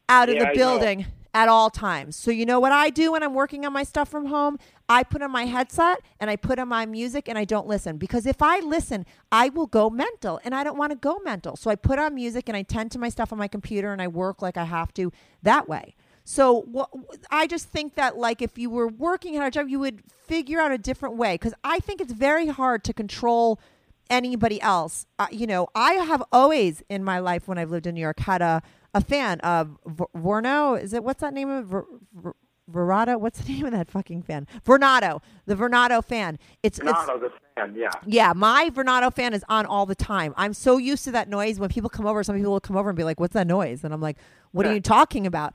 out 0.09 0.29
of 0.29 0.37
Yeah, 0.37 0.45
the 0.45 0.49
I 0.51 0.53
know. 0.53 0.57
building 0.57 1.07
at 1.35 1.49
all 1.51 1.69
times. 1.69 2.17
So 2.17 2.31
you 2.31 2.47
know 2.47 2.59
what 2.59 2.73
I 2.73 2.89
do 2.89 3.13
when 3.13 3.23
I'm 3.23 3.35
working 3.35 3.67
on 3.67 3.73
my 3.75 3.83
stuff 3.83 4.09
from 4.09 4.27
home? 4.27 4.59
I 4.89 5.03
put 5.03 5.21
on 5.21 5.31
my 5.31 5.45
headset 5.45 6.01
and 6.19 6.31
I 6.31 6.37
put 6.37 6.59
on 6.59 6.69
my 6.69 6.87
music 6.87 7.29
and 7.29 7.37
I 7.37 7.45
don't 7.45 7.67
listen 7.67 7.99
because 7.99 8.25
if 8.25 8.41
I 8.41 8.61
listen, 8.61 9.05
I 9.31 9.51
will 9.51 9.67
go 9.67 9.91
mental 9.91 10.41
and 10.45 10.55
I 10.55 10.65
don't 10.65 10.79
want 10.79 10.93
to 10.93 10.97
go 10.97 11.19
mental. 11.25 11.55
So 11.57 11.71
I 11.71 11.75
put 11.75 11.99
on 11.99 12.15
music 12.15 12.49
and 12.49 12.57
I 12.57 12.63
tend 12.63 12.91
to 12.93 12.99
my 12.99 13.11
stuff 13.11 13.33
on 13.33 13.39
my 13.39 13.49
computer 13.49 13.93
and 13.93 14.01
I 14.01 14.09
work 14.09 14.41
like 14.41 14.57
I 14.57 14.65
have 14.65 14.95
to 14.95 15.13
that 15.43 15.69
way. 15.69 15.95
So 16.29 16.63
what 16.63 16.91
I 17.31 17.47
just 17.47 17.69
think 17.69 17.95
that 17.95 18.19
like 18.19 18.43
if 18.43 18.59
you 18.59 18.69
were 18.69 18.89
working 18.89 19.37
at 19.37 19.47
a 19.47 19.51
job, 19.51 19.69
you 19.69 19.79
would 19.79 20.03
figure 20.11 20.61
out 20.61 20.73
a 20.73 20.79
different 20.79 21.15
way 21.15 21.35
because 21.35 21.55
I 21.63 21.79
think 21.79 22.01
it's 22.01 22.13
very 22.13 22.49
hard 22.49 22.83
to 22.85 22.93
control 22.93 23.61
anybody 24.11 24.61
else. 24.61 25.07
Uh, 25.21 25.29
you 25.31 25.47
know, 25.47 25.69
I 25.77 25.93
have 25.93 26.25
always 26.33 26.83
in 26.89 27.05
my 27.05 27.21
life 27.21 27.47
when 27.47 27.59
I've 27.59 27.71
lived 27.71 27.87
in 27.87 27.95
New 27.95 28.01
York 28.01 28.19
had 28.19 28.43
a 28.43 28.61
a 28.93 29.01
fan 29.01 29.39
of 29.41 29.79
V- 29.87 30.05
Vorno. 30.17 30.81
Is 30.81 30.93
it 30.93 31.05
what's 31.05 31.21
that 31.21 31.33
name 31.33 31.49
of 31.49 31.73
Verado? 32.69 33.21
What's 33.21 33.43
the 33.43 33.53
name 33.53 33.67
of 33.67 33.71
that 33.71 33.89
fucking 33.89 34.25
fan? 34.25 34.49
Vornado, 34.65 35.23
the 35.45 35.55
Vornado 35.55 36.05
fan. 36.05 36.41
It's 36.65 36.81
it's 36.81 37.07
the 37.07 37.31
fan, 37.55 37.73
yeah. 37.77 37.91
yeah, 38.05 38.33
my 38.33 38.69
Vornado 38.71 39.15
fan 39.15 39.33
is 39.33 39.45
on 39.49 39.65
all 39.65 39.87
the 39.87 39.95
time. 39.95 40.35
I'm 40.37 40.55
so 40.55 40.77
used 40.77 41.05
to 41.05 41.13
that 41.13 41.29
noise. 41.29 41.61
When 41.61 41.69
people 41.69 41.89
come 41.89 42.05
over, 42.05 42.25
some 42.25 42.35
people 42.35 42.51
will 42.51 42.59
come 42.59 42.77
over 42.77 42.91
and 42.91 42.97
be 42.97 43.05
like, 43.05 43.21
"What's 43.21 43.35
that 43.35 43.47
noise?" 43.47 43.85
And 43.85 43.95
I'm 43.95 44.01
like, 44.01 44.17
"What 44.51 44.67
are 44.67 44.75
you 44.75 44.81
talking 44.81 45.25
about?" 45.25 45.55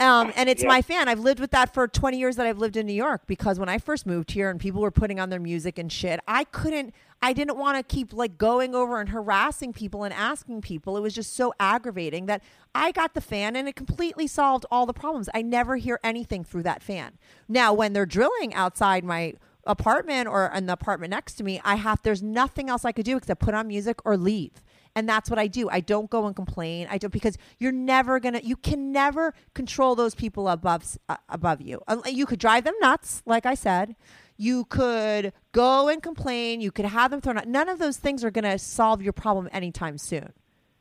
Um, 0.00 0.32
and 0.36 0.48
it's 0.48 0.62
Yeah. 0.62 0.68
my 0.68 0.82
fan. 0.82 1.08
I've 1.08 1.18
lived 1.18 1.40
with 1.40 1.50
that 1.50 1.74
for 1.74 1.88
20 1.88 2.18
years 2.18 2.36
that 2.36 2.46
I've 2.46 2.58
lived 2.58 2.76
in 2.76 2.86
New 2.86 2.92
York 2.92 3.22
because 3.26 3.58
when 3.58 3.68
I 3.68 3.78
first 3.78 4.06
moved 4.06 4.30
here 4.30 4.48
and 4.48 4.60
people 4.60 4.80
were 4.80 4.92
putting 4.92 5.18
on 5.18 5.28
their 5.28 5.40
music 5.40 5.76
and 5.78 5.90
shit, 5.90 6.20
I 6.28 6.44
couldn't. 6.44 6.94
I 7.20 7.32
didn't 7.32 7.56
want 7.58 7.76
to 7.78 7.82
keep 7.82 8.12
like 8.12 8.38
going 8.38 8.76
over 8.76 9.00
and 9.00 9.08
harassing 9.08 9.72
people 9.72 10.04
and 10.04 10.14
asking 10.14 10.60
people. 10.60 10.96
It 10.96 11.00
was 11.00 11.14
just 11.14 11.34
so 11.34 11.52
aggravating 11.58 12.26
that 12.26 12.44
I 12.76 12.92
got 12.92 13.14
the 13.14 13.20
fan 13.20 13.56
and 13.56 13.66
it 13.68 13.74
completely 13.74 14.28
solved 14.28 14.64
all 14.70 14.86
the 14.86 14.92
problems. 14.92 15.28
I 15.34 15.42
never 15.42 15.76
hear 15.76 15.98
anything 16.04 16.44
through 16.44 16.62
that 16.62 16.80
fan. 16.80 17.18
Now, 17.48 17.72
when 17.72 17.92
they're 17.92 18.06
drilling 18.06 18.54
outside 18.54 19.02
my 19.02 19.34
apartment 19.64 20.28
or 20.28 20.46
in 20.54 20.66
the 20.66 20.74
apartment 20.74 21.10
next 21.10 21.34
to 21.34 21.44
me, 21.44 21.60
I 21.64 21.74
have 21.74 22.00
there's 22.02 22.22
nothing 22.22 22.70
else 22.70 22.84
I 22.84 22.92
could 22.92 23.04
do 23.04 23.16
except 23.16 23.40
put 23.40 23.52
on 23.54 23.66
music 23.66 23.98
or 24.06 24.16
leave. 24.16 24.62
And 24.98 25.08
that's 25.08 25.30
what 25.30 25.38
I 25.38 25.46
do. 25.46 25.70
I 25.70 25.78
don't 25.78 26.10
go 26.10 26.26
and 26.26 26.34
complain. 26.34 26.88
I 26.90 26.98
don't 26.98 27.12
because 27.12 27.38
you're 27.58 27.70
never 27.70 28.18
gonna. 28.18 28.40
You 28.42 28.56
can 28.56 28.90
never 28.90 29.32
control 29.54 29.94
those 29.94 30.12
people 30.16 30.48
above 30.48 30.98
uh, 31.08 31.18
above 31.28 31.60
you. 31.60 31.80
Uh, 31.86 31.98
You 32.06 32.26
could 32.26 32.40
drive 32.40 32.64
them 32.64 32.74
nuts, 32.80 33.22
like 33.24 33.46
I 33.46 33.54
said. 33.54 33.94
You 34.36 34.64
could 34.64 35.32
go 35.52 35.88
and 35.88 36.02
complain. 36.02 36.60
You 36.60 36.72
could 36.72 36.84
have 36.86 37.12
them 37.12 37.20
thrown 37.20 37.38
out. 37.38 37.46
None 37.46 37.68
of 37.68 37.78
those 37.78 37.96
things 37.98 38.24
are 38.24 38.32
gonna 38.32 38.58
solve 38.58 39.00
your 39.00 39.12
problem 39.12 39.48
anytime 39.52 39.98
soon. 39.98 40.32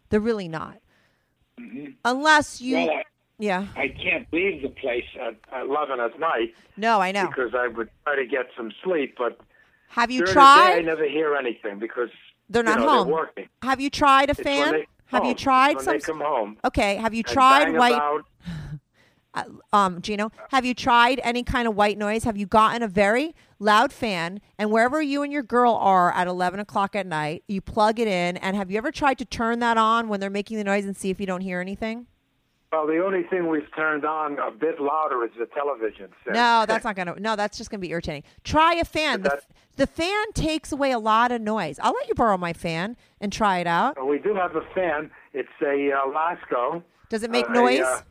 They're 0.09 0.20
really 0.20 0.47
not. 0.47 0.80
Unless 2.03 2.59
you, 2.59 2.78
Well, 2.78 2.89
I, 2.89 3.03
yeah. 3.38 3.68
I 3.76 3.88
can't 3.89 4.28
leave 4.34 4.63
the 4.63 4.70
place 4.70 5.05
at 5.22 5.36
11 5.61 5.99
at 5.99 6.20
night 6.20 6.55
No, 6.76 6.99
I 7.01 7.11
know. 7.11 7.28
because 7.28 7.53
I 7.55 7.68
would 7.68 7.89
try 8.03 8.15
to 8.15 8.26
get 8.26 8.47
some 8.57 8.72
sleep, 8.84 9.15
but 9.18 9.39
Have 9.89 10.09
you 10.11 10.20
during 10.20 10.34
day 10.36 10.41
I 10.41 10.82
never 10.82 11.07
hear 11.07 11.36
anything 11.36 11.80
because 11.80 12.09
They're 12.50 12.64
you 12.64 12.70
not 12.70 12.80
know, 12.80 12.88
home. 12.89 13.08
They're 13.08 13.16
working. 13.16 13.50
Have 13.64 13.80
you 13.82 13.89
tried 13.89 14.30
a 14.30 14.32
It's 14.32 14.41
fan? 14.41 14.72
they 14.72 14.88
Have 15.08 15.22
home. 15.24 15.30
you 15.30 15.36
tried 15.36 15.82
some? 15.82 16.00
come 16.00 16.20
home? 16.22 16.58
Okay. 16.66 16.95
Have 16.95 17.14
you 17.14 17.24
tried 17.24 17.74
white? 17.78 17.93
About, 17.93 18.26
uh, 19.34 19.43
um, 19.76 20.02
Gino, 20.02 20.32
have 20.52 20.66
you 20.66 20.74
tried 20.74 21.20
any 21.24 21.43
kind 21.43 21.68
of 21.68 21.76
white 21.76 21.98
noise? 21.98 22.24
Have 22.24 22.38
you 22.38 22.45
gotten 22.45 22.82
a 22.82 22.88
very 22.88 23.36
loud 23.60 23.91
fan 23.91 24.39
and 24.58 24.72
wherever 24.72 25.02
you 25.02 25.24
and 25.24 25.32
your 25.34 25.43
girl 25.43 25.74
are 25.74 26.12
at 26.14 26.28
11 26.28 26.60
o'clock 26.60 26.95
at 26.95 27.06
night, 27.06 27.43
you 27.48 27.60
plug 27.62 28.00
it 28.00 28.08
in? 28.08 28.38
And 28.38 28.56
have 28.56 28.72
you 28.72 28.78
ever 28.78 28.91
tried 28.91 29.18
to 29.20 29.26
turn 29.26 29.60
that 29.60 29.78
on 29.78 30.08
when 30.08 30.20
they're 30.20 30.30
making 30.30 30.58
the 30.58 30.64
noise 30.64 30.86
and 30.86 30.95
see 30.95 31.10
if 31.10 31.20
you 31.20 31.26
don't 31.26 31.41
hear 31.41 31.60
anything? 31.60 32.08
Well, 32.72 32.86
the 32.86 33.01
only 33.03 33.24
thing 33.24 33.47
we've 33.47 33.74
turned 33.76 34.03
on 34.03 34.38
a 34.39 34.51
bit 34.51 34.80
louder 34.82 35.24
is 35.24 35.32
the 35.39 35.45
television 35.45 36.09
set. 36.26 36.34
No, 36.34 36.65
that's 36.68 36.84
not 36.84 36.97
going 36.97 37.07
to, 37.07 37.20
no, 37.20 37.38
that's 37.38 37.57
just 37.57 37.70
going 37.70 37.80
to 37.80 37.88
be 37.88 37.91
irritating. 37.91 38.24
Try 38.43 38.74
a 38.76 38.84
fan. 38.84 39.22
The, 39.22 39.41
the 39.78 39.88
fan 39.88 40.34
takes 40.34 40.74
away 40.74 40.91
a 40.91 40.99
lot 40.99 41.32
of 41.32 41.39
noise. 41.41 41.80
I'll 41.82 41.93
let 41.93 42.09
you 42.09 42.13
borrow 42.15 42.38
my 42.38 42.51
fan 42.51 42.97
and 43.22 43.32
try 43.32 43.59
it 43.59 43.68
out. 43.68 44.05
we 44.05 44.20
do 44.20 44.36
have 44.36 44.55
a 44.57 44.61
fan. 44.76 45.09
It's 45.34 45.47
a 45.61 45.91
uh, 45.93 46.11
Lasko. 46.11 46.84
Does 47.09 47.24
it 47.24 47.32
make 47.32 47.45
Uh, 47.49 47.51
a, 47.53 47.55
noise? 47.55 47.80
uh, 47.82 48.01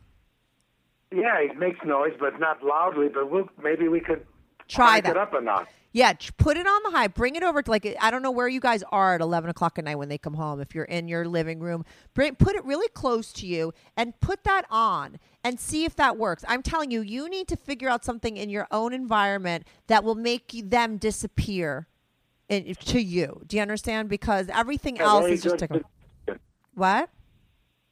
yeah, 1.13 1.37
it 1.37 1.57
makes 1.57 1.79
noise, 1.85 2.13
but 2.19 2.39
not 2.39 2.63
loudly. 2.63 3.09
But 3.09 3.29
we'll, 3.29 3.49
maybe 3.61 3.87
we 3.87 3.99
could 3.99 4.25
Try 4.67 5.01
that. 5.01 5.11
it 5.11 5.17
up 5.17 5.33
a 5.33 5.39
notch. 5.41 5.67
Yeah, 5.97 6.13
put 6.37 6.57
it 6.57 6.67
on 6.67 6.83
the 6.83 6.91
high. 6.91 7.07
Bring 7.07 7.35
it 7.35 7.41
over 7.41 7.63
to 7.63 7.71
like 7.71 7.97
I 7.99 8.11
don't 8.11 8.21
know 8.21 8.29
where 8.29 8.47
you 8.47 8.59
guys 8.59 8.83
are 8.91 9.15
at 9.15 9.21
eleven 9.21 9.49
o'clock 9.49 9.79
at 9.79 9.85
night 9.85 9.95
when 9.95 10.09
they 10.09 10.19
come 10.19 10.35
home. 10.35 10.61
If 10.61 10.75
you're 10.75 10.83
in 10.85 11.07
your 11.07 11.25
living 11.27 11.59
room, 11.59 11.85
bring 12.13 12.35
put 12.35 12.55
it 12.55 12.63
really 12.65 12.87
close 12.89 13.33
to 13.33 13.47
you 13.47 13.73
and 13.95 14.13
put 14.19 14.43
that 14.43 14.65
on 14.69 15.17
and 15.43 15.59
see 15.59 15.85
if 15.85 15.95
that 15.95 16.15
works. 16.15 16.45
I'm 16.47 16.61
telling 16.61 16.91
you, 16.91 17.01
you 17.01 17.27
need 17.27 17.47
to 17.47 17.55
figure 17.55 17.89
out 17.89 18.05
something 18.05 18.37
in 18.37 18.51
your 18.51 18.67
own 18.69 18.93
environment 18.93 19.65
that 19.87 20.03
will 20.03 20.13
make 20.13 20.53
you- 20.53 20.61
them 20.61 20.97
disappear 20.97 21.87
in, 22.47 22.75
to 22.75 23.01
you. 23.01 23.41
Do 23.47 23.55
you 23.55 23.63
understand? 23.63 24.07
Because 24.07 24.49
everything 24.53 24.99
else 24.99 25.25
is 25.25 25.41
just 25.41 25.63
a, 25.63 25.81
what? 26.75 27.09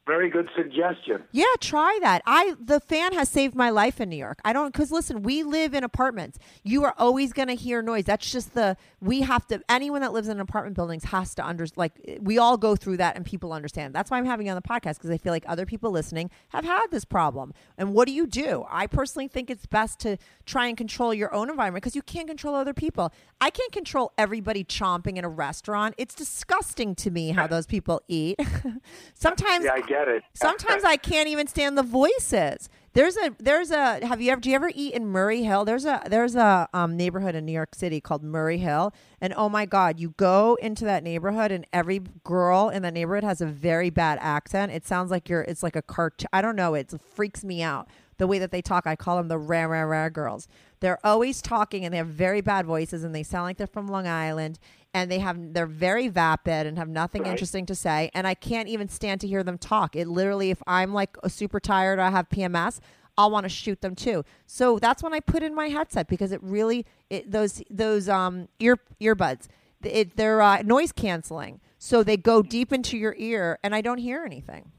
Very 0.06 0.30
good 0.30 0.48
suggestion. 0.54 1.24
Yeah, 1.32 1.44
try 1.60 1.98
that. 2.02 2.22
I 2.26 2.54
the 2.60 2.78
fan 2.78 3.12
has 3.12 3.28
saved 3.28 3.56
my 3.56 3.70
life 3.70 4.00
in 4.00 4.08
New 4.08 4.16
York. 4.16 4.40
I 4.44 4.52
don't 4.52 4.72
cuz 4.72 4.92
listen, 4.92 5.22
we 5.22 5.42
live 5.42 5.74
in 5.74 5.82
apartments. 5.82 6.38
You 6.62 6.84
are 6.84 6.94
always 6.96 7.32
going 7.32 7.48
to 7.48 7.54
hear 7.54 7.82
noise. 7.82 8.04
That's 8.04 8.30
just 8.30 8.54
the 8.54 8.76
we 9.00 9.22
have 9.22 9.46
to 9.48 9.60
anyone 9.68 10.02
that 10.02 10.12
lives 10.12 10.28
in 10.28 10.38
apartment 10.38 10.76
buildings 10.76 11.04
has 11.04 11.34
to 11.34 11.46
under 11.46 11.66
like 11.74 12.18
we 12.20 12.38
all 12.38 12.56
go 12.56 12.76
through 12.76 12.98
that 12.98 13.16
and 13.16 13.26
people 13.26 13.52
understand. 13.52 13.94
That's 13.94 14.10
why 14.10 14.18
I'm 14.18 14.26
having 14.26 14.46
you 14.46 14.52
on 14.52 14.56
the 14.56 14.62
podcast 14.62 14.98
because 14.98 15.10
I 15.10 15.18
feel 15.18 15.32
like 15.32 15.44
other 15.48 15.66
people 15.66 15.90
listening 15.90 16.30
have 16.50 16.64
had 16.64 16.86
this 16.92 17.04
problem. 17.04 17.52
And 17.76 17.92
what 17.92 18.06
do 18.06 18.12
you 18.12 18.28
do? 18.28 18.64
I 18.70 18.86
personally 18.86 19.26
think 19.26 19.50
it's 19.50 19.66
best 19.66 19.98
to 20.00 20.18
try 20.44 20.68
and 20.68 20.76
control 20.76 21.12
your 21.14 21.34
own 21.34 21.50
environment 21.50 21.82
because 21.82 21.96
you 21.96 22.02
can't 22.02 22.28
control 22.28 22.54
other 22.54 22.74
people. 22.74 23.12
I 23.40 23.50
can't 23.50 23.72
control 23.72 24.12
everybody 24.16 24.62
chomping 24.62 25.16
in 25.16 25.24
a 25.24 25.28
restaurant. 25.28 25.94
It's 25.98 26.14
disgusting 26.14 26.94
to 26.96 27.10
me 27.10 27.30
how 27.30 27.46
those 27.54 27.66
people 27.66 28.02
eat. 28.06 28.38
Sometimes 29.14 29.64
Yeah, 29.64 29.72
I 29.72 29.80
get 29.96 30.08
it. 30.08 30.22
Sometimes 30.34 30.84
I 30.84 30.96
can't 30.96 31.28
even 31.28 31.46
stand 31.46 31.76
the 31.76 31.82
voices. 31.82 32.68
There's 32.92 33.16
a 33.18 33.34
there's 33.38 33.70
a 33.70 34.06
have 34.06 34.22
you 34.22 34.32
ever 34.32 34.40
do 34.40 34.48
you 34.48 34.56
ever 34.56 34.70
eat 34.74 34.94
in 34.94 35.06
Murray 35.06 35.42
Hill? 35.42 35.66
There's 35.66 35.84
a 35.84 36.02
there's 36.06 36.34
a 36.34 36.66
um, 36.72 36.96
neighborhood 36.96 37.34
in 37.34 37.44
New 37.44 37.52
York 37.52 37.74
City 37.74 38.00
called 38.00 38.22
Murray 38.22 38.56
Hill, 38.56 38.94
and 39.20 39.34
oh 39.36 39.50
my 39.50 39.66
God, 39.66 40.00
you 40.00 40.14
go 40.16 40.56
into 40.62 40.86
that 40.86 41.02
neighborhood 41.02 41.52
and 41.52 41.66
every 41.74 42.00
girl 42.24 42.70
in 42.70 42.82
that 42.82 42.94
neighborhood 42.94 43.24
has 43.24 43.42
a 43.42 43.46
very 43.46 43.90
bad 43.90 44.18
accent. 44.22 44.72
It 44.72 44.86
sounds 44.86 45.10
like 45.10 45.28
you're 45.28 45.42
it's 45.42 45.62
like 45.62 45.76
a 45.76 45.82
cartoon. 45.82 46.28
I 46.32 46.40
don't 46.40 46.56
know. 46.56 46.72
It 46.72 46.90
freaks 47.14 47.44
me 47.44 47.62
out 47.62 47.86
the 48.16 48.26
way 48.26 48.38
that 48.38 48.50
they 48.50 48.62
talk. 48.62 48.86
I 48.86 48.96
call 48.96 49.18
them 49.18 49.28
the 49.28 49.38
rah 49.38 49.64
rah 49.64 49.82
rah 49.82 50.08
girls. 50.08 50.48
They're 50.80 51.04
always 51.04 51.42
talking 51.42 51.84
and 51.84 51.92
they 51.92 51.98
have 51.98 52.06
very 52.06 52.40
bad 52.40 52.64
voices 52.66 53.04
and 53.04 53.14
they 53.14 53.22
sound 53.22 53.44
like 53.44 53.58
they're 53.58 53.66
from 53.66 53.88
Long 53.88 54.06
Island. 54.06 54.58
And 54.94 55.10
they 55.10 55.18
have 55.18 55.52
they're 55.54 55.66
very 55.66 56.08
vapid 56.08 56.66
and 56.66 56.78
have 56.78 56.88
nothing 56.88 57.22
Right. 57.22 57.30
interesting 57.32 57.66
to 57.66 57.74
say 57.74 58.10
and 58.14 58.26
I 58.26 58.34
can't 58.34 58.68
even 58.68 58.88
stand 58.88 59.20
to 59.22 59.26
hear 59.26 59.42
them 59.42 59.58
talk. 59.58 59.94
It 59.96 60.08
literally 60.08 60.50
if 60.50 60.62
I'm 60.66 60.92
like 60.94 61.16
super 61.28 61.60
tired 61.60 61.98
or 61.98 62.02
I 62.02 62.10
have 62.10 62.28
PMS, 62.28 62.80
I'll 63.18 63.30
want 63.30 63.44
to 63.44 63.48
shoot 63.48 63.80
them 63.80 63.94
too. 63.94 64.24
So 64.46 64.78
that's 64.78 65.02
when 65.02 65.12
I 65.14 65.20
put 65.20 65.42
in 65.42 65.54
my 65.54 65.68
headset 65.68 66.08
because 66.08 66.32
it 66.32 66.42
really 66.42 66.86
it, 67.10 67.30
those 67.30 67.62
those 67.70 68.08
um 68.08 68.48
ear 68.58 68.78
earbuds 69.00 69.46
it, 69.84 70.16
they're 70.16 70.40
uh, 70.42 70.62
noise 70.62 70.90
canceling, 70.90 71.60
so 71.78 72.02
they 72.02 72.16
go 72.16 72.42
deep 72.42 72.72
into 72.72 72.96
your 72.96 73.14
ear, 73.18 73.58
and 73.62 73.72
I 73.74 73.82
don't 73.82 73.98
hear 73.98 74.24
anything. 74.24 74.72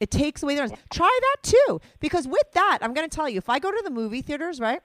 It 0.00 0.10
takes 0.10 0.42
away 0.42 0.54
the 0.54 0.62
noise. 0.62 0.78
Try 0.90 1.18
that 1.20 1.36
too, 1.42 1.80
because 2.00 2.26
with 2.26 2.50
that, 2.54 2.78
I'm 2.80 2.94
going 2.94 3.06
to 3.06 3.14
tell 3.14 3.28
you, 3.28 3.36
if 3.36 3.50
I 3.50 3.58
go 3.58 3.70
to 3.70 3.82
the 3.84 3.90
movie 3.90 4.22
theaters, 4.22 4.60
right, 4.60 4.80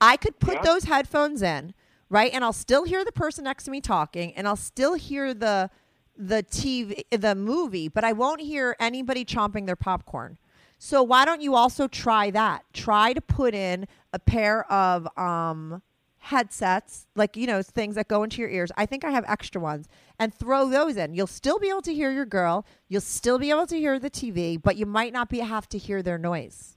I 0.00 0.16
could 0.16 0.38
put 0.38 0.54
Yeah. 0.54 0.62
those 0.62 0.84
headphones 0.84 1.42
in, 1.42 1.74
right, 2.10 2.32
and 2.32 2.44
I'll 2.44 2.52
still 2.52 2.84
hear 2.84 3.04
the 3.04 3.12
person 3.12 3.44
next 3.44 3.64
to 3.64 3.70
me 3.70 3.80
talking, 3.80 4.34
and 4.34 4.46
I'll 4.46 4.56
still 4.56 4.94
hear 4.94 5.34
the 5.34 5.70
the 6.16 6.42
TV, 6.42 7.04
the 7.10 7.36
movie, 7.36 7.88
but 7.88 8.02
I 8.02 8.12
won't 8.12 8.40
hear 8.40 8.74
anybody 8.80 9.24
chomping 9.24 9.66
their 9.66 9.76
popcorn. 9.76 10.36
So 10.78 11.02
why 11.02 11.24
don't 11.24 11.40
you 11.40 11.54
also 11.54 11.86
try 11.86 12.30
that? 12.30 12.64
Try 12.72 13.12
to 13.12 13.20
put 13.20 13.54
in 13.54 13.86
a 14.12 14.18
pair 14.18 14.70
of 14.70 15.06
um, 15.16 15.80
headsets, 16.18 17.06
like 17.14 17.36
you 17.36 17.46
know 17.46 17.62
things 17.62 17.94
that 17.94 18.08
go 18.08 18.22
into 18.22 18.40
your 18.40 18.50
ears. 18.50 18.70
I 18.76 18.86
think 18.86 19.04
I 19.04 19.10
have 19.10 19.24
extra 19.28 19.60
ones, 19.60 19.88
and 20.18 20.34
throw 20.34 20.68
those 20.68 20.96
in. 20.96 21.14
You'll 21.14 21.26
still 21.26 21.58
be 21.58 21.68
able 21.68 21.82
to 21.82 21.94
hear 21.94 22.10
your 22.10 22.26
girl. 22.26 22.66
You'll 22.88 23.00
still 23.00 23.38
be 23.38 23.50
able 23.50 23.66
to 23.66 23.78
hear 23.78 23.98
the 23.98 24.10
TV, 24.10 24.60
but 24.60 24.76
you 24.76 24.86
might 24.86 25.12
not 25.12 25.28
be 25.28 25.38
have 25.38 25.68
to 25.70 25.78
hear 25.78 26.02
their 26.02 26.18
noise. 26.18 26.76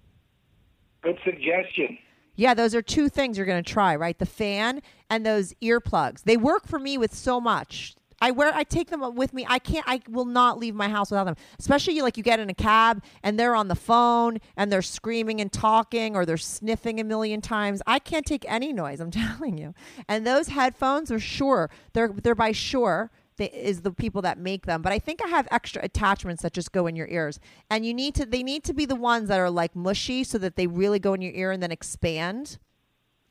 Good 1.03 1.17
suggestion. 1.23 1.97
Yeah, 2.35 2.53
those 2.53 2.73
are 2.73 2.81
two 2.81 3.09
things 3.09 3.37
you're 3.37 3.45
going 3.45 3.63
to 3.63 3.71
try, 3.71 3.95
right? 3.95 4.17
The 4.17 4.25
fan 4.25 4.81
and 5.09 5.25
those 5.25 5.53
earplugs. 5.61 6.23
They 6.23 6.37
work 6.37 6.67
for 6.67 6.79
me 6.79 6.97
with 6.97 7.13
so 7.13 7.41
much. 7.41 7.95
I 8.21 8.29
wear 8.29 8.53
I 8.53 8.63
take 8.63 8.91
them 8.91 9.15
with 9.15 9.33
me. 9.33 9.45
I 9.49 9.57
can't 9.57 9.83
I 9.87 10.01
will 10.07 10.25
not 10.25 10.59
leave 10.59 10.75
my 10.75 10.87
house 10.87 11.09
without 11.09 11.23
them. 11.23 11.35
Especially 11.59 11.99
like 12.01 12.17
you 12.17 12.23
get 12.23 12.39
in 12.39 12.49
a 12.49 12.53
cab 12.53 13.03
and 13.23 13.39
they're 13.39 13.55
on 13.55 13.67
the 13.67 13.75
phone 13.75 14.37
and 14.55 14.71
they're 14.71 14.83
screaming 14.83 15.41
and 15.41 15.51
talking 15.51 16.15
or 16.15 16.25
they're 16.25 16.37
sniffing 16.37 16.99
a 16.99 17.03
million 17.03 17.41
times. 17.41 17.81
I 17.87 17.97
can't 17.97 18.25
take 18.25 18.45
any 18.47 18.71
noise, 18.71 18.99
I'm 18.99 19.11
telling 19.11 19.57
you. 19.57 19.73
And 20.07 20.25
those 20.25 20.49
headphones 20.49 21.11
are 21.11 21.19
Shure. 21.19 21.71
They're 21.93 22.09
they're 22.09 22.35
by 22.35 22.51
Shure. 22.51 23.09
Is 23.41 23.81
the 23.81 23.91
people 23.91 24.21
that 24.21 24.37
make 24.37 24.65
them, 24.65 24.81
but 24.81 24.91
I 24.91 24.99
think 24.99 25.21
I 25.23 25.27
have 25.29 25.47
extra 25.51 25.83
attachments 25.83 26.43
that 26.43 26.53
just 26.53 26.71
go 26.71 26.87
in 26.87 26.95
your 26.95 27.07
ears, 27.07 27.39
and 27.69 27.85
you 27.85 27.93
need 27.93 28.15
to. 28.15 28.25
They 28.25 28.43
need 28.43 28.63
to 28.65 28.73
be 28.73 28.85
the 28.85 28.95
ones 28.95 29.29
that 29.29 29.39
are 29.39 29.49
like 29.49 29.75
mushy, 29.75 30.23
so 30.23 30.37
that 30.37 30.55
they 30.55 30.67
really 30.67 30.99
go 30.99 31.13
in 31.13 31.21
your 31.21 31.33
ear 31.33 31.51
and 31.51 31.61
then 31.61 31.71
expand. 31.71 32.57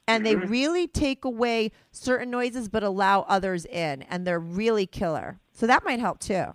And 0.08 0.26
they 0.26 0.34
mm-hmm. 0.34 0.50
really 0.50 0.88
take 0.88 1.24
away 1.24 1.70
certain 1.92 2.30
noises 2.30 2.68
but 2.68 2.82
allow 2.82 3.20
others 3.28 3.64
in. 3.64 4.02
And 4.02 4.26
they're 4.26 4.40
really 4.40 4.84
killer. 4.84 5.38
So 5.52 5.68
that 5.68 5.84
might 5.84 6.00
help 6.00 6.18
too 6.18 6.54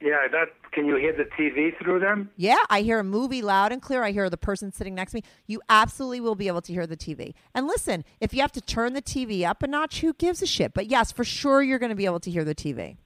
Yeah, 0.00 0.26
that. 0.32 0.48
Can 0.72 0.86
you 0.86 0.96
hear 0.96 1.12
the 1.16 1.24
TV 1.38 1.78
through 1.78 2.00
them? 2.00 2.30
yeah 2.36 2.56
i 2.68 2.80
hear 2.82 2.98
a 2.98 3.04
movie 3.04 3.40
loud 3.42 3.70
and 3.70 3.80
clear 3.80 4.02
i 4.02 4.10
hear 4.10 4.28
the 4.28 4.36
person 4.36 4.72
sitting 4.72 4.94
next 4.94 5.12
to 5.12 5.18
me 5.18 5.22
you 5.46 5.60
absolutely 5.68 6.20
will 6.20 6.34
be 6.34 6.48
able 6.48 6.60
to 6.60 6.72
hear 6.72 6.86
the 6.86 6.96
tv 6.96 7.32
and 7.54 7.66
listen 7.68 8.04
if 8.20 8.34
you 8.34 8.40
have 8.40 8.50
to 8.50 8.60
turn 8.60 8.92
the 8.92 9.02
tv 9.02 9.44
up 9.48 9.62
a 9.62 9.66
notch 9.68 10.00
who 10.00 10.12
gives 10.14 10.42
a 10.42 10.46
shit 10.46 10.74
but 10.74 10.86
yes 10.86 11.12
for 11.12 11.22
sure 11.22 11.62
you're 11.62 11.78
going 11.78 11.90
to 11.90 11.96
be 11.96 12.06
able 12.06 12.18
to 12.18 12.30
hear 12.30 12.44
the 12.44 12.54
tv 12.54 12.96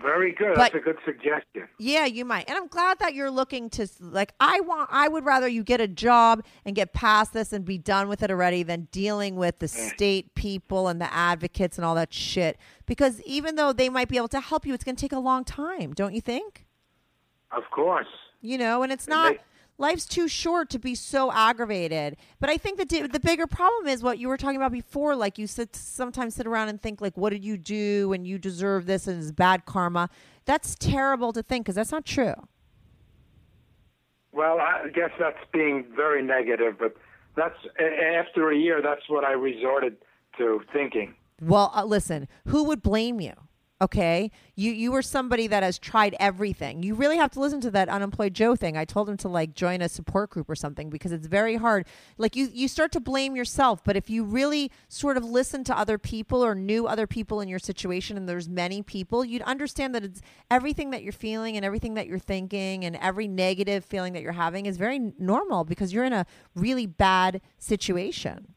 Very 0.00 0.32
good. 0.32 0.54
But- 0.56 0.72
That's 0.72 0.74
a 0.74 0.84
good 0.84 0.98
suggestion. 1.04 1.68
Yeah, 1.78 2.04
you 2.04 2.24
might. 2.24 2.48
And 2.48 2.58
I'm 2.58 2.66
glad 2.66 2.98
that 2.98 3.14
you're 3.14 3.30
looking 3.30 3.70
to 3.70 3.86
like 4.00 4.34
I 4.40 4.60
want 4.60 4.88
I 4.92 5.06
would 5.08 5.24
rather 5.24 5.46
you 5.46 5.62
get 5.62 5.80
a 5.80 5.86
job 5.88 6.44
and 6.64 6.74
get 6.74 6.92
past 6.92 7.32
this 7.32 7.52
and 7.52 7.64
be 7.64 7.78
done 7.78 8.08
with 8.08 8.22
it 8.22 8.30
already 8.30 8.62
than 8.64 8.88
dealing 8.90 9.36
with 9.36 9.60
the 9.60 9.68
state 9.68 10.34
people 10.34 10.88
and 10.88 11.00
the 11.00 11.12
advocates 11.14 11.78
and 11.78 11.84
all 11.84 11.94
that 11.94 12.12
shit 12.12 12.58
because 12.86 13.20
even 13.22 13.54
though 13.54 13.72
they 13.72 13.88
might 13.88 14.08
be 14.08 14.16
able 14.16 14.28
to 14.28 14.40
help 14.40 14.66
you 14.66 14.74
it's 14.74 14.84
going 14.84 14.96
to 14.96 15.00
take 15.00 15.12
a 15.12 15.18
long 15.18 15.44
time, 15.44 15.92
don't 15.92 16.12
you 16.14 16.20
think? 16.20 16.66
Of 17.52 17.62
course. 17.70 18.08
You 18.42 18.58
know, 18.58 18.82
and 18.82 18.92
it's 18.92 19.06
not 19.06 19.36
life's 19.78 20.06
too 20.06 20.28
short 20.28 20.70
to 20.70 20.78
be 20.78 20.94
so 20.94 21.32
aggravated. 21.32 22.16
But 22.40 22.50
I 22.50 22.56
think 22.56 22.78
the 22.78 23.08
the 23.08 23.20
bigger 23.20 23.46
problem 23.46 23.88
is 23.88 24.02
what 24.02 24.18
you 24.18 24.28
were 24.28 24.36
talking 24.36 24.56
about 24.56 24.72
before. 24.72 25.16
Like 25.16 25.38
you 25.38 25.46
sit 25.46 25.74
sometimes 25.74 26.34
sit 26.34 26.46
around 26.46 26.68
and 26.68 26.80
think 26.80 27.00
like, 27.00 27.16
what 27.16 27.30
did 27.30 27.44
you 27.44 27.56
do 27.56 28.12
and 28.12 28.26
you 28.26 28.38
deserve 28.38 28.86
this 28.86 29.06
and 29.06 29.22
it's 29.22 29.32
bad 29.32 29.64
karma. 29.66 30.08
That's 30.44 30.74
terrible 30.74 31.32
to 31.32 31.42
think 31.42 31.64
because 31.64 31.76
that's 31.76 31.92
not 31.92 32.04
true. 32.04 32.34
Well, 34.32 34.58
I 34.58 34.88
guess 34.92 35.10
that's 35.18 35.38
being 35.52 35.86
very 35.94 36.22
negative, 36.22 36.74
but 36.78 36.96
that's 37.36 37.58
after 37.78 38.50
a 38.50 38.56
year. 38.56 38.82
That's 38.82 39.08
what 39.08 39.24
I 39.24 39.32
resorted 39.32 39.96
to 40.38 40.60
thinking. 40.72 41.14
Well, 41.40 41.70
uh, 41.74 41.84
listen, 41.84 42.28
who 42.46 42.64
would 42.64 42.82
blame 42.82 43.20
you? 43.20 43.32
Okay, 43.82 44.30
you 44.54 44.70
you 44.70 44.92
were 44.92 45.02
somebody 45.02 45.48
that 45.48 45.64
has 45.64 45.80
tried 45.80 46.14
everything. 46.20 46.84
You 46.84 46.94
really 46.94 47.16
have 47.16 47.32
to 47.32 47.40
listen 47.40 47.60
to 47.62 47.72
that 47.72 47.88
unemployed 47.88 48.32
Joe 48.32 48.54
thing. 48.54 48.76
I 48.76 48.84
told 48.84 49.08
him 49.08 49.16
to 49.18 49.28
like 49.28 49.52
join 49.52 49.82
a 49.82 49.88
support 49.88 50.30
group 50.30 50.48
or 50.48 50.54
something 50.54 50.90
because 50.90 51.10
it's 51.10 51.26
very 51.26 51.56
hard. 51.56 51.84
Like 52.16 52.36
you 52.36 52.48
you 52.52 52.68
start 52.68 52.92
to 52.92 53.00
blame 53.00 53.34
yourself, 53.34 53.82
but 53.82 53.96
if 53.96 54.08
you 54.08 54.22
really 54.22 54.70
sort 54.88 55.16
of 55.16 55.24
listen 55.24 55.64
to 55.64 55.76
other 55.76 55.98
people 55.98 56.44
or 56.44 56.54
knew 56.54 56.86
other 56.86 57.08
people 57.08 57.40
in 57.40 57.48
your 57.48 57.58
situation, 57.58 58.16
and 58.16 58.28
there's 58.28 58.48
many 58.48 58.80
people, 58.80 59.24
you'd 59.24 59.42
understand 59.42 59.92
that 59.96 60.04
it's 60.04 60.22
everything 60.52 60.90
that 60.90 61.02
you're 61.02 61.12
feeling 61.12 61.56
and 61.56 61.64
everything 61.66 61.94
that 61.94 62.06
you're 62.06 62.20
thinking 62.20 62.84
and 62.84 62.94
every 62.96 63.26
negative 63.26 63.84
feeling 63.84 64.12
that 64.12 64.22
you're 64.22 64.32
having 64.32 64.66
is 64.66 64.76
very 64.76 65.00
normal 65.18 65.64
because 65.64 65.92
you're 65.92 66.04
in 66.04 66.12
a 66.12 66.26
really 66.54 66.86
bad 66.86 67.40
situation. 67.58 68.54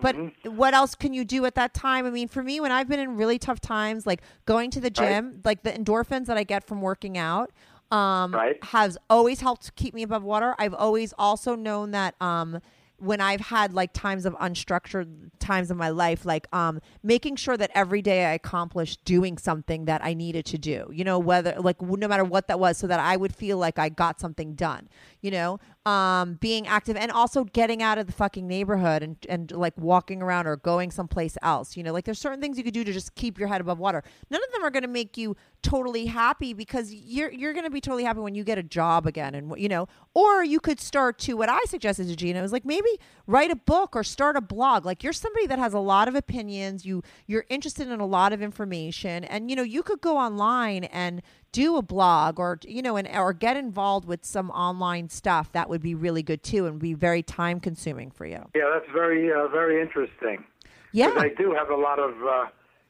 But 0.00 0.16
what 0.52 0.74
else 0.74 0.94
can 0.94 1.12
you 1.12 1.24
do 1.24 1.44
at 1.44 1.54
that 1.56 1.74
time? 1.74 2.06
I 2.06 2.10
mean, 2.10 2.28
for 2.28 2.42
me, 2.42 2.60
when 2.60 2.72
I've 2.72 2.88
been 2.88 3.00
in 3.00 3.16
really 3.16 3.38
tough 3.38 3.60
times, 3.60 4.06
like 4.06 4.22
going 4.46 4.70
to 4.72 4.80
the 4.80 4.90
gym, 4.90 5.40
like 5.44 5.62
the 5.62 5.72
endorphins 5.72 6.26
that 6.26 6.36
I 6.36 6.44
get 6.44 6.66
from 6.66 6.80
working 6.80 7.18
out, 7.18 7.50
um, 7.90 8.34
Right. 8.34 8.62
has 8.64 8.96
always 9.08 9.40
helped 9.40 9.74
keep 9.76 9.94
me 9.94 10.02
above 10.02 10.22
water. 10.22 10.54
I've 10.58 10.74
always 10.74 11.12
also 11.18 11.56
known 11.56 11.90
that 11.90 12.14
um, 12.20 12.60
when 12.98 13.20
I've 13.20 13.40
had 13.40 13.72
like 13.72 13.92
times 13.94 14.26
of 14.26 14.34
unstructured 14.34 15.30
times 15.38 15.70
in 15.70 15.76
my 15.76 15.88
life, 15.88 16.24
like 16.24 16.46
um, 16.52 16.80
making 17.02 17.36
sure 17.36 17.56
that 17.56 17.70
every 17.74 18.02
day 18.02 18.26
I 18.26 18.34
accomplished 18.34 19.04
doing 19.04 19.38
something 19.38 19.86
that 19.86 20.04
I 20.04 20.14
needed 20.14 20.44
to 20.46 20.58
do, 20.58 20.88
you 20.92 21.02
know, 21.02 21.18
whether 21.18 21.54
like 21.58 21.80
no 21.82 22.06
matter 22.06 22.24
what 22.24 22.46
that 22.48 22.60
was, 22.60 22.76
so 22.76 22.86
that 22.86 23.00
I 23.00 23.16
would 23.16 23.34
feel 23.34 23.56
like 23.58 23.78
I 23.78 23.88
got 23.88 24.20
something 24.20 24.54
done, 24.54 24.88
you 25.22 25.30
know, 25.30 25.58
um, 25.86 26.34
being 26.34 26.66
active 26.66 26.96
and 26.96 27.10
also 27.10 27.44
getting 27.44 27.82
out 27.82 27.96
of 27.96 28.06
the 28.06 28.12
fucking 28.12 28.46
neighborhood 28.46 29.02
and, 29.02 29.16
and 29.28 29.50
like 29.50 29.76
walking 29.78 30.20
around 30.20 30.46
or 30.46 30.56
going 30.56 30.90
someplace 30.90 31.38
else, 31.42 31.76
you 31.76 31.82
know, 31.82 31.92
like 31.92 32.04
there's 32.04 32.18
certain 32.18 32.40
things 32.40 32.58
you 32.58 32.64
could 32.64 32.74
do 32.74 32.84
to 32.84 32.92
just 32.92 33.14
keep 33.14 33.38
your 33.38 33.48
head 33.48 33.62
above 33.62 33.78
water. 33.78 34.02
None 34.30 34.42
of 34.42 34.52
them 34.52 34.62
are 34.62 34.70
going 34.70 34.82
to 34.82 34.88
make 34.88 35.16
you 35.16 35.36
totally 35.62 36.06
happy 36.06 36.54
because 36.54 36.92
you're 36.92 37.30
you're 37.30 37.52
going 37.52 37.64
to 37.64 37.70
be 37.70 37.80
totally 37.80 38.04
happy 38.04 38.20
when 38.20 38.34
you 38.34 38.44
get 38.44 38.56
a 38.58 38.62
job 38.62 39.06
again 39.06 39.34
and 39.34 39.52
you 39.56 39.68
know? 39.68 39.88
Or 40.12 40.44
you 40.44 40.60
could 40.60 40.80
start 40.80 41.18
to 41.20 41.34
what 41.34 41.48
I 41.48 41.60
suggested 41.66 42.08
to 42.08 42.16
Gina 42.16 42.42
is 42.42 42.52
like 42.52 42.64
maybe 42.66 42.90
write 43.26 43.50
a 43.50 43.56
book 43.56 43.96
or 43.96 44.04
start 44.04 44.36
a 44.36 44.40
blog. 44.42 44.84
Like 44.84 45.02
you're 45.02 45.12
somebody 45.14 45.46
that 45.46 45.58
has 45.58 45.72
a 45.72 45.78
lot 45.78 46.08
of 46.08 46.14
opinions. 46.14 46.84
You 46.84 47.02
you're 47.26 47.46
interested 47.48 47.88
in 47.88 48.00
a 48.00 48.06
lot 48.06 48.34
of 48.34 48.42
information. 48.42 49.24
And 49.24 49.48
you 49.48 49.56
know 49.56 49.62
you 49.62 49.82
could 49.82 50.02
go 50.02 50.18
online 50.18 50.84
and 50.84 51.22
do 51.52 51.76
a 51.76 51.82
blog 51.82 52.38
or 52.38 52.58
you 52.64 52.82
know 52.82 52.96
and 52.96 53.08
or 53.08 53.32
get 53.32 53.56
involved 53.56 54.06
with 54.06 54.24
some 54.24 54.50
online 54.50 55.08
stuff 55.08 55.50
that 55.52 55.68
would 55.68 55.82
be 55.82 55.94
really 55.94 56.22
good 56.22 56.42
too 56.42 56.66
and 56.66 56.78
be 56.78 56.94
very 56.94 57.22
time 57.22 57.58
consuming 57.60 58.10
for 58.10 58.24
you 58.26 58.44
Yeah, 58.54 58.70
that's 58.72 58.90
very, 58.92 59.32
uh, 59.32 59.48
very 59.48 59.80
interesting. 59.80 60.44
yeah 60.92 61.12
I 61.16 61.28
do 61.36 61.52
have 61.52 61.70
a 61.70 61.76
lot 61.76 61.98
of 61.98 62.12
uh, 62.22 62.46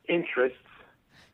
interests. 0.08 0.58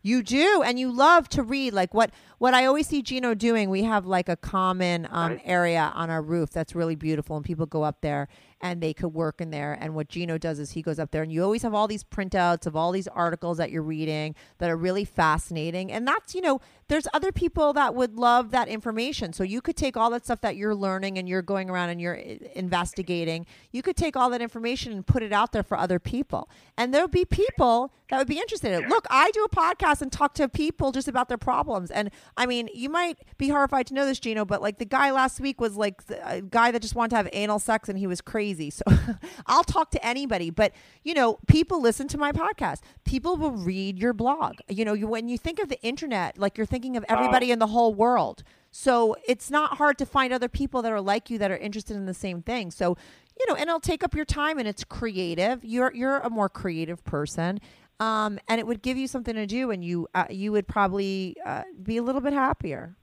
You 0.02 0.22
do, 0.22 0.62
and 0.64 0.78
you 0.78 0.92
love 0.92 1.28
to 1.30 1.42
read. 1.42 1.72
Like 1.72 1.92
what 1.92 2.12
what 2.38 2.54
I 2.54 2.64
always 2.66 2.86
see 2.86 3.02
Gino 3.02 3.34
doing. 3.34 3.70
We 3.70 3.82
have 3.82 4.06
like 4.06 4.28
a 4.28 4.36
common 4.36 5.08
um, 5.10 5.32
Right. 5.32 5.40
area 5.44 5.90
on 5.96 6.10
our 6.10 6.22
roof 6.22 6.50
that's 6.50 6.76
really 6.76 6.94
beautiful, 6.94 7.34
and 7.34 7.44
people 7.44 7.66
go 7.66 7.82
up 7.82 8.02
there 8.02 8.28
and 8.60 8.80
they 8.80 8.94
could 8.94 9.08
work 9.12 9.40
in 9.40 9.50
there. 9.50 9.76
And 9.80 9.96
what 9.96 10.08
Gino 10.08 10.38
does 10.38 10.60
is 10.60 10.70
he 10.70 10.80
goes 10.82 11.00
up 11.00 11.10
there, 11.10 11.22
and 11.24 11.32
you 11.32 11.42
always 11.42 11.62
have 11.62 11.74
all 11.74 11.88
these 11.88 12.04
printouts 12.04 12.66
of 12.66 12.76
all 12.76 12.92
these 12.92 13.08
articles 13.08 13.58
that 13.58 13.72
you're 13.72 13.82
reading 13.82 14.36
that 14.58 14.70
are 14.70 14.76
really 14.76 15.04
fascinating. 15.04 15.90
And 15.90 16.06
that's 16.06 16.36
you 16.36 16.40
know, 16.40 16.60
there's 16.88 17.08
other 17.12 17.32
people 17.32 17.72
that 17.72 17.94
would 17.94 18.16
love 18.16 18.50
that 18.52 18.68
information. 18.68 19.32
So 19.32 19.42
you 19.42 19.60
could 19.60 19.76
take 19.76 19.96
all 19.96 20.10
that 20.10 20.24
stuff 20.24 20.40
that 20.42 20.56
you're 20.56 20.74
learning 20.74 21.18
and 21.18 21.28
you're 21.28 21.42
going 21.42 21.68
around 21.68 21.90
and 21.90 22.00
you're 22.00 22.16
eh, 22.16 22.38
investigating. 22.54 23.46
You 23.72 23.82
could 23.82 23.96
take 23.96 24.16
all 24.16 24.30
that 24.30 24.40
information 24.40 24.92
and 24.92 25.06
put 25.06 25.22
it 25.22 25.32
out 25.32 25.52
there 25.52 25.62
for 25.62 25.76
other 25.76 25.98
people, 25.98 26.48
and 26.76 26.94
there'll 26.94 27.08
be 27.08 27.24
people 27.24 27.92
that 28.08 28.18
would 28.18 28.28
be 28.28 28.38
interested 28.38 28.72
in 28.72 28.84
it. 28.84 28.88
Look, 28.88 29.06
I 29.10 29.30
do 29.32 29.44
a 29.44 29.48
podcast 29.48 30.00
and 30.00 30.12
talk 30.12 30.34
to 30.34 30.48
people 30.48 30.92
just 30.92 31.08
about 31.08 31.28
their 31.28 31.38
problems. 31.38 31.90
And 31.90 32.10
I 32.36 32.46
mean, 32.46 32.68
you 32.72 32.88
might 32.88 33.18
be 33.36 33.48
horrified 33.48 33.88
to 33.88 33.94
know 33.94 34.06
this, 34.06 34.20
Gino, 34.20 34.44
but 34.44 34.62
like 34.62 34.78
the 34.78 34.84
guy 34.84 35.10
last 35.10 35.40
week 35.40 35.60
was 35.60 35.76
like 35.76 36.02
a 36.22 36.40
guy 36.40 36.70
that 36.70 36.82
just 36.82 36.94
wanted 36.94 37.10
to 37.10 37.16
have 37.16 37.28
anal 37.32 37.58
sex 37.58 37.88
and 37.88 37.98
he 37.98 38.06
was 38.06 38.20
crazy. 38.20 38.70
So 38.70 38.84
I'll 39.46 39.64
talk 39.64 39.90
to 39.92 40.06
anybody. 40.06 40.50
But, 40.50 40.72
you 41.02 41.14
know, 41.14 41.38
people 41.48 41.80
listen 41.80 42.06
to 42.08 42.18
my 42.18 42.30
podcast. 42.30 42.78
People 43.04 43.36
will 43.36 43.52
read 43.52 43.98
your 43.98 44.12
blog. 44.12 44.58
You 44.68 44.84
know, 44.84 44.92
you, 44.92 45.08
when 45.08 45.28
you 45.28 45.36
think 45.36 45.58
of 45.58 45.68
the 45.68 45.80
internet, 45.82 46.38
like 46.38 46.56
you're 46.56 46.66
thinking 46.66 46.75
of 46.84 47.04
everybody 47.08 47.50
in 47.50 47.58
the 47.58 47.68
whole 47.68 47.94
world. 47.94 48.42
So 48.70 49.16
it's 49.26 49.50
not 49.50 49.78
hard 49.78 49.96
to 49.98 50.04
find 50.04 50.32
other 50.32 50.48
people 50.48 50.82
that 50.82 50.92
are 50.92 51.00
like 51.00 51.30
you 51.30 51.38
that 51.38 51.50
are 51.50 51.56
interested 51.56 51.96
in 51.96 52.04
the 52.06 52.12
same 52.12 52.42
thing. 52.42 52.70
So, 52.70 52.96
you 53.38 53.46
know, 53.48 53.54
and 53.54 53.68
it'll 53.68 53.80
take 53.80 54.04
up 54.04 54.14
your 54.14 54.24
time 54.26 54.58
and 54.58 54.68
it's 54.68 54.84
creative. 54.84 55.64
You're 55.64 55.92
you're 55.94 56.18
a 56.18 56.28
more 56.28 56.48
creative 56.48 57.02
person. 57.04 57.60
um, 58.00 58.38
and 58.48 58.60
it 58.60 58.66
would 58.66 58.82
give 58.82 58.96
you 58.96 59.06
something 59.06 59.34
to 59.34 59.46
do, 59.46 59.70
and 59.70 59.84
you 59.84 60.08
uh, 60.14 60.26
you 60.28 60.52
would 60.52 60.68
probably 60.68 61.36
uh, 61.44 61.62
be 61.82 61.96
a 61.96 62.02
little 62.02 62.20
bit 62.20 62.32
happier. 62.32 62.94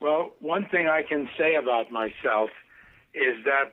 Well, 0.00 0.30
one 0.40 0.66
thing 0.68 0.88
I 0.88 1.02
can 1.02 1.28
say 1.38 1.56
about 1.56 1.90
myself 1.90 2.50
is 3.14 3.44
that 3.44 3.72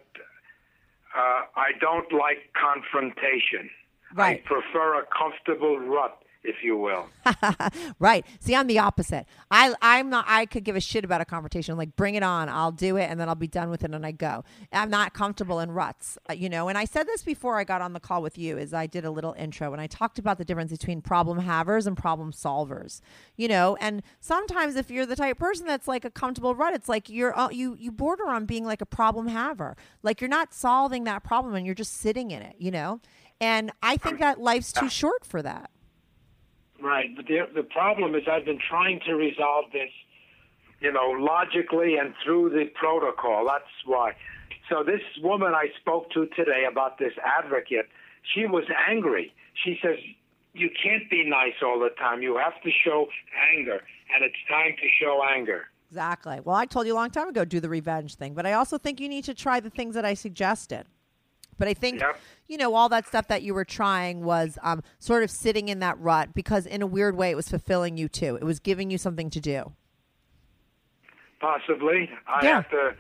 uh, 1.15 1.41
I 1.55 1.71
don't 1.79 2.11
like 2.11 2.51
confrontation. 2.59 3.69
Right. 4.15 4.41
I 4.43 4.47
prefer 4.47 4.99
a 4.99 5.03
comfortable 5.05 5.79
rut, 5.79 6.22
if 6.43 6.63
you 6.63 6.77
will. 6.77 7.07
right. 7.99 8.25
See, 8.39 8.55
I'm 8.55 8.67
the 8.67 8.79
opposite. 8.79 9.25
I 9.49 9.73
I'm 9.81 10.09
not. 10.09 10.25
I 10.27 10.45
could 10.45 10.63
give 10.63 10.75
a 10.75 10.81
shit 10.81 11.05
about 11.05 11.21
a 11.21 11.25
confrontation. 11.25 11.77
Like, 11.77 11.95
bring 11.95 12.15
it 12.15 12.23
on. 12.23 12.49
I'll 12.49 12.71
do 12.71 12.97
it, 12.97 13.09
and 13.09 13.19
then 13.19 13.29
I'll 13.29 13.35
be 13.35 13.47
done 13.47 13.69
with 13.69 13.83
it, 13.83 13.93
and 13.93 14.05
I 14.05 14.11
go. 14.11 14.43
I'm 14.71 14.89
not 14.89 15.13
comfortable 15.13 15.59
in 15.59 15.71
ruts, 15.71 16.17
uh, 16.29 16.33
you 16.33 16.49
know. 16.49 16.67
And 16.67 16.77
I 16.77 16.85
said 16.85 17.07
this 17.07 17.23
before 17.23 17.57
I 17.57 17.63
got 17.63 17.81
on 17.81 17.93
the 17.93 17.99
call 17.99 18.21
with 18.21 18.37
you. 18.37 18.57
Is 18.57 18.73
I 18.73 18.87
did 18.87 19.05
a 19.05 19.11
little 19.11 19.33
intro, 19.37 19.71
and 19.71 19.81
I 19.81 19.87
talked 19.87 20.19
about 20.19 20.37
the 20.37 20.45
difference 20.45 20.71
between 20.71 21.01
problem 21.01 21.39
havers 21.39 21.87
and 21.87 21.95
problem 21.95 22.31
solvers, 22.31 22.99
you 23.37 23.47
know. 23.47 23.77
And 23.79 24.03
sometimes, 24.19 24.75
if 24.75 24.91
you're 24.91 25.05
the 25.05 25.15
type 25.15 25.33
of 25.33 25.39
person 25.39 25.65
that's 25.65 25.87
like 25.87 26.03
a 26.03 26.11
comfortable 26.11 26.55
rut, 26.55 26.73
it's 26.73 26.89
like 26.89 27.09
you're 27.09 27.37
uh, 27.37 27.49
you 27.49 27.77
you 27.79 27.91
border 27.91 28.27
on 28.27 28.45
being 28.45 28.65
like 28.65 28.81
a 28.81 28.85
problem 28.85 29.27
haver. 29.27 29.77
Like 30.01 30.19
you're 30.19 30.29
not 30.29 30.53
solving 30.53 31.05
that 31.05 31.23
problem, 31.23 31.55
and 31.55 31.65
you're 31.65 31.75
just 31.75 31.93
sitting 31.93 32.31
in 32.31 32.41
it, 32.41 32.55
you 32.59 32.71
know. 32.71 32.99
And 33.39 33.71
I 33.81 33.97
think 33.97 34.19
that 34.19 34.39
life's 34.39 34.71
too 34.71 34.89
short 34.89 35.25
for 35.25 35.41
that. 35.41 35.69
Right, 36.83 37.15
but 37.15 37.27
the 37.27 37.47
the 37.55 37.63
problem 37.63 38.13
is 38.13 38.23
I've 38.29 38.43
been 38.43 38.59
trying 38.59 38.99
to 39.05 39.13
resolve 39.13 39.71
this, 39.71 39.89
you 40.81 40.91
know, 40.91 41.11
logically 41.17 41.95
and 41.95 42.13
through 42.23 42.49
the 42.49 42.65
protocol. 42.75 43.47
That's 43.47 43.71
why. 43.85 44.11
So 44.69 44.83
this 44.83 45.01
woman 45.21 45.53
I 45.53 45.67
spoke 45.79 46.11
to 46.11 46.25
today 46.35 46.65
about 46.69 46.97
this 46.99 47.13
advocate, 47.23 47.87
she 48.33 48.45
was 48.45 48.65
angry. 48.89 49.33
She 49.63 49.79
says 49.81 49.97
you 50.51 50.69
can't 50.83 51.09
be 51.09 51.23
nice 51.23 51.55
all 51.63 51.79
the 51.79 51.91
time. 51.97 52.21
You 52.21 52.35
have 52.35 52.61
to 52.63 52.69
show 52.83 53.07
anger, 53.55 53.81
and 54.13 54.25
it's 54.25 54.35
time 54.49 54.75
to 54.81 54.87
show 54.99 55.21
anger. 55.23 55.67
Exactly. 55.89 56.41
Well, 56.43 56.55
I 56.55 56.65
told 56.65 56.85
you 56.85 56.93
a 56.93 56.95
long 56.95 57.11
time 57.11 57.29
ago, 57.29 57.45
do 57.45 57.61
the 57.61 57.69
revenge 57.69 58.15
thing. 58.15 58.33
But 58.33 58.45
I 58.45 58.53
also 58.53 58.77
think 58.77 58.99
you 58.99 59.07
need 59.07 59.23
to 59.25 59.33
try 59.33 59.61
the 59.61 59.69
things 59.69 59.95
that 59.95 60.03
I 60.03 60.15
suggested. 60.15 60.85
But 61.57 61.67
I 61.67 61.73
think, 61.73 61.99
Yep. 61.99 62.19
you 62.47 62.57
know, 62.57 62.73
all 62.75 62.89
that 62.89 63.07
stuff 63.07 63.27
that 63.27 63.41
you 63.43 63.53
were 63.53 63.65
trying 63.65 64.23
was 64.23 64.57
um, 64.63 64.81
sort 64.99 65.23
of 65.23 65.29
sitting 65.31 65.69
in 65.69 65.79
that 65.79 65.97
rut 65.99 66.33
because, 66.33 66.65
in 66.65 66.81
a 66.81 66.87
weird 66.87 67.15
way, 67.15 67.29
it 67.31 67.35
was 67.35 67.49
fulfilling 67.49 67.97
you 67.97 68.07
too. 68.09 68.35
It 68.35 68.43
was 68.43 68.59
giving 68.59 68.89
you 68.91 68.97
something 68.97 69.29
to 69.31 69.39
do. 69.39 69.73
Possibly, 71.39 72.09
I 72.27 72.43
Yeah. 72.45 72.53
have 72.55 72.69
to. 72.69 72.95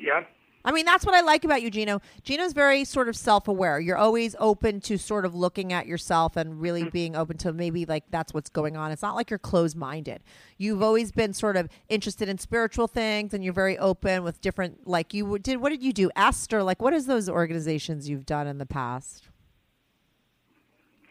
Yep. 0.00 0.30
I 0.66 0.72
mean, 0.72 0.84
that's 0.84 1.06
what 1.06 1.14
I 1.14 1.20
like 1.20 1.44
about 1.44 1.62
you, 1.62 1.70
Gino. 1.70 2.02
Gino's 2.24 2.52
very 2.52 2.84
sort 2.84 3.08
of 3.08 3.16
self 3.16 3.46
aware. 3.46 3.78
You're 3.78 3.96
always 3.96 4.34
open 4.40 4.80
to 4.80 4.98
sort 4.98 5.24
of 5.24 5.32
looking 5.32 5.72
at 5.72 5.86
yourself 5.86 6.36
and 6.36 6.60
really 6.60 6.82
mm. 6.82 6.90
being 6.90 7.14
open 7.14 7.38
to 7.38 7.52
maybe 7.52 7.86
like 7.86 8.02
that's 8.10 8.34
what's 8.34 8.50
going 8.50 8.76
on. 8.76 8.90
It's 8.90 9.00
not 9.00 9.14
like 9.14 9.30
you're 9.30 9.38
closed 9.38 9.76
minded. 9.76 10.24
You've 10.58 10.82
always 10.82 11.12
been 11.12 11.32
sort 11.32 11.56
of 11.56 11.68
interested 11.88 12.28
in 12.28 12.38
spiritual 12.38 12.88
things 12.88 13.32
and 13.32 13.44
you're 13.44 13.52
very 13.52 13.78
open 13.78 14.24
with 14.24 14.40
different, 14.40 14.88
like 14.88 15.14
you 15.14 15.38
did, 15.38 15.58
what 15.58 15.70
did 15.70 15.84
you 15.84 15.92
do? 15.92 16.10
Esther, 16.16 16.64
like 16.64 16.82
what 16.82 16.92
is 16.92 17.06
those 17.06 17.28
organizations 17.28 18.08
you've 18.08 18.26
done 18.26 18.48
in 18.48 18.58
the 18.58 18.66
past? 18.66 19.28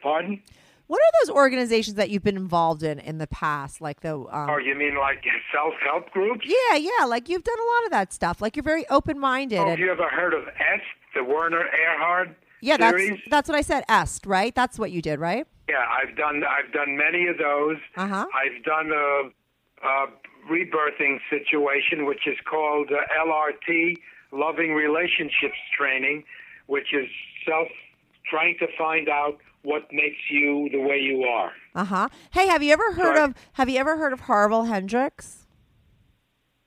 Pardon? 0.04 0.44
What 0.88 0.98
are 1.00 1.26
those 1.26 1.36
organizations 1.36 1.96
that 1.96 2.10
you've 2.10 2.24
been 2.24 2.38
involved 2.38 2.84
in 2.84 3.00
in 3.00 3.18
the 3.18 3.28
past? 3.28 3.82
Like 3.82 4.02
the, 4.02 4.16
um, 4.16 4.50
Oh, 4.50 4.58
you 4.58 4.76
mean 4.76 4.96
like 4.98 5.24
self-help 5.54 6.12
groups? 6.12 6.46
yeah, 6.46 6.78
yeah, 6.78 7.06
like 7.06 7.28
you've 7.28 7.44
done 7.44 7.60
a 7.60 7.72
lot 7.74 7.86
of 7.86 7.92
that 7.92 8.14
stuff. 8.14 8.42
Like 8.42 8.56
you're 8.56 8.64
very 8.64 8.88
open 8.90 9.20
minded. 9.20 9.60
Oh, 9.60 9.70
have 9.70 9.80
you 9.80 9.92
ever 9.92 10.08
heard 10.10 10.34
of 10.34 10.48
S, 10.48 10.82
the 11.16 11.24
Werner 11.24 11.64
Erhard 11.64 12.36
yeah, 12.62 12.78
that's 12.78 12.98
series? 12.98 13.20
that's 13.30 13.50
what 13.50 13.58
I 13.58 13.62
said. 13.62 13.84
Est, 13.90 14.26
right? 14.26 14.54
That's 14.54 14.78
what 14.80 14.92
you 14.92 15.02
did, 15.02 15.20
right? 15.20 15.46
Yeah, 15.70 15.84
I've 15.90 16.16
done 16.16 16.44
I've 16.44 16.72
done 16.72 16.96
many 16.98 17.28
of 17.28 17.38
those. 17.38 17.78
Uh-huh. 17.96 18.26
I've 18.34 18.64
done 18.64 18.92
a, 18.92 19.88
a 19.88 20.08
rebirthing 20.52 21.18
situation, 21.30 22.06
which 22.06 22.28
is 22.28 22.38
called 22.50 22.92
uh, 22.92 23.02
LRT, 23.26 23.96
Loving 24.32 24.74
Relationships 24.74 25.58
Training, 25.78 26.24
which 26.68 26.94
is 26.94 27.08
self 27.48 27.68
trying 28.30 28.56
to 28.60 28.68
find 28.78 29.10
out 29.10 29.38
what 29.66 29.84
makes 29.92 30.18
you 30.30 30.70
the 30.72 30.80
way 30.80 30.98
you 31.00 31.24
are. 31.24 31.52
Uh 31.74 31.84
huh. 31.86 32.10
Hey, 32.32 32.48
have 32.48 32.64
you 32.64 32.72
ever 32.72 32.94
heard 32.94 33.16
Sorry? 33.18 33.24
of 33.24 33.36
Have 33.54 33.68
you 33.70 33.78
ever 33.80 33.98
heard 33.98 34.14
of 34.14 34.22
Harville 34.22 34.64
Hendrix? 34.66 35.46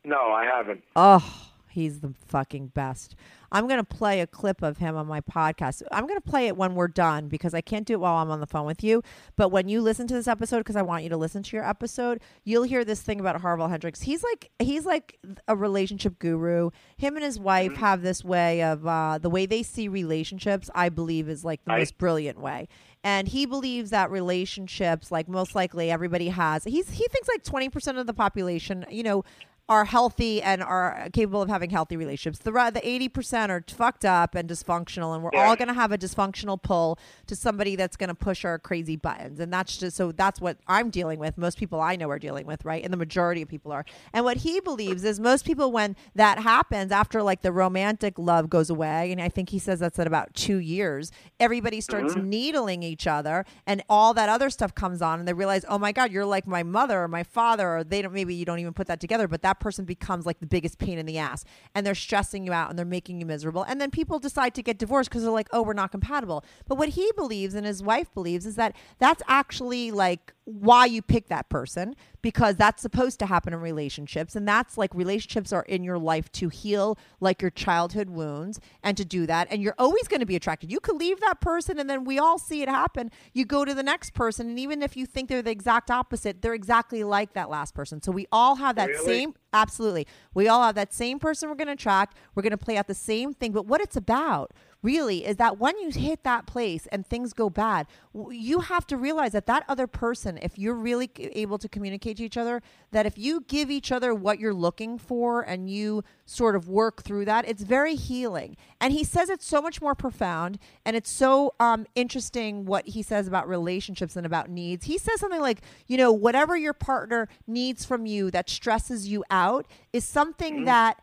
No, 0.04 0.16
I 0.32 0.44
haven't. 0.44 0.82
Oh, 0.96 1.48
he's 1.70 2.00
the 2.00 2.14
fucking 2.26 2.68
best. 2.68 3.14
I'm 3.50 3.66
going 3.66 3.78
to 3.80 3.84
play 3.84 4.20
a 4.20 4.26
clip 4.26 4.60
of 4.62 4.76
him 4.76 4.94
on 4.94 5.06
my 5.06 5.22
podcast. 5.22 5.82
I'm 5.90 6.06
going 6.06 6.20
to 6.20 6.28
play 6.28 6.48
it 6.48 6.56
when 6.56 6.74
we're 6.74 6.86
done 6.88 7.28
because 7.28 7.54
I 7.54 7.62
can't 7.62 7.86
do 7.86 7.94
it 7.94 8.00
while 8.00 8.16
I'm 8.16 8.30
on 8.30 8.40
the 8.40 8.46
phone 8.46 8.66
with 8.66 8.84
you. 8.84 9.02
But 9.36 9.48
when 9.48 9.68
you 9.70 9.80
listen 9.80 10.06
to 10.08 10.14
this 10.14 10.28
episode, 10.28 10.58
because 10.58 10.76
I 10.76 10.82
want 10.82 11.02
you 11.02 11.08
to 11.08 11.16
listen 11.16 11.42
to 11.42 11.56
your 11.56 11.66
episode, 11.66 12.20
you'll 12.44 12.64
hear 12.64 12.84
this 12.84 13.00
thing 13.00 13.20
about 13.20 13.40
Harville 13.40 13.68
Hendrix. 13.68 14.02
He's 14.02 14.22
like 14.22 14.50
he's 14.58 14.84
like 14.84 15.18
a 15.48 15.56
relationship 15.56 16.18
guru. 16.18 16.70
Him 16.98 17.16
and 17.16 17.24
his 17.24 17.40
wife 17.40 17.74
have 17.76 18.02
this 18.02 18.22
way 18.22 18.62
of 18.62 18.86
uh, 18.86 19.16
the 19.16 19.30
way 19.30 19.46
they 19.46 19.62
see 19.62 19.88
relationships. 19.88 20.68
I 20.74 20.90
believe 20.90 21.28
is 21.30 21.42
like 21.42 21.64
the 21.64 21.70
Right. 21.70 21.78
most 21.78 21.96
brilliant 21.96 22.38
way. 22.40 22.68
And 23.04 23.28
he 23.28 23.46
believes 23.46 23.90
that 23.90 24.10
relationships, 24.10 25.12
like 25.12 25.28
most 25.28 25.54
likely 25.54 25.90
everybody 25.90 26.28
has, 26.28 26.64
he's 26.64 26.90
he 26.90 27.06
thinks 27.08 27.28
like 27.28 27.44
twenty 27.44 27.68
percent 27.68 27.98
of 27.98 28.06
the 28.06 28.14
population, 28.14 28.84
you 28.90 29.02
know, 29.02 29.24
are 29.68 29.84
healthy 29.84 30.40
and 30.40 30.62
are 30.62 31.08
capable 31.12 31.42
of 31.42 31.48
having 31.48 31.70
healthy 31.70 31.96
relationships. 31.96 32.38
The 32.38 32.50
the 32.72 32.86
eighty 32.88 33.08
percent 33.08 33.52
are 33.52 33.62
fucked 33.68 34.04
up 34.04 34.34
and 34.34 34.48
dysfunctional, 34.48 35.14
and 35.14 35.22
we're 35.22 35.30
Yeah. 35.32 35.48
all 35.48 35.56
going 35.56 35.68
to 35.68 35.74
have 35.74 35.92
a 35.92 35.98
dysfunctional 35.98 36.60
pull 36.60 36.98
to 37.26 37.36
somebody 37.36 37.76
that's 37.76 37.96
going 37.96 38.08
to 38.08 38.14
push 38.14 38.44
our 38.44 38.58
crazy 38.58 38.96
buttons. 38.96 39.40
And 39.40 39.52
that's 39.52 39.76
just 39.76 39.96
so 39.96 40.12
that's 40.12 40.40
what 40.40 40.56
I'm 40.66 40.90
dealing 40.90 41.18
with. 41.18 41.36
Most 41.36 41.58
people 41.58 41.80
I 41.80 41.96
know 41.96 42.08
are 42.10 42.18
dealing 42.18 42.46
with, 42.46 42.64
right? 42.64 42.82
And 42.82 42.92
the 42.92 42.96
majority 42.96 43.42
of 43.42 43.48
people 43.48 43.70
are. 43.72 43.84
And 44.12 44.24
what 44.24 44.38
he 44.38 44.60
believes 44.60 45.04
is 45.04 45.20
most 45.20 45.44
people, 45.44 45.70
when 45.70 45.96
that 46.14 46.38
happens, 46.38 46.90
after 46.90 47.22
like 47.22 47.42
the 47.42 47.52
romantic 47.52 48.18
love 48.18 48.48
goes 48.48 48.70
away, 48.70 49.12
and 49.12 49.20
I 49.20 49.28
think 49.28 49.50
he 49.50 49.58
says 49.58 49.80
that's 49.80 49.98
at 49.98 50.06
about 50.06 50.34
two 50.34 50.56
years, 50.56 51.12
everybody 51.38 51.80
starts 51.80 52.14
mm-hmm. 52.14 52.28
needling 52.28 52.82
each 52.82 53.06
other, 53.06 53.44
and 53.66 53.82
all 53.88 54.14
that 54.14 54.28
other 54.28 54.48
stuff 54.48 54.74
comes 54.74 55.02
on, 55.02 55.18
and 55.18 55.28
they 55.28 55.34
realize, 55.34 55.64
oh 55.68 55.78
my 55.78 55.92
god, 55.92 56.10
you're 56.10 56.24
like 56.24 56.46
my 56.46 56.62
mother 56.62 57.02
or 57.02 57.08
my 57.08 57.22
father, 57.22 57.76
or 57.78 57.84
they 57.84 58.00
don't. 58.02 58.14
Maybe 58.14 58.34
you 58.34 58.44
don't 58.44 58.58
even 58.58 58.72
put 58.72 58.86
that 58.86 59.00
together, 59.00 59.28
but 59.28 59.42
that 59.42 59.57
person 59.60 59.84
becomes 59.84 60.26
like 60.26 60.40
the 60.40 60.46
biggest 60.46 60.78
pain 60.78 60.98
in 60.98 61.06
the 61.06 61.18
ass, 61.18 61.44
and 61.74 61.86
they're 61.86 61.94
stressing 61.94 62.44
you 62.44 62.52
out 62.52 62.70
and 62.70 62.78
they're 62.78 62.86
making 62.86 63.20
you 63.20 63.26
miserable, 63.26 63.62
and 63.62 63.80
then 63.80 63.90
people 63.90 64.18
decide 64.18 64.54
to 64.54 64.62
get 64.62 64.78
divorced 64.78 65.10
because 65.10 65.22
they're 65.22 65.32
like, 65.32 65.48
oh, 65.52 65.62
we're 65.62 65.72
not 65.72 65.90
compatible. 65.90 66.44
But 66.66 66.78
what 66.78 66.90
he 66.90 67.10
believes 67.16 67.54
and 67.54 67.66
his 67.66 67.82
wife 67.82 68.12
believes 68.14 68.46
is 68.46 68.56
that 68.56 68.74
that's 68.98 69.22
actually 69.28 69.90
like 69.90 70.32
why 70.44 70.86
you 70.86 71.02
pick 71.02 71.28
that 71.28 71.50
person 71.50 71.94
because 72.22 72.56
that's 72.56 72.80
supposed 72.80 73.18
to 73.18 73.26
happen 73.26 73.52
in 73.52 73.60
relationships 73.60 74.34
and 74.34 74.48
that's 74.48 74.78
like 74.78 74.94
relationships 74.94 75.52
are 75.52 75.62
in 75.64 75.84
your 75.84 75.98
life 75.98 76.32
to 76.32 76.48
heal 76.48 76.98
like 77.20 77.42
your 77.42 77.50
childhood 77.50 78.08
wounds 78.08 78.58
and 78.82 78.96
to 78.96 79.04
do 79.04 79.26
that 79.26 79.46
and 79.50 79.60
you're 79.62 79.74
always 79.76 80.08
going 80.08 80.20
to 80.20 80.26
be 80.26 80.34
attracted 80.36 80.72
you 80.72 80.80
could 80.80 80.96
leave 80.96 81.20
that 81.20 81.38
person 81.42 81.78
and 81.78 81.90
then 81.90 82.02
we 82.02 82.18
all 82.18 82.38
see 82.38 82.62
it 82.62 82.68
happen 82.68 83.10
you 83.34 83.44
go 83.44 83.62
to 83.62 83.74
the 83.74 83.82
next 83.82 84.14
person 84.14 84.48
and 84.48 84.58
even 84.58 84.80
if 84.82 84.96
you 84.96 85.04
think 85.04 85.28
they're 85.28 85.42
the 85.42 85.50
exact 85.50 85.90
opposite 85.90 86.40
they're 86.40 86.54
exactly 86.54 87.04
like 87.04 87.34
that 87.34 87.50
last 87.50 87.74
person 87.74 88.00
so 88.00 88.10
we 88.10 88.26
all 88.32 88.54
have 88.54 88.74
that 88.74 88.88
Really? 88.88 89.04
same 89.04 89.34
absolutely. 89.52 90.06
We 90.34 90.48
all 90.48 90.62
have 90.62 90.74
that 90.74 90.92
same 90.92 91.18
person 91.18 91.48
we're 91.48 91.54
going 91.56 91.68
to 91.68 91.72
attract. 91.72 92.16
We're 92.34 92.42
going 92.42 92.50
to 92.50 92.56
play 92.58 92.76
out 92.76 92.86
the 92.86 92.94
same 92.94 93.34
thing. 93.34 93.52
But 93.52 93.66
what 93.66 93.80
it's 93.80 93.96
about 93.96 94.52
really 94.82 95.26
is 95.26 95.36
that 95.36 95.58
when 95.58 95.78
you 95.78 95.90
hit 95.90 96.22
that 96.24 96.46
place 96.46 96.86
and 96.92 97.06
things 97.06 97.32
go 97.32 97.50
bad 97.50 97.86
you 98.30 98.60
have 98.60 98.86
to 98.86 98.96
realize 98.96 99.32
that 99.32 99.46
that 99.46 99.64
other 99.68 99.86
person 99.86 100.38
if 100.40 100.58
you're 100.58 100.74
really 100.74 101.10
able 101.16 101.58
to 101.58 101.68
communicate 101.68 102.16
to 102.16 102.24
each 102.24 102.36
other 102.36 102.62
that 102.92 103.06
if 103.06 103.18
you 103.18 103.44
give 103.48 103.70
each 103.70 103.90
other 103.90 104.14
what 104.14 104.38
you're 104.38 104.54
looking 104.54 104.98
for 104.98 105.42
and 105.42 105.68
you 105.68 106.02
sort 106.24 106.54
of 106.54 106.68
work 106.68 107.02
through 107.02 107.24
that 107.24 107.48
it's 107.48 107.62
very 107.62 107.94
healing. 107.94 108.56
And 108.80 108.92
he 108.92 109.04
says 109.04 109.28
it's 109.28 109.46
so 109.46 109.60
much 109.62 109.80
more 109.80 109.94
profound 109.94 110.58
and 110.84 110.96
it's 110.96 111.10
so 111.10 111.54
um, 111.60 111.86
interesting 111.94 112.64
what 112.64 112.88
he 112.88 113.02
says 113.02 113.26
about 113.26 113.48
relationships 113.48 114.16
and 114.16 114.26
about 114.26 114.48
needs. 114.50 114.86
He 114.86 114.98
says 114.98 115.20
something 115.20 115.40
like 115.40 115.62
you 115.86 115.96
know 115.96 116.12
whatever 116.12 116.56
your 116.56 116.72
partner 116.72 117.28
needs 117.46 117.84
from 117.84 118.06
you 118.06 118.30
that 118.30 118.50
stresses 118.50 119.08
you 119.08 119.24
out 119.30 119.66
is 119.92 120.04
something 120.04 120.64
that 120.64 121.00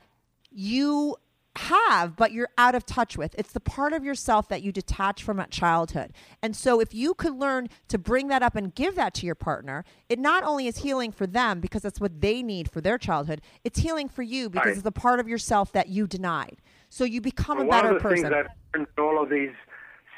you 0.51 1.15
have 1.57 2.15
but 2.15 2.31
you're 2.31 2.49
out 2.57 2.75
of 2.75 2.85
touch 2.85 3.17
with 3.17 3.33
it's 3.37 3.53
the 3.53 3.59
part 3.59 3.93
of 3.93 4.03
yourself 4.03 4.47
that 4.49 4.61
you 4.61 4.71
detach 4.71 5.23
from 5.23 5.39
at 5.39 5.49
childhood 5.51 6.11
and 6.41 6.55
so 6.55 6.79
if 6.79 6.93
you 6.93 7.13
could 7.13 7.33
learn 7.35 7.67
to 7.87 7.97
bring 7.97 8.27
that 8.27 8.43
up 8.43 8.55
and 8.55 8.75
give 8.75 8.95
that 8.95 9.13
to 9.13 9.25
your 9.25 9.35
partner 9.35 9.83
it 10.09 10.19
not 10.19 10.43
only 10.43 10.67
is 10.67 10.77
healing 10.79 11.11
for 11.11 11.25
them 11.25 11.59
because 11.59 11.81
that's 11.81 11.99
what 11.99 12.21
they 12.21 12.43
need 12.43 12.69
for 12.69 12.81
their 12.81 12.97
childhood 12.97 13.41
it's 13.63 13.79
healing 13.79 14.07
for 14.09 14.21
you 14.23 14.49
because 14.49 14.65
Right. 14.65 14.73
it's 14.75 14.83
the 14.83 14.91
part 14.91 15.19
of 15.19 15.27
yourself 15.27 15.71
that 15.71 15.87
you 15.89 16.07
denied 16.07 16.57
so 16.89 17.03
you 17.03 17.21
become 17.21 17.57
Well, 17.57 17.65
a 17.67 17.69
one 17.69 17.85
of 17.85 17.93
the 17.95 17.99
person 17.99 18.23
things 18.31 18.35
I've 18.35 18.47
learned 18.79 18.87
in 18.97 19.03
all 19.03 19.21
of 19.23 19.29
these 19.29 19.51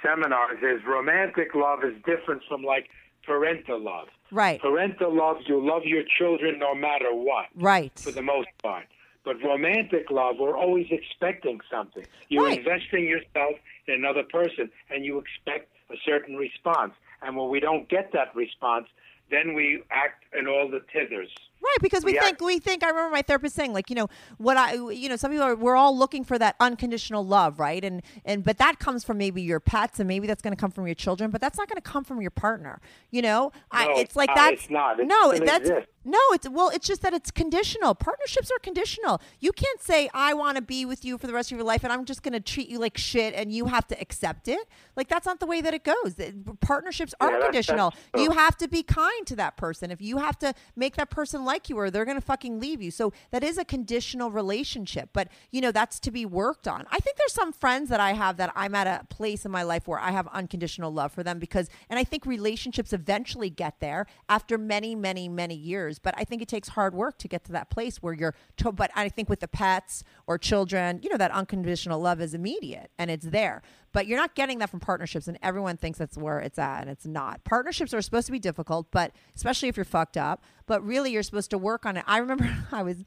seminars 0.03 0.59
is 0.61 0.85
romantic 0.87 1.53
love 1.55 1.79
is 1.83 1.93
different 2.05 2.41
from 2.47 2.63
like 2.63 2.87
parental 3.25 3.79
love. 3.79 4.07
right 4.31 4.61
Parental 4.61 5.13
love, 5.15 5.37
you 5.47 5.59
love 5.65 5.83
your 5.85 6.03
children 6.17 6.59
no 6.59 6.73
matter 6.73 7.13
what, 7.13 7.45
right 7.55 7.91
for 7.99 8.11
the 8.11 8.21
most 8.21 8.47
part. 8.63 8.85
But 9.27 9.43
romantic 9.43 10.09
love, 10.09 10.37
we're 10.39 10.55
always 10.57 10.87
expecting 10.89 11.59
something. 11.69 12.05
You're 12.29 12.45
Right. 12.45 12.59
investing 12.59 13.03
yourself 13.03 13.59
in 13.85 13.95
another 13.95 14.23
person, 14.23 14.71
and 14.89 15.03
you 15.03 15.17
expect 15.19 15.69
a 15.89 15.97
certain 16.05 16.37
response. 16.37 16.93
And 17.21 17.35
when 17.35 17.49
we 17.49 17.59
don't 17.59 17.89
get 17.89 18.13
that 18.13 18.33
response, 18.37 18.87
then 19.29 19.53
we 19.53 19.83
act 19.91 20.23
in 20.33 20.47
all 20.47 20.69
the 20.69 20.79
tithers. 20.79 21.33
Right, 21.59 21.77
because 21.81 22.05
we 22.05 22.13
We 22.13 22.19
think 22.19 22.33
act- 22.33 22.41
we 22.41 22.59
think. 22.59 22.83
I 22.83 22.89
remember 22.89 23.11
my 23.13 23.21
therapist 23.23 23.55
saying, 23.55 23.73
like, 23.73 23.89
you 23.89 23.95
know, 23.95 24.07
what 24.37 24.57
I, 24.57 24.73
you 24.73 25.09
know, 25.09 25.15
some 25.15 25.31
people 25.31 25.43
are. 25.45 25.55
We're 25.55 25.75
all 25.75 25.97
looking 25.97 26.23
for 26.23 26.37
that 26.39 26.55
unconditional 26.59 27.25
love, 27.25 27.59
right? 27.59 27.83
And 27.83 28.01
and 28.25 28.43
but 28.43 28.57
that 28.59 28.79
comes 28.79 29.03
from 29.03 29.17
maybe 29.17 29.41
your 29.41 29.59
pets, 29.59 29.99
and 29.99 30.07
maybe 30.07 30.27
that's 30.27 30.41
going 30.41 30.55
to 30.55 30.59
come 30.59 30.71
from 30.71 30.85
your 30.87 30.95
children, 30.95 31.29
but 31.31 31.41
that's 31.41 31.57
not 31.57 31.67
going 31.67 31.75
to 31.81 31.81
come 31.81 32.03
from 32.03 32.21
your 32.21 32.31
partner. 32.31 32.79
You 33.11 33.21
know, 33.23 33.51
I, 33.71 33.93
it's 33.97 34.15
like 34.15 34.29
uh, 34.29 34.35
that's 34.35 34.61
it's 34.61 34.69
not. 34.69 34.99
It 34.99 35.07
no, 35.07 35.33
that's 35.33 35.69
exist. 35.69 35.87
no, 36.05 36.19
it's 36.31 36.47
well, 36.47 36.69
it's 36.69 36.87
just 36.87 37.01
that 37.01 37.13
it's 37.13 37.31
conditional. 37.31 37.95
Partnerships 37.95 38.49
are 38.51 38.59
conditional. 38.59 39.19
You 39.39 39.51
can't 39.51 39.81
say 39.81 40.09
I 40.13 40.35
want 40.35 40.55
to 40.57 40.61
be 40.61 40.85
with 40.85 41.03
you 41.03 41.17
for 41.17 41.27
the 41.27 41.33
rest 41.33 41.51
of 41.51 41.57
your 41.57 41.65
life, 41.65 41.83
and 41.83 41.91
I'm 41.91 42.05
just 42.05 42.23
going 42.23 42.33
to 42.33 42.39
treat 42.39 42.69
you 42.69 42.79
like 42.79 42.97
shit, 42.97 43.33
and 43.33 43.51
you 43.51 43.65
have 43.65 43.87
to 43.87 43.99
accept 43.99 44.47
it. 44.47 44.59
Like 44.95 45.09
that's 45.09 45.25
not 45.25 45.39
the 45.39 45.47
way 45.47 45.59
that 45.61 45.73
it 45.73 45.83
goes. 45.83 46.15
Partnerships 46.61 47.13
are 47.19 47.31
Yeah, 47.31 47.43
conditional. 47.45 47.89
that's 47.89 48.01
true. 48.13 48.23
You 48.23 48.31
have 48.31 48.55
to 48.57 48.67
be 48.67 48.83
kind 48.83 49.25
to 49.27 49.35
that 49.37 49.57
person. 49.57 49.91
If 49.91 50.01
you 50.01 50.17
have 50.17 50.37
to 50.39 50.53
make 50.75 50.95
that 50.95 51.09
person 51.09 51.43
like 51.47 51.67
you, 51.69 51.79
or 51.79 51.89
they're 51.89 52.05
going 52.05 52.19
to 52.19 52.21
fucking 52.21 52.59
leave 52.59 52.79
you. 52.79 52.91
So 52.91 53.11
that 53.31 53.43
is 53.43 53.57
a 53.57 53.65
conditional 53.65 54.29
relationship. 54.29 55.09
But 55.13 55.29
you 55.49 55.61
know 55.61 55.71
that's 55.71 55.99
to 56.01 56.11
be 56.11 56.25
worked 56.25 56.67
on. 56.67 56.85
I 56.91 56.99
think 56.99 57.17
there's 57.17 57.33
some 57.33 57.51
friends 57.51 57.89
that 57.89 57.99
I 57.99 58.13
have 58.13 58.37
that 58.37 58.53
I'm 58.55 58.75
at 58.75 58.85
a 58.85 59.05
place 59.05 59.45
in 59.45 59.51
my 59.51 59.63
life 59.63 59.87
where 59.87 59.99
I 59.99 60.11
have 60.11 60.27
unconditional 60.27 60.93
love 60.93 61.11
for 61.11 61.23
them 61.23 61.39
because, 61.39 61.69
and 61.89 61.97
I 61.97 62.03
think 62.03 62.27
relationships 62.27 62.93
eventually 62.93 63.49
get 63.49 63.79
there 63.79 64.05
after 64.29 64.59
many, 64.59 64.93
many, 64.93 65.27
many 65.27 65.55
years. 65.55 65.97
But 65.97 66.13
I 66.15 66.23
think 66.23 66.43
it 66.43 66.47
takes 66.47 66.69
hard 66.69 66.93
work 66.93 67.17
to 67.19 67.27
get 67.27 67.43
to 67.45 67.51
that 67.53 67.71
place 67.71 67.97
where 67.97 68.13
you're. 68.13 68.35
To, 68.57 68.71
but 68.71 68.91
I 68.95 69.09
think 69.09 69.29
with 69.29 69.39
the 69.39 69.47
pets 69.47 70.03
or 70.27 70.37
children, 70.37 70.99
you 71.01 71.09
know 71.09 71.17
that 71.17 71.31
unconditional 71.31 71.99
love 71.99 72.21
is 72.21 72.35
immediate 72.35 72.91
and 72.99 73.09
it's 73.09 73.25
there. 73.25 73.61
But 73.97 74.05
you're 74.05 74.19
not 74.19 74.35
getting 74.35 74.59
that 74.59 74.69
from 74.69 74.79
partnerships, 74.79 75.27
and 75.27 75.39
everyone 75.41 75.75
thinks 75.75 75.97
that's 75.97 76.15
where 76.19 76.37
it's 76.37 76.59
at, 76.59 76.81
and 76.81 76.89
it's 76.91 77.07
not. 77.07 77.43
Partnerships 77.43 77.95
are 77.95 78.01
supposed 78.03 78.27
to 78.27 78.31
be 78.31 78.37
difficult, 78.37 78.91
but 78.91 79.11
especially 79.35 79.69
if 79.69 79.75
you're 79.75 79.85
fucked 79.85 80.17
up. 80.17 80.43
But 80.67 80.85
really, 80.85 81.11
you're 81.11 81.23
supposed 81.23 81.49
to 81.49 81.57
work 81.57 81.83
on 81.83 81.97
it. 81.97 82.03
I 82.05 82.19
remember 82.19 82.47
I 82.71 82.83
was 82.83 83.03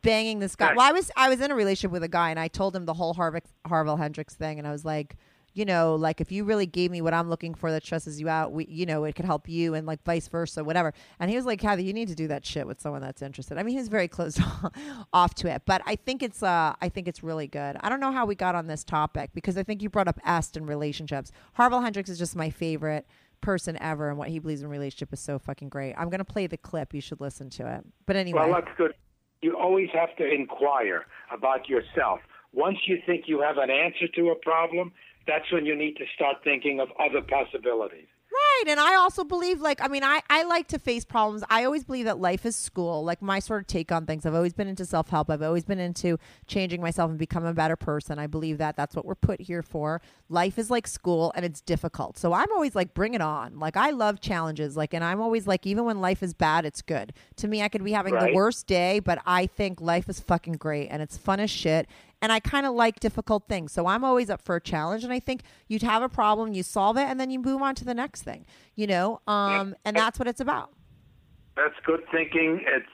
banging 0.00 0.38
this 0.38 0.54
guy. 0.54 0.74
Well, 0.74 0.88
I 0.88 0.92
was 0.92 1.10
I 1.16 1.28
was 1.28 1.40
in 1.40 1.50
a 1.50 1.56
relationship 1.56 1.90
with 1.90 2.04
a 2.04 2.08
guy, 2.08 2.30
and 2.30 2.38
I 2.38 2.46
told 2.46 2.76
him 2.76 2.86
the 2.86 2.94
whole 2.94 3.14
Harvick, 3.14 3.46
Harville 3.66 3.96
Hendrix 3.96 4.36
thing, 4.36 4.60
and 4.60 4.68
I 4.68 4.70
was 4.70 4.84
like, 4.84 5.16
you 5.58 5.64
know, 5.64 5.96
like 5.96 6.20
if 6.20 6.30
you 6.30 6.44
really 6.44 6.66
gave 6.66 6.92
me 6.92 7.00
what 7.00 7.12
I'm 7.12 7.28
looking 7.28 7.52
for 7.52 7.72
that 7.72 7.84
stresses 7.84 8.20
you 8.20 8.28
out, 8.28 8.52
we, 8.52 8.64
you 8.66 8.86
know, 8.86 9.02
it 9.02 9.16
could 9.16 9.24
help 9.24 9.48
you, 9.48 9.74
and 9.74 9.88
like 9.88 10.04
vice 10.04 10.28
versa, 10.28 10.62
whatever. 10.62 10.94
And 11.18 11.28
he 11.28 11.36
was 11.36 11.46
like, 11.46 11.58
Kathy, 11.58 11.82
you 11.82 11.92
need 11.92 12.06
to 12.08 12.14
do 12.14 12.28
that 12.28 12.46
shit 12.46 12.64
with 12.64 12.80
someone 12.80 13.02
that's 13.02 13.22
interested. 13.22 13.58
I 13.58 13.64
mean, 13.64 13.72
he 13.72 13.80
was 13.80 13.88
very 13.88 14.06
closed 14.16 14.40
off 15.12 15.34
to 15.36 15.52
it, 15.52 15.62
but 15.66 15.82
I 15.84 15.96
think 15.96 16.22
it's 16.22 16.44
uh, 16.44 16.76
I 16.80 16.88
think 16.88 17.08
it's 17.08 17.24
really 17.24 17.48
good. 17.48 17.76
I 17.80 17.88
don't 17.88 17.98
know 17.98 18.12
how 18.12 18.24
we 18.24 18.36
got 18.36 18.54
on 18.54 18.68
this 18.68 18.84
topic 18.84 19.30
because 19.34 19.58
I 19.58 19.64
think 19.64 19.82
you 19.82 19.90
brought 19.90 20.06
up 20.06 20.20
est 20.24 20.56
in 20.56 20.64
relationships. 20.64 21.32
Harville 21.54 21.80
Hendrix 21.80 22.08
is 22.08 22.18
just 22.18 22.36
my 22.36 22.50
favorite 22.50 23.04
person 23.40 23.76
ever, 23.80 24.08
and 24.10 24.16
what 24.16 24.28
he 24.28 24.38
believes 24.38 24.62
in 24.62 24.68
relationship 24.68 25.12
is 25.12 25.18
so 25.18 25.40
fucking 25.40 25.70
great. 25.70 25.94
I'm 25.98 26.08
gonna 26.08 26.24
play 26.24 26.46
the 26.46 26.56
clip. 26.56 26.94
You 26.94 27.00
should 27.00 27.20
listen 27.20 27.50
to 27.50 27.66
it. 27.74 27.84
But 28.06 28.14
anyway, 28.14 28.42
Well, 28.48 28.60
that's 28.60 28.76
good. 28.76 28.94
You 29.42 29.56
always 29.56 29.88
have 29.92 30.14
to 30.18 30.24
inquire 30.24 31.06
about 31.32 31.68
yourself. 31.68 32.20
Once 32.52 32.78
you 32.86 32.98
think 33.04 33.24
you 33.26 33.40
have 33.40 33.58
an 33.58 33.70
answer 33.70 34.08
to 34.08 34.30
a 34.30 34.34
problem, 34.36 34.92
that's 35.28 35.52
when 35.52 35.66
you 35.66 35.76
need 35.76 35.96
to 35.98 36.04
start 36.16 36.38
thinking 36.42 36.80
of 36.80 36.88
other 36.98 37.20
possibilities. 37.20 38.08
Right. 38.30 38.64
And 38.68 38.80
I 38.80 38.96
also 38.96 39.24
believe, 39.24 39.60
like, 39.60 39.80
I 39.82 39.88
mean, 39.88 40.04
I, 40.04 40.20
I 40.28 40.42
like 40.44 40.68
to 40.68 40.78
face 40.78 41.04
problems. 41.04 41.42
I 41.48 41.64
always 41.64 41.84
believe 41.84 42.04
that 42.04 42.18
life 42.18 42.44
is 42.44 42.56
school. 42.56 43.02
Like, 43.02 43.22
my 43.22 43.38
sort 43.38 43.62
of 43.62 43.66
take 43.66 43.90
on 43.90 44.04
things. 44.04 44.26
I've 44.26 44.34
always 44.34 44.52
been 44.52 44.68
into 44.68 44.84
self 44.84 45.08
help. 45.08 45.30
I've 45.30 45.42
always 45.42 45.64
been 45.64 45.78
into 45.78 46.18
changing 46.46 46.82
myself 46.82 47.08
and 47.08 47.18
becoming 47.18 47.50
a 47.50 47.54
better 47.54 47.76
person. 47.76 48.18
I 48.18 48.26
believe 48.26 48.58
that 48.58 48.76
that's 48.76 48.94
what 48.94 49.06
we're 49.06 49.14
put 49.14 49.40
here 49.40 49.62
for. 49.62 50.02
Life 50.28 50.58
is 50.58 50.70
like 50.70 50.86
school 50.86 51.32
and 51.36 51.44
it's 51.44 51.60
difficult. 51.60 52.18
So 52.18 52.32
I'm 52.32 52.50
always 52.52 52.74
like, 52.74 52.94
bring 52.94 53.14
it 53.14 53.22
on. 53.22 53.58
Like, 53.58 53.76
I 53.76 53.90
love 53.90 54.20
challenges. 54.20 54.76
Like, 54.76 54.92
and 54.92 55.02
I'm 55.02 55.20
always 55.20 55.46
like, 55.46 55.66
even 55.66 55.84
when 55.84 56.00
life 56.00 56.22
is 56.22 56.34
bad, 56.34 56.66
it's 56.66 56.82
good. 56.82 57.14
To 57.36 57.48
me, 57.48 57.62
I 57.62 57.68
could 57.68 57.84
be 57.84 57.92
having 57.92 58.14
the 58.14 58.32
worst 58.34 58.66
day, 58.66 58.98
but 59.00 59.20
I 59.24 59.46
think 59.46 59.80
life 59.80 60.08
is 60.08 60.20
fucking 60.20 60.54
great 60.54 60.88
and 60.88 61.00
it's 61.00 61.16
fun 61.16 61.40
as 61.40 61.50
shit 61.50 61.88
and 62.20 62.32
I 62.32 62.40
kind 62.40 62.66
of 62.66 62.74
like 62.74 63.00
difficult 63.00 63.44
things. 63.48 63.72
So 63.72 63.86
I'm 63.86 64.04
always 64.04 64.28
up 64.30 64.42
for 64.42 64.56
a 64.56 64.60
challenge. 64.60 65.04
And 65.04 65.12
I 65.12 65.20
think 65.20 65.42
you'd 65.68 65.82
have 65.82 66.02
a 66.02 66.08
problem, 66.08 66.52
you 66.52 66.62
solve 66.62 66.96
it, 66.96 67.02
and 67.04 67.18
then 67.20 67.30
you 67.30 67.38
move 67.38 67.62
on 67.62 67.74
to 67.76 67.84
the 67.84 67.94
next 67.94 68.22
thing. 68.22 68.44
You 68.74 68.86
know, 68.86 69.20
um, 69.26 69.74
and 69.84 69.96
that's 69.96 70.18
what 70.18 70.28
it's 70.28 70.40
about. 70.40 70.70
That's 71.56 71.74
good 71.84 72.00
thinking. 72.12 72.60
It's 72.66 72.86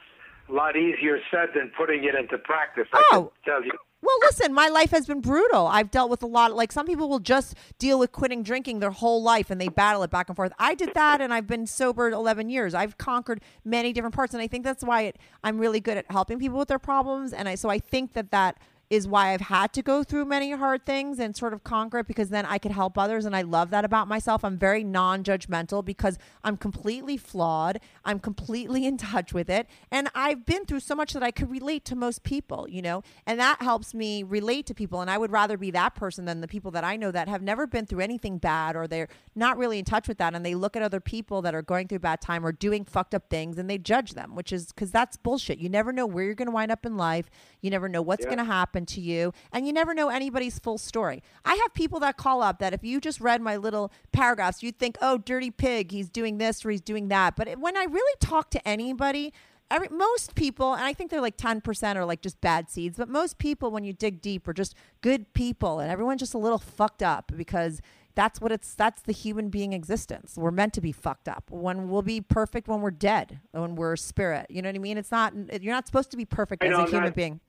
a 0.48 0.52
lot 0.52 0.76
easier 0.76 1.18
said 1.30 1.48
than 1.54 1.70
putting 1.76 2.04
it 2.04 2.14
into 2.14 2.38
practice. 2.38 2.86
I 2.92 3.02
Oh. 3.12 3.32
can 3.44 3.54
tell 3.54 3.64
you. 3.64 3.72
Well, 4.02 4.18
listen, 4.20 4.52
my 4.52 4.68
life 4.68 4.90
has 4.90 5.06
been 5.06 5.22
brutal. 5.22 5.66
I've 5.66 5.90
dealt 5.90 6.10
with 6.10 6.22
a 6.22 6.26
lot. 6.26 6.52
Like 6.54 6.72
some 6.72 6.84
people 6.84 7.08
will 7.08 7.20
just 7.20 7.54
deal 7.78 7.98
with 7.98 8.12
quitting 8.12 8.42
drinking 8.42 8.80
their 8.80 8.90
whole 8.90 9.22
life 9.22 9.48
and 9.50 9.58
they 9.58 9.68
battle 9.68 10.02
it 10.02 10.10
back 10.10 10.28
and 10.28 10.36
forth. 10.36 10.52
I 10.58 10.74
did 10.74 10.92
that, 10.92 11.22
and 11.22 11.32
I've 11.32 11.46
been 11.46 11.66
sober 11.66 12.10
11 12.10 12.50
years. 12.50 12.74
I've 12.74 12.98
conquered 12.98 13.40
many 13.64 13.94
different 13.94 14.14
parts, 14.14 14.34
and 14.34 14.42
I 14.42 14.46
think 14.46 14.62
that's 14.62 14.84
why 14.84 15.02
it, 15.02 15.18
I'm 15.42 15.58
really 15.58 15.80
good 15.80 15.96
at 15.96 16.04
helping 16.10 16.38
people 16.38 16.58
with 16.58 16.68
their 16.68 16.78
problems. 16.78 17.32
And 17.32 17.48
I 17.48 17.54
so 17.54 17.70
I 17.70 17.78
think 17.78 18.12
that 18.12 18.30
that 18.30 18.58
is 18.90 19.08
why 19.08 19.32
I've 19.32 19.42
had 19.42 19.72
to 19.74 19.82
go 19.82 20.04
through 20.04 20.24
many 20.26 20.52
hard 20.52 20.84
things 20.84 21.18
and 21.18 21.36
sort 21.36 21.52
of 21.52 21.64
conquer 21.64 22.00
it 22.00 22.06
because 22.06 22.28
then 22.28 22.44
I 22.46 22.58
could 22.58 22.72
help 22.72 22.98
others. 22.98 23.24
And 23.24 23.34
I 23.34 23.42
love 23.42 23.70
that 23.70 23.84
about 23.84 24.08
myself. 24.08 24.44
I'm 24.44 24.58
very 24.58 24.84
non 24.84 25.24
judgmental 25.24 25.84
because 25.84 26.18
I'm 26.42 26.56
completely 26.56 27.16
flawed. 27.16 27.80
I'm 28.04 28.18
completely 28.18 28.86
in 28.86 28.96
touch 28.96 29.32
with 29.32 29.48
it. 29.48 29.66
And 29.90 30.08
I've 30.14 30.44
been 30.44 30.64
through 30.64 30.80
so 30.80 30.94
much 30.94 31.12
that 31.12 31.22
I 31.22 31.30
could 31.30 31.50
relate 31.50 31.84
to 31.86 31.96
most 31.96 32.22
people, 32.22 32.66
you 32.68 32.82
know, 32.82 33.02
and 33.26 33.40
that 33.40 33.62
helps 33.62 33.94
me 33.94 34.22
relate 34.22 34.66
to 34.66 34.74
people. 34.74 35.00
And 35.00 35.10
I 35.10 35.18
would 35.18 35.32
rather 35.32 35.56
be 35.56 35.70
that 35.72 35.94
person 35.94 36.24
than 36.24 36.40
the 36.40 36.48
people 36.48 36.70
that 36.72 36.84
I 36.84 36.96
know 36.96 37.10
that 37.10 37.28
have 37.28 37.42
never 37.42 37.66
been 37.66 37.86
through 37.86 38.00
anything 38.00 38.38
bad 38.38 38.76
or 38.76 38.86
they're 38.86 39.08
not 39.34 39.56
really 39.56 39.78
in 39.78 39.84
touch 39.84 40.08
with 40.08 40.18
that. 40.18 40.34
And 40.34 40.44
they 40.44 40.54
look 40.54 40.76
at 40.76 40.82
other 40.82 41.00
people 41.00 41.42
that 41.42 41.54
are 41.54 41.62
going 41.62 41.88
through 41.88 42.00
bad 42.00 42.20
time 42.20 42.44
or 42.44 42.52
doing 42.52 42.84
fucked 42.84 43.14
up 43.14 43.28
things 43.30 43.58
and 43.58 43.68
they 43.68 43.78
judge 43.78 44.12
them, 44.12 44.34
which 44.34 44.52
is 44.52 44.66
because 44.66 44.90
that's 44.90 45.16
bullshit. 45.16 45.58
You 45.58 45.68
never 45.68 45.92
know 45.92 46.06
where 46.06 46.24
you're 46.24 46.34
going 46.34 46.48
to 46.48 46.52
wind 46.52 46.70
up 46.70 46.84
in 46.86 46.96
life. 46.96 47.30
You 47.64 47.70
never 47.70 47.88
know 47.88 48.02
what's 48.02 48.20
Yeah. 48.24 48.26
going 48.34 48.38
to 48.38 48.44
happen 48.44 48.84
to 48.84 49.00
you. 49.00 49.32
And 49.50 49.66
you 49.66 49.72
never 49.72 49.94
know 49.94 50.10
anybody's 50.10 50.58
full 50.58 50.76
story. 50.76 51.22
I 51.46 51.54
have 51.54 51.72
people 51.72 51.98
that 52.00 52.18
call 52.18 52.42
up 52.42 52.58
that 52.58 52.74
if 52.74 52.84
you 52.84 53.00
just 53.00 53.22
read 53.22 53.40
my 53.40 53.56
little 53.56 53.90
paragraphs, 54.12 54.62
you'd 54.62 54.78
think, 54.78 54.98
oh, 55.00 55.16
dirty 55.16 55.50
pig, 55.50 55.90
he's 55.90 56.10
doing 56.10 56.36
this 56.36 56.62
or 56.62 56.68
he's 56.70 56.82
doing 56.82 57.08
that. 57.08 57.36
But 57.36 57.58
when 57.58 57.74
I 57.74 57.84
really 57.84 58.16
talk 58.20 58.50
to 58.50 58.68
anybody, 58.68 59.32
Every, 59.70 59.88
most 59.88 60.34
people, 60.34 60.74
and 60.74 60.82
I 60.84 60.92
think 60.92 61.10
they're 61.10 61.22
like 61.22 61.38
10% 61.38 61.96
are 61.96 62.04
like 62.04 62.20
just 62.20 62.38
bad 62.42 62.68
seeds, 62.70 62.98
but 62.98 63.08
most 63.08 63.38
people, 63.38 63.70
when 63.70 63.82
you 63.82 63.94
dig 63.94 64.20
deep, 64.20 64.46
are 64.46 64.52
just 64.52 64.74
good 65.00 65.32
people, 65.32 65.80
and 65.80 65.90
everyone's 65.90 66.20
just 66.20 66.34
a 66.34 66.38
little 66.38 66.58
fucked 66.58 67.02
up 67.02 67.32
because 67.34 67.80
that's 68.14 68.42
what 68.42 68.52
it's, 68.52 68.74
that's 68.74 69.00
the 69.00 69.12
human 69.12 69.48
being 69.48 69.72
existence. 69.72 70.34
We're 70.36 70.50
meant 70.50 70.74
to 70.74 70.82
be 70.82 70.92
fucked 70.92 71.28
up. 71.28 71.44
When 71.50 71.88
we'll 71.88 72.02
be 72.02 72.20
perfect 72.20 72.68
when 72.68 72.82
we're 72.82 72.90
dead, 72.90 73.40
when 73.52 73.74
we're 73.74 73.96
spirit. 73.96 74.46
You 74.50 74.60
know 74.60 74.68
what 74.68 74.76
I 74.76 74.80
mean? 74.80 74.98
It's 74.98 75.10
not, 75.10 75.32
you're 75.62 75.74
not 75.74 75.86
supposed 75.86 76.10
to 76.10 76.18
be 76.18 76.26
perfect 76.26 76.62
I 76.62 76.66
as 76.66 76.72
know 76.72 76.84
a 76.84 76.86
human 76.86 77.04
that. 77.06 77.14
being. 77.14 77.40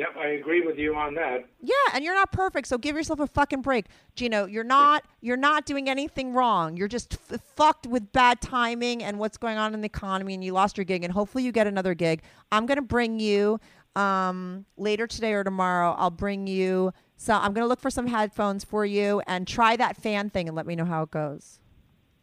Yep, 0.00 0.16
I 0.16 0.28
agree 0.28 0.62
with 0.62 0.78
you 0.78 0.94
on 0.94 1.12
that. 1.16 1.44
Yeah, 1.60 1.74
and 1.92 2.02
you're 2.02 2.14
not 2.14 2.32
perfect, 2.32 2.68
so 2.68 2.78
give 2.78 2.96
yourself 2.96 3.20
a 3.20 3.26
fucking 3.26 3.60
break, 3.60 3.84
Gino. 4.16 4.46
You're 4.46 4.64
not. 4.64 5.04
You're 5.20 5.36
not 5.36 5.66
doing 5.66 5.90
anything 5.90 6.32
wrong. 6.32 6.74
You're 6.74 6.88
just 6.88 7.18
f- 7.30 7.38
fucked 7.54 7.86
with 7.86 8.10
bad 8.10 8.40
timing 8.40 9.02
and 9.02 9.18
what's 9.18 9.36
going 9.36 9.58
on 9.58 9.74
in 9.74 9.82
the 9.82 9.86
economy, 9.86 10.32
and 10.32 10.42
you 10.42 10.54
lost 10.54 10.78
your 10.78 10.86
gig. 10.86 11.04
And 11.04 11.12
hopefully, 11.12 11.44
you 11.44 11.52
get 11.52 11.66
another 11.66 11.92
gig. 11.92 12.22
I'm 12.50 12.64
gonna 12.64 12.80
bring 12.80 13.20
you 13.20 13.60
um, 13.94 14.64
later 14.78 15.06
today 15.06 15.34
or 15.34 15.44
tomorrow. 15.44 15.94
I'll 15.98 16.10
bring 16.10 16.46
you. 16.46 16.94
So 17.18 17.34
I'm 17.34 17.52
gonna 17.52 17.66
look 17.66 17.80
for 17.80 17.90
some 17.90 18.06
headphones 18.06 18.64
for 18.64 18.86
you 18.86 19.20
and 19.26 19.46
try 19.46 19.76
that 19.76 19.98
fan 19.98 20.30
thing 20.30 20.48
and 20.48 20.56
let 20.56 20.64
me 20.64 20.76
know 20.76 20.86
how 20.86 21.02
it 21.02 21.10
goes. 21.10 21.60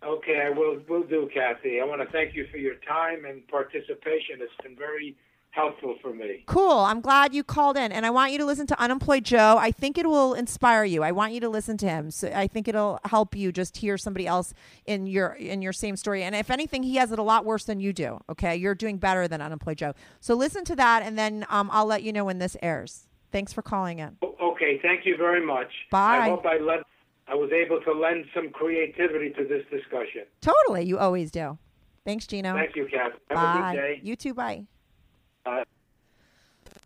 Okay, 0.03 0.41
I 0.43 0.49
will 0.49 0.79
will 0.89 1.03
do, 1.03 1.29
Kathy. 1.31 1.79
I 1.79 1.85
want 1.85 2.01
to 2.01 2.07
thank 2.11 2.33
you 2.33 2.47
for 2.51 2.57
your 2.57 2.75
time 2.87 3.25
and 3.25 3.47
participation. 3.47 4.39
It's 4.39 4.51
been 4.63 4.75
very 4.75 5.15
helpful 5.57 5.95
for 6.01 6.13
me. 6.13 6.43
Cool. 6.45 6.79
I'm 6.79 7.01
glad 7.01 7.33
you 7.33 7.43
called 7.43 7.75
in, 7.75 7.91
and 7.91 8.05
I 8.05 8.09
want 8.09 8.31
you 8.31 8.37
to 8.37 8.45
listen 8.45 8.67
to 8.67 8.79
Unemployed 8.79 9.25
Joe. 9.25 9.57
I 9.59 9.71
think 9.71 9.97
it 9.97 10.07
will 10.07 10.33
inspire 10.33 10.85
you. 10.85 11.03
I 11.03 11.11
want 11.11 11.33
you 11.33 11.39
to 11.41 11.49
listen 11.49 11.77
to 11.77 11.89
him. 11.89 12.11
So 12.11 12.31
I 12.33 12.47
think 12.47 12.67
it'll 12.67 12.99
help 13.05 13.35
you 13.35 13.51
just 13.51 13.77
hear 13.77 13.97
somebody 13.97 14.27
else 14.27 14.53
in 14.85 15.07
your 15.07 15.29
in 15.33 15.61
your 15.61 15.73
same 15.73 15.95
story. 15.97 16.23
And 16.23 16.35
if 16.35 16.49
anything, 16.49 16.83
he 16.83 16.95
has 16.95 17.11
it 17.11 17.19
a 17.19 17.23
lot 17.23 17.43
worse 17.43 17.65
than 17.65 17.79
you 17.79 17.91
do. 17.91 18.19
Okay, 18.29 18.55
you're 18.55 18.75
doing 18.75 18.97
better 18.97 19.27
than 19.27 19.41
Unemployed 19.41 19.79
Joe. 19.79 19.93
So 20.19 20.35
listen 20.35 20.63
to 20.65 20.75
that, 20.75 21.03
and 21.03 21.17
then 21.17 21.45
um, 21.49 21.69
I'll 21.73 21.87
let 21.87 22.03
you 22.03 22.13
know 22.13 22.25
when 22.25 22.37
this 22.37 22.55
airs. 22.61 23.07
Thanks 23.31 23.51
for 23.51 23.61
calling 23.61 23.99
in. 23.99 24.17
Okay, 24.41 24.79
thank 24.81 25.05
you 25.05 25.17
very 25.17 25.45
much. 25.45 25.71
Bye. 25.91 26.19
I 26.19 26.29
hope 26.29 26.45
I 26.45 26.57
let 26.59 26.79
I 27.27 27.35
was 27.35 27.51
able 27.51 27.81
to 27.81 27.91
lend 27.91 28.25
some 28.33 28.49
creativity 28.51 29.31
to 29.31 29.43
this 29.43 29.63
discussion. 29.69 30.23
Totally, 30.41 30.85
you 30.85 30.97
always 30.97 31.31
do. 31.31 31.57
Thanks, 32.05 32.25
Gino. 32.25 32.53
Thank 32.53 32.75
you, 32.75 32.85
Kathy. 32.85 33.17
Have 33.29 33.35
bye. 33.35 33.71
a 33.71 33.75
good 33.75 33.81
day. 33.81 33.99
You 34.01 34.15
too. 34.15 34.33
Bye. 34.33 34.65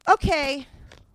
Okay, 0.10 0.68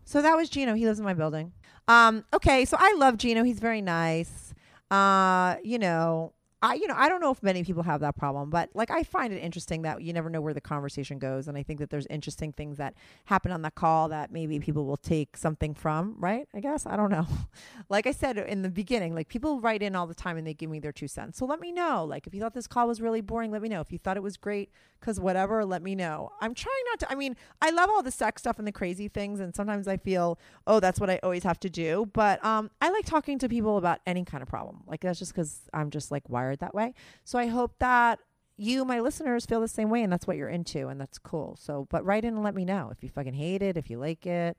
so 0.04 0.22
that 0.22 0.36
was 0.36 0.48
Gino. 0.48 0.74
He 0.74 0.86
lives 0.86 0.98
in 0.98 1.04
my 1.04 1.14
building. 1.14 1.52
Um, 1.88 2.24
okay, 2.32 2.64
so 2.64 2.76
I 2.78 2.94
love 2.98 3.16
Gino. 3.16 3.42
He's 3.42 3.60
very 3.60 3.82
nice. 3.82 4.54
Uh, 4.90 5.56
you 5.62 5.78
know, 5.78 6.32
I, 6.62 6.74
you 6.74 6.86
know, 6.86 6.94
I 6.96 7.10
don't 7.10 7.20
know 7.20 7.30
if 7.30 7.42
many 7.42 7.64
people 7.64 7.82
have 7.82 8.00
that 8.00 8.16
problem, 8.16 8.48
but 8.48 8.70
like 8.74 8.90
I 8.90 9.02
find 9.02 9.32
it 9.32 9.38
interesting 9.38 9.82
that 9.82 10.00
you 10.00 10.14
never 10.14 10.30
know 10.30 10.40
where 10.40 10.54
the 10.54 10.60
conversation 10.60 11.18
goes. 11.18 11.48
And 11.48 11.58
I 11.58 11.62
think 11.62 11.80
that 11.80 11.90
there's 11.90 12.06
interesting 12.06 12.52
things 12.52 12.78
that 12.78 12.94
happen 13.26 13.52
on 13.52 13.60
the 13.60 13.70
call 13.70 14.08
that 14.08 14.32
maybe 14.32 14.58
people 14.58 14.86
will 14.86 14.96
take 14.96 15.36
something 15.36 15.74
from, 15.74 16.16
right? 16.18 16.48
I 16.54 16.60
guess. 16.60 16.86
I 16.86 16.96
don't 16.96 17.10
know. 17.10 17.26
like 17.90 18.06
I 18.06 18.10
said 18.10 18.38
in 18.38 18.62
the 18.62 18.70
beginning, 18.70 19.14
like 19.14 19.28
people 19.28 19.60
write 19.60 19.82
in 19.82 19.94
all 19.94 20.06
the 20.06 20.14
time 20.14 20.38
and 20.38 20.46
they 20.46 20.54
give 20.54 20.70
me 20.70 20.78
their 20.78 20.92
two 20.92 21.08
cents. 21.08 21.36
So 21.36 21.44
let 21.44 21.60
me 21.60 21.72
know. 21.72 22.04
Like 22.04 22.26
if 22.26 22.34
you 22.34 22.40
thought 22.40 22.54
this 22.54 22.66
call 22.66 22.88
was 22.88 23.02
really 23.02 23.20
boring, 23.20 23.50
let 23.50 23.60
me 23.60 23.68
know. 23.68 23.80
If 23.82 23.92
you 23.92 23.98
thought 23.98 24.16
it 24.16 24.22
was 24.22 24.38
great, 24.38 24.70
because 24.98 25.20
whatever, 25.20 25.62
let 25.64 25.82
me 25.82 25.94
know. 25.94 26.30
I'm 26.40 26.54
trying 26.54 26.74
not 26.90 27.00
to, 27.00 27.12
I 27.12 27.16
mean, 27.16 27.36
I 27.60 27.70
love 27.70 27.90
all 27.90 28.02
the 28.02 28.10
sex 28.10 28.40
stuff 28.40 28.58
and 28.58 28.66
the 28.66 28.72
crazy 28.72 29.08
things. 29.08 29.40
And 29.40 29.54
sometimes 29.54 29.86
I 29.86 29.98
feel, 29.98 30.38
oh, 30.66 30.80
that's 30.80 30.98
what 30.98 31.10
I 31.10 31.20
always 31.22 31.44
have 31.44 31.60
to 31.60 31.70
do. 31.70 32.08
But 32.14 32.42
um, 32.42 32.70
I 32.80 32.88
like 32.88 33.04
talking 33.04 33.38
to 33.40 33.48
people 33.48 33.76
about 33.76 34.00
any 34.06 34.24
kind 34.24 34.42
of 34.42 34.48
problem. 34.48 34.82
Like 34.86 35.02
that's 35.02 35.18
just 35.18 35.34
because 35.34 35.60
I'm 35.74 35.90
just 35.90 36.10
like 36.10 36.28
wired 36.30 36.45
that 36.54 36.74
way. 36.74 36.94
So 37.24 37.38
I 37.38 37.46
hope 37.46 37.74
that 37.78 38.20
you, 38.56 38.84
my 38.84 39.00
listeners, 39.00 39.44
feel 39.46 39.60
the 39.60 39.68
same 39.68 39.90
way 39.90 40.02
and 40.02 40.12
that's 40.12 40.26
what 40.26 40.36
you're 40.36 40.48
into 40.48 40.88
and 40.88 41.00
that's 41.00 41.18
cool. 41.18 41.56
So, 41.60 41.86
but 41.90 42.04
write 42.04 42.24
in 42.24 42.34
and 42.34 42.44
let 42.44 42.54
me 42.54 42.64
know 42.64 42.90
if 42.92 43.02
you 43.02 43.08
fucking 43.08 43.34
hate 43.34 43.62
it, 43.62 43.76
if 43.76 43.90
you 43.90 43.98
like 43.98 44.26
it, 44.26 44.56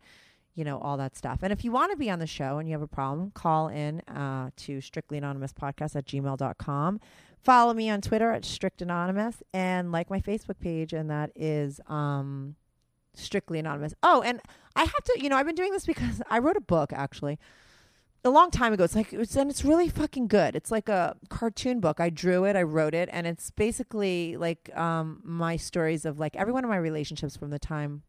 you 0.56 0.64
know, 0.64 0.80
all 0.80 0.98
that 0.98 1.16
stuff. 1.16 1.40
And 1.42 1.54
if 1.54 1.64
you 1.64 1.72
want 1.72 1.92
to 1.92 1.98
be 1.98 2.10
on 2.10 2.20
the 2.20 2.28
show 2.28 2.58
and 2.58 2.68
you 2.68 2.74
have 2.74 2.82
a 2.82 2.88
problem, 2.88 3.32
call 3.32 3.70
in 3.70 4.02
uh, 4.02 4.50
to 4.58 4.82
strictly 4.82 5.18
anonymous 5.18 5.54
podcast 5.54 5.96
at 5.96 6.06
gmail.com. 6.06 7.00
Follow 7.40 7.74
me 7.74 7.90
on 7.90 8.02
Twitter 8.02 8.32
at 8.32 8.44
strict 8.44 8.82
anonymous 8.82 9.42
and 9.54 9.92
like 9.92 10.10
my 10.10 10.20
Facebook 10.20 10.60
page. 10.60 10.94
And 10.94 11.10
that 11.10 11.32
is, 11.36 11.80
um, 11.88 12.56
strictly 13.14 13.60
anonymous. 13.60 13.94
Oh, 14.04 14.22
and 14.22 14.42
I 14.76 14.82
have 14.82 15.04
to, 15.06 15.18
you 15.20 15.30
know, 15.30 15.38
I've 15.38 15.46
been 15.46 15.56
doing 15.56 15.72
this 15.72 15.86
because 15.86 16.22
I 16.30 16.40
wrote 16.40 16.58
a 16.58 16.62
book 16.62 16.94
actually 16.94 17.40
a 18.28 18.30
long 18.30 18.52
time 18.52 18.74
ago. 18.74 18.84
It's 18.84 18.96
like 18.96 19.14
it's 19.14 19.36
and 19.36 19.50
it's 19.50 19.66
really 19.66 19.90
fucking 19.90 20.28
good. 20.28 20.56
It's 20.56 20.72
like 20.72 20.90
a 20.90 21.16
cartoon 21.30 21.80
book. 21.80 22.00
I 22.00 22.10
drew 22.10 22.44
it, 22.46 22.56
I 22.56 22.64
wrote 22.64 22.94
it, 22.94 23.10
and 23.12 23.26
it's 23.26 23.50
basically 23.52 24.38
like 24.38 24.70
um 24.78 25.22
my 25.24 25.56
stories 25.56 26.06
of 26.06 26.20
like 26.20 26.36
every 26.36 26.54
one 26.54 26.64
of 26.64 26.70
my 26.70 26.78
relationships 26.78 27.36
from 27.36 27.50
the 27.50 27.60
time 27.60 28.04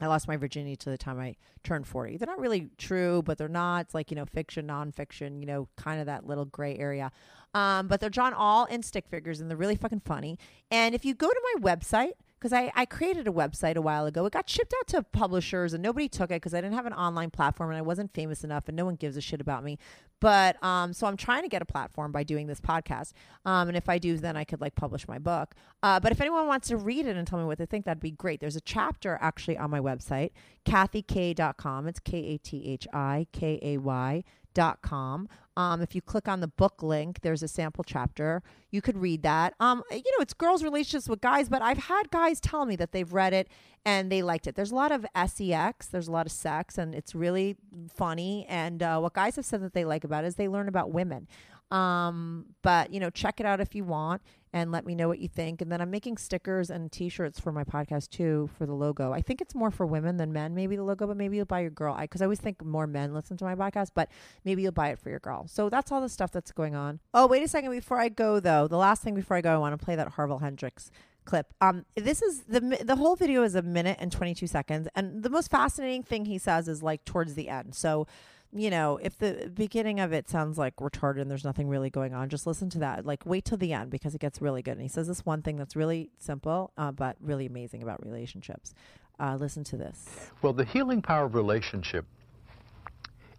I 0.00 0.06
lost 0.06 0.26
my 0.26 0.36
virginity 0.36 0.76
to 0.76 0.90
the 0.90 0.98
time 0.98 1.20
I 1.20 1.36
turned 1.62 1.86
40. 1.86 2.16
They're 2.16 2.26
not 2.26 2.40
really 2.40 2.68
true, 2.78 3.22
but 3.22 3.38
they're 3.38 3.48
not. 3.48 3.86
It's 3.86 3.94
like, 3.94 4.10
you 4.10 4.16
know, 4.16 4.26
fiction, 4.26 4.66
nonfiction, 4.66 5.40
you 5.40 5.46
know, 5.46 5.68
kind 5.76 6.00
of 6.00 6.06
that 6.06 6.26
little 6.26 6.44
gray 6.44 6.76
area. 6.76 7.12
Um, 7.54 7.86
but 7.86 8.00
they're 8.00 8.10
drawn 8.10 8.34
all 8.34 8.64
in 8.64 8.82
stick 8.82 9.06
figures 9.08 9.40
and 9.40 9.48
they're 9.48 9.56
really 9.56 9.76
fucking 9.76 10.00
funny. 10.00 10.38
And 10.70 10.94
if 10.94 11.04
you 11.04 11.14
go 11.14 11.28
to 11.28 11.40
my 11.54 11.76
website, 11.76 12.12
because 12.44 12.52
I, 12.52 12.70
I 12.76 12.84
created 12.84 13.26
a 13.26 13.30
website 13.30 13.76
a 13.76 13.80
while 13.80 14.04
ago. 14.04 14.26
It 14.26 14.34
got 14.34 14.50
shipped 14.50 14.74
out 14.78 14.86
to 14.88 15.02
publishers 15.02 15.72
and 15.72 15.82
nobody 15.82 16.10
took 16.10 16.30
it 16.30 16.34
because 16.34 16.52
I 16.52 16.60
didn't 16.60 16.74
have 16.74 16.84
an 16.84 16.92
online 16.92 17.30
platform 17.30 17.70
and 17.70 17.78
I 17.78 17.80
wasn't 17.80 18.12
famous 18.12 18.44
enough 18.44 18.68
and 18.68 18.76
no 18.76 18.84
one 18.84 18.96
gives 18.96 19.16
a 19.16 19.22
shit 19.22 19.40
about 19.40 19.64
me. 19.64 19.78
But 20.20 20.62
um, 20.62 20.92
so 20.92 21.06
I'm 21.06 21.16
trying 21.16 21.44
to 21.44 21.48
get 21.48 21.62
a 21.62 21.64
platform 21.64 22.12
by 22.12 22.22
doing 22.22 22.46
this 22.46 22.60
podcast. 22.60 23.12
Um, 23.46 23.68
and 23.68 23.78
if 23.78 23.88
I 23.88 23.96
do, 23.96 24.18
then 24.18 24.36
I 24.36 24.44
could 24.44 24.60
like 24.60 24.74
publish 24.74 25.08
my 25.08 25.18
book. 25.18 25.54
Uh, 25.82 25.98
but 26.00 26.12
if 26.12 26.20
anyone 26.20 26.46
wants 26.46 26.68
to 26.68 26.76
read 26.76 27.06
it 27.06 27.16
and 27.16 27.26
tell 27.26 27.38
me 27.38 27.46
what 27.46 27.56
they 27.56 27.64
think, 27.64 27.86
that'd 27.86 28.02
be 28.02 28.10
great. 28.10 28.40
There's 28.40 28.56
a 28.56 28.60
chapter 28.60 29.16
actually 29.22 29.56
on 29.56 29.70
my 29.70 29.80
website, 29.80 30.32
kathyk.com. 30.66 31.88
It's 31.88 31.98
K 31.98 32.18
A 32.18 32.36
T 32.36 32.62
H 32.66 32.86
I 32.92 33.26
K 33.32 33.58
A 33.62 33.78
Y 33.78 34.22
dot 34.54 34.80
com. 34.82 35.28
Um, 35.56 35.80
if 35.82 35.94
you 35.94 36.02
click 36.02 36.26
on 36.26 36.40
the 36.40 36.48
book 36.48 36.82
link, 36.82 37.20
there's 37.20 37.42
a 37.42 37.48
sample 37.48 37.84
chapter. 37.84 38.42
You 38.72 38.82
could 38.82 38.98
read 38.98 39.22
that. 39.22 39.54
Um, 39.60 39.84
you 39.90 39.98
know, 39.98 40.20
it's 40.20 40.34
girls' 40.34 40.64
relationships 40.64 41.08
with 41.08 41.20
guys, 41.20 41.48
but 41.48 41.62
I've 41.62 41.78
had 41.78 42.10
guys 42.10 42.40
tell 42.40 42.66
me 42.66 42.74
that 42.76 42.90
they've 42.90 43.12
read 43.12 43.32
it 43.32 43.48
and 43.84 44.10
they 44.10 44.20
liked 44.20 44.48
it. 44.48 44.56
There's 44.56 44.72
a 44.72 44.74
lot 44.74 44.90
of 44.90 45.06
sex, 45.28 45.86
there's 45.86 46.08
a 46.08 46.12
lot 46.12 46.26
of 46.26 46.32
sex, 46.32 46.76
and 46.76 46.92
it's 46.92 47.14
really 47.14 47.56
funny. 47.94 48.46
And 48.48 48.82
uh, 48.82 48.98
what 48.98 49.14
guys 49.14 49.36
have 49.36 49.44
said 49.44 49.62
that 49.62 49.74
they 49.74 49.84
like 49.84 50.02
about 50.02 50.24
it 50.24 50.28
is 50.28 50.34
they 50.34 50.48
learn 50.48 50.66
about 50.66 50.90
women. 50.90 51.28
Um, 51.70 52.46
but 52.62 52.92
you 52.92 52.98
know, 52.98 53.10
check 53.10 53.38
it 53.38 53.46
out 53.46 53.60
if 53.60 53.74
you 53.74 53.84
want 53.84 54.22
and 54.54 54.70
let 54.70 54.86
me 54.86 54.94
know 54.94 55.08
what 55.08 55.18
you 55.18 55.26
think. 55.26 55.60
And 55.60 55.70
then 55.70 55.80
I'm 55.80 55.90
making 55.90 56.16
stickers 56.16 56.70
and 56.70 56.90
T-shirts 56.90 57.40
for 57.40 57.50
my 57.50 57.64
podcast 57.64 58.10
too 58.10 58.48
for 58.56 58.66
the 58.66 58.72
logo. 58.72 59.12
I 59.12 59.20
think 59.20 59.40
it's 59.40 59.54
more 59.54 59.72
for 59.72 59.84
women 59.84 60.16
than 60.16 60.32
men, 60.32 60.54
maybe 60.54 60.76
the 60.76 60.84
logo, 60.84 61.08
but 61.08 61.16
maybe 61.16 61.36
you'll 61.36 61.44
buy 61.44 61.60
your 61.60 61.70
girl. 61.70 61.92
I 61.92 62.04
Because 62.04 62.22
I, 62.22 62.24
I, 62.24 62.26
always 62.26 62.38
think 62.38 62.64
more 62.64 62.86
men 62.86 63.12
listen 63.12 63.36
to 63.38 63.44
my 63.44 63.56
podcast, 63.56 63.88
but 63.96 64.08
maybe 64.44 64.62
you'll 64.62 64.70
buy 64.70 64.90
it 64.90 65.00
for 65.00 65.10
your 65.10 65.18
girl. 65.18 65.48
So 65.48 65.68
that's 65.68 65.90
all 65.90 66.00
the 66.00 66.08
stuff 66.08 66.30
that's 66.30 66.52
going 66.52 66.76
on. 66.76 67.00
Oh, 67.12 67.26
wait 67.26 67.42
a 67.42 67.48
second 67.48 67.72
before 67.72 67.98
I 67.98 68.08
go 68.08 68.38
though. 68.38 68.68
The 68.68 68.76
last 68.76 69.02
thing 69.02 69.16
before 69.16 69.36
I 69.36 69.40
go, 69.40 69.52
I 69.52 69.58
want 69.58 69.76
to 69.78 69.84
play 69.84 69.96
that 69.96 70.08
Harville 70.10 70.38
Hendrix 70.38 70.92
clip. 71.24 71.52
Um, 71.60 71.84
this 71.96 72.22
is 72.22 72.42
the 72.42 72.60
the 72.84 72.96
whole 72.96 73.16
video 73.16 73.42
is 73.42 73.56
a 73.56 73.62
minute 73.62 73.96
and 73.98 74.12
22 74.12 74.46
seconds, 74.46 74.86
and 74.94 75.24
the 75.24 75.30
most 75.30 75.50
fascinating 75.50 76.04
thing 76.04 76.26
he 76.26 76.38
says 76.38 76.68
is 76.68 76.80
like 76.80 77.04
towards 77.04 77.34
the 77.34 77.48
end. 77.48 77.74
So 77.74 78.06
you 78.54 78.70
know, 78.70 78.98
if 79.02 79.18
the 79.18 79.50
beginning 79.52 79.98
of 79.98 80.12
it 80.12 80.28
sounds 80.28 80.56
like 80.56 80.76
retarded 80.76 81.20
and 81.20 81.30
there's 81.30 81.44
nothing 81.44 81.68
really 81.68 81.90
going 81.90 82.14
on, 82.14 82.28
just 82.28 82.46
listen 82.46 82.70
to 82.70 82.78
that. 82.78 83.04
Like, 83.04 83.26
wait 83.26 83.44
till 83.44 83.58
the 83.58 83.72
end 83.72 83.90
because 83.90 84.14
it 84.14 84.20
gets 84.20 84.40
really 84.40 84.62
good. 84.62 84.72
And 84.72 84.82
he 84.82 84.88
says 84.88 85.08
this 85.08 85.26
one 85.26 85.42
thing 85.42 85.56
that's 85.56 85.74
really 85.74 86.10
simple, 86.18 86.72
uh, 86.78 86.92
but 86.92 87.16
really 87.20 87.46
amazing 87.46 87.82
about 87.82 88.04
relationships. 88.04 88.72
Uh, 89.18 89.36
listen 89.36 89.64
to 89.64 89.76
this. 89.76 90.06
Well, 90.40 90.52
the 90.52 90.64
healing 90.64 91.02
power 91.02 91.24
of 91.24 91.34
relationship 91.34 92.04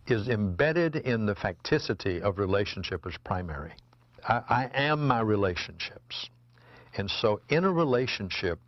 is 0.08 0.28
embedded 0.28 0.98
in 0.98 1.26
the 1.26 1.36
facticity 1.36 2.22
of 2.22 2.38
relationship 2.38 3.06
as 3.08 3.14
primary. 3.24 3.74
I, 4.28 4.42
I 4.50 4.70
am 4.74 5.08
my 5.08 5.22
relationships. 5.22 6.30
And 6.98 7.10
so 7.10 7.42
in 7.50 7.64
a 7.64 7.72
relationship, 7.72 8.60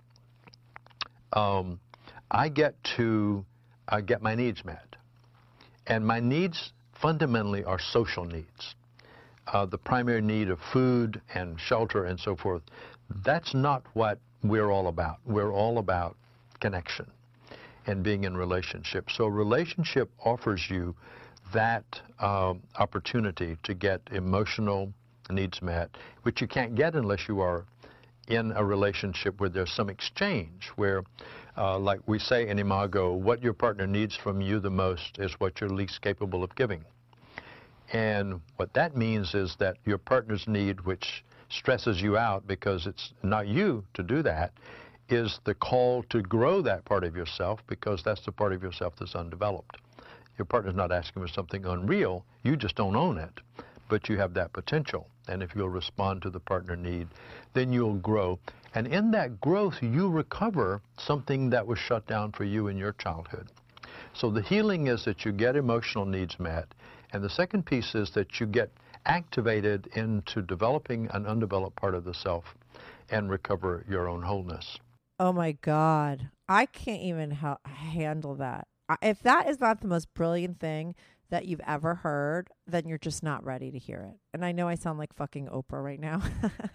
um, 1.34 1.80
I 2.32 2.50
get 2.50 2.76
to 2.96 3.46
uh, 3.88 4.02
get 4.02 4.22
my 4.22 4.36
needs 4.36 4.64
met. 4.66 4.97
And 5.88 6.06
my 6.06 6.20
needs 6.20 6.74
fundamentally 7.02 7.64
are 7.64 7.80
social 7.80 8.26
needs. 8.26 8.76
Uh, 9.48 9.66
the 9.66 9.78
primary 9.78 10.22
need 10.22 10.50
of 10.50 10.60
food 10.74 11.22
and 11.34 11.60
shelter 11.60 12.06
and 12.06 12.20
so 12.20 12.36
forth, 12.36 12.62
that's 13.24 13.54
not 13.54 13.84
what 13.94 14.20
we're 14.44 14.70
all 14.70 14.88
about. 14.88 15.18
We're 15.26 15.54
all 15.54 15.78
about 15.78 16.18
connection 16.60 17.08
and 17.86 18.04
being 18.04 18.26
in 18.26 18.36
relationship. 18.36 19.10
So 19.10 19.28
relationship 19.28 20.10
offers 20.24 20.66
you 20.70 20.94
that 21.54 21.86
uh, 22.20 22.56
opportunity 22.78 23.58
to 23.64 23.74
get 23.74 24.02
emotional 24.12 24.92
needs 25.30 25.62
met, 25.62 25.90
which 26.24 26.42
you 26.42 26.48
can't 26.48 26.76
get 26.76 26.96
unless 26.96 27.28
you 27.30 27.40
are 27.40 27.66
in 28.28 28.52
a 28.52 28.64
relationship 28.64 29.40
where 29.40 29.50
there's 29.50 29.72
some 29.72 29.90
exchange, 29.90 30.72
where 30.76 31.04
uh, 31.58 31.80
like 31.80 32.00
we 32.06 32.20
say 32.20 32.48
in 32.48 32.60
Imago, 32.60 33.14
what 33.14 33.42
your 33.42 33.54
partner 33.54 33.88
needs 33.88 34.16
from 34.16 34.42
you 34.42 34.60
the 34.60 34.70
most 34.70 35.18
is 35.18 35.34
what 35.40 35.60
you're 35.60 35.70
least 35.70 36.02
capable 36.02 36.44
of 36.44 36.56
giving. 36.56 36.84
And 37.94 38.42
what 38.58 38.74
that 38.74 38.96
means 38.96 39.34
is 39.34 39.56
that 39.60 39.78
your 39.86 39.98
partner's 39.98 40.48
need, 40.48 40.82
which 40.82 41.24
stresses 41.50 42.02
you 42.02 42.18
out 42.18 42.46
because 42.46 42.86
it's 42.86 43.14
not 43.24 43.48
you 43.48 43.86
to 43.94 44.04
do 44.04 44.22
that, 44.24 44.52
is 45.10 45.40
the 45.46 45.56
call 45.56 46.04
to 46.10 46.22
grow 46.22 46.62
that 46.62 46.84
part 46.84 47.06
of 47.06 47.16
yourself 47.16 47.62
because 47.68 48.04
that's 48.04 48.26
the 48.26 48.32
part 48.32 48.52
of 48.52 48.62
yourself 48.62 48.94
that's 49.00 49.16
undeveloped. 49.16 49.78
Your 50.38 50.46
partner's 50.46 50.76
not 50.76 50.92
asking 50.92 51.24
for 51.24 51.30
something 51.30 51.66
unreal, 51.66 52.26
you 52.44 52.58
just 52.58 52.76
don't 52.76 52.96
own 52.96 53.18
it, 53.18 53.40
but 53.90 54.10
you 54.10 54.18
have 54.18 54.34
that 54.34 54.54
potential. 54.54 55.08
And 55.28 55.44
if 55.44 55.56
you'll 55.56 55.70
respond 55.70 56.22
to 56.22 56.30
the 56.30 56.40
partner 56.40 56.76
need, 56.76 57.08
then 57.54 57.72
you'll 57.74 57.96
grow. 57.96 58.40
And 58.76 58.88
in 58.88 59.12
that 59.12 59.42
growth, 59.42 59.76
you 59.82 60.10
recover 60.10 60.82
something 60.98 61.50
that 61.50 61.66
was 61.66 61.80
shut 61.80 62.06
down 62.08 62.32
for 62.32 62.44
you 62.44 62.68
in 62.68 62.78
your 62.78 62.94
childhood. 62.94 63.48
So 64.14 64.30
the 64.30 64.42
healing 64.42 64.88
is 64.88 65.06
that 65.06 65.26
you 65.26 65.32
get 65.32 65.56
emotional 65.56 66.06
needs 66.06 66.40
met. 66.40 66.68
And 67.14 67.24
the 67.24 67.30
second 67.30 67.66
piece 67.66 67.96
is 67.96 68.12
that 68.12 68.40
you 68.40 68.46
get 68.46 68.72
activated 69.06 69.88
into 69.96 70.42
developing 70.42 71.08
an 71.14 71.26
undeveloped 71.26 71.76
part 71.76 71.96
of 71.96 72.04
the 72.04 72.14
self 72.14 72.44
and 73.10 73.30
recover 73.30 73.86
your 73.90 74.08
own 74.08 74.22
wholeness. 74.22 74.78
Oh 75.20 75.32
my 75.34 75.54
God. 75.54 76.30
I 76.48 76.66
can't 76.66 77.02
even 77.02 77.32
ha- 77.32 77.60
handle 77.64 78.36
that. 78.36 78.68
If 79.02 79.22
that 79.24 79.50
is 79.50 79.60
not 79.60 79.82
the 79.82 79.88
most 79.88 80.14
brilliant 80.14 80.60
thing 80.60 80.96
that 81.30 81.46
you've 81.46 81.62
ever 81.68 81.96
heard, 81.96 82.50
then 82.66 82.88
you're 82.88 82.98
just 82.98 83.22
not 83.22 83.44
ready 83.44 83.70
to 83.72 83.78
hear 83.78 84.02
it. 84.10 84.18
And 84.34 84.46
I 84.46 84.52
know 84.52 84.68
I 84.68 84.76
sound 84.76 84.98
like 84.98 85.14
fucking 85.14 85.48
Oprah 85.48 85.84
right 85.84 86.00
now. 86.00 86.22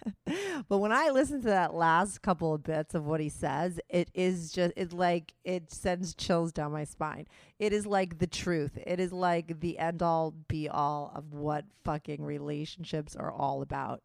but 0.69 0.77
when 0.77 0.91
I 0.91 1.09
listen 1.09 1.41
to 1.41 1.47
that 1.47 1.73
last 1.73 2.21
couple 2.21 2.53
of 2.53 2.63
bits 2.63 2.93
of 2.93 3.05
what 3.05 3.19
he 3.19 3.29
says, 3.29 3.79
it 3.89 4.09
is 4.13 4.51
just 4.51 4.73
it 4.75 4.93
like 4.93 5.33
it 5.43 5.71
sends 5.71 6.13
chills 6.13 6.51
down 6.51 6.71
my 6.71 6.83
spine. 6.83 7.25
It 7.57 7.73
is 7.73 7.85
like 7.85 8.19
the 8.19 8.27
truth. 8.27 8.77
It 8.85 8.99
is 8.99 9.11
like 9.11 9.59
the 9.59 9.79
end 9.79 10.03
all 10.03 10.35
be 10.47 10.69
all 10.69 11.11
of 11.15 11.33
what 11.33 11.65
fucking 11.83 12.23
relationships 12.23 13.15
are 13.15 13.31
all 13.31 13.61
about. 13.61 14.01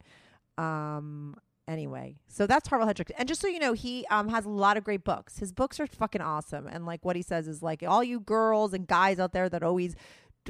Um 0.57 1.37
anyway 1.69 2.17
so 2.27 2.47
that's 2.47 2.67
Harville 2.67 2.87
Hendrix 2.87 3.13
and 3.19 3.29
just 3.29 3.43
so 3.43 3.47
you 3.47 3.59
know 3.59 3.75
he 3.75 4.07
um, 4.11 4.29
has 4.29 4.47
a 4.47 4.49
lot 4.49 4.79
of 4.79 4.85
great 4.85 5.05
books 5.05 5.39
his 5.39 5.53
books 5.53 5.79
are 5.79 5.87
fucking 5.87 6.23
awesome 6.23 6.67
and 6.67 6.87
like 6.87 7.05
what 7.05 7.15
he 7.15 7.21
says 7.21 7.47
is 7.47 7.63
like 7.63 7.85
all 7.87 8.03
you 8.03 8.21
girls 8.21 8.73
and 8.73 8.87
guys 8.87 9.21
out 9.21 9.35
there 9.35 9.51
that 9.51 9.63
always 9.63 9.95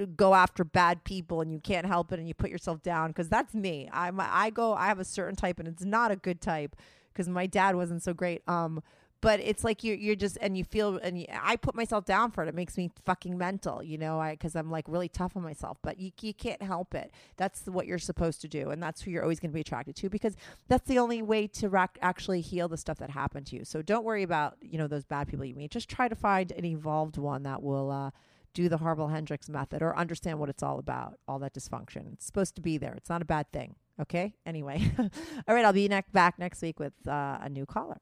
go 0.06 0.34
after 0.34 0.64
bad 0.64 1.04
people 1.04 1.40
and 1.40 1.52
you 1.52 1.60
can't 1.60 1.86
help 1.86 2.12
it 2.12 2.18
and 2.18 2.28
you 2.28 2.34
put 2.34 2.50
yourself 2.50 2.82
down 2.82 3.08
because 3.10 3.28
that's 3.28 3.54
me. 3.54 3.88
I'm 3.92 4.20
I 4.20 4.50
go 4.50 4.74
I 4.74 4.86
have 4.86 4.98
a 5.00 5.04
certain 5.04 5.36
type 5.36 5.58
and 5.58 5.68
it's 5.68 5.84
not 5.84 6.10
a 6.10 6.16
good 6.16 6.40
type 6.40 6.76
because 7.12 7.28
my 7.28 7.46
dad 7.46 7.76
wasn't 7.76 8.02
so 8.02 8.14
great. 8.14 8.42
Um, 8.48 8.82
but 9.20 9.40
it's 9.40 9.64
like 9.64 9.82
you're 9.82 9.96
you're 9.96 10.14
just 10.14 10.38
and 10.40 10.56
you 10.56 10.62
feel 10.62 10.96
and 10.98 11.18
you, 11.18 11.26
I 11.42 11.56
put 11.56 11.74
myself 11.74 12.04
down 12.04 12.30
for 12.30 12.44
it. 12.44 12.48
It 12.48 12.54
makes 12.54 12.76
me 12.76 12.90
fucking 13.04 13.36
mental, 13.36 13.82
you 13.82 13.98
know, 13.98 14.20
I 14.20 14.32
because 14.32 14.54
I'm 14.54 14.70
like 14.70 14.84
really 14.86 15.08
tough 15.08 15.36
on 15.36 15.42
myself. 15.42 15.78
But 15.82 15.98
you 15.98 16.12
you 16.20 16.32
can't 16.32 16.62
help 16.62 16.94
it. 16.94 17.10
That's 17.36 17.66
what 17.66 17.86
you're 17.88 17.98
supposed 17.98 18.40
to 18.42 18.48
do, 18.48 18.70
and 18.70 18.80
that's 18.80 19.02
who 19.02 19.10
you're 19.10 19.22
always 19.24 19.40
going 19.40 19.50
to 19.50 19.54
be 19.54 19.60
attracted 19.60 19.96
to 19.96 20.08
because 20.08 20.36
that's 20.68 20.86
the 20.86 21.00
only 21.00 21.20
way 21.22 21.48
to 21.48 21.68
rac- 21.68 21.98
actually 22.00 22.42
heal 22.42 22.68
the 22.68 22.76
stuff 22.76 22.98
that 22.98 23.10
happened 23.10 23.46
to 23.46 23.56
you. 23.56 23.64
So 23.64 23.82
don't 23.82 24.04
worry 24.04 24.22
about 24.22 24.56
you 24.60 24.78
know 24.78 24.86
those 24.86 25.04
bad 25.04 25.26
people 25.26 25.44
you 25.44 25.56
meet. 25.56 25.72
Just 25.72 25.88
try 25.88 26.06
to 26.06 26.14
find 26.14 26.52
an 26.52 26.64
evolved 26.64 27.16
one 27.18 27.42
that 27.42 27.62
will. 27.62 27.90
uh 27.90 28.10
do 28.54 28.68
the 28.68 28.78
Harville 28.78 29.08
Hendrix 29.08 29.48
method 29.48 29.82
or 29.82 29.96
understand 29.96 30.38
what 30.38 30.48
it's 30.48 30.62
all 30.62 30.78
about, 30.78 31.14
all 31.26 31.38
that 31.40 31.54
dysfunction. 31.54 32.12
It's 32.12 32.26
supposed 32.26 32.54
to 32.56 32.62
be 32.62 32.78
there. 32.78 32.94
It's 32.94 33.08
not 33.08 33.22
a 33.22 33.26
bad 33.26 33.50
thing. 33.52 33.76
Okay. 34.00 34.34
Anyway, 34.46 34.92
all 34.98 35.54
right. 35.54 35.64
I'll 35.64 35.72
be 35.72 35.88
ne- 35.88 36.02
back 36.12 36.38
next 36.38 36.62
week 36.62 36.78
with 36.78 36.92
uh, 37.06 37.38
a 37.40 37.48
new 37.48 37.66
caller. 37.66 38.00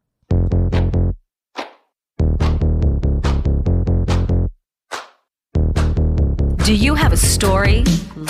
Do 6.67 6.75
you 6.75 6.97
have 6.97 7.13
a 7.13 7.17
story, 7.17 7.85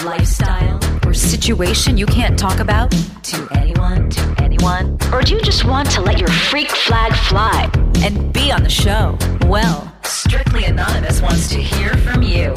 lifestyle, 0.05 0.79
or 1.07 1.15
situation 1.15 1.97
you 1.97 2.05
can't 2.05 2.39
talk 2.39 2.59
about 2.61 2.91
to 2.91 3.49
anyone, 3.53 4.11
to 4.11 4.35
anyone? 4.43 4.99
Or 5.11 5.23
do 5.23 5.35
you 5.35 5.41
just 5.41 5.65
want 5.65 5.91
to 5.93 6.03
let 6.03 6.19
your 6.19 6.29
freak 6.29 6.69
flag 6.69 7.15
fly 7.15 7.71
and 8.05 8.35
be 8.35 8.53
on 8.53 8.63
the 8.63 8.69
show? 8.69 9.17
Well, 9.47 9.91
Strictly 10.07 10.65
Anonymous 10.65 11.21
wants 11.21 11.49
to 11.49 11.61
hear 11.61 11.95
from 11.99 12.23
you. 12.23 12.55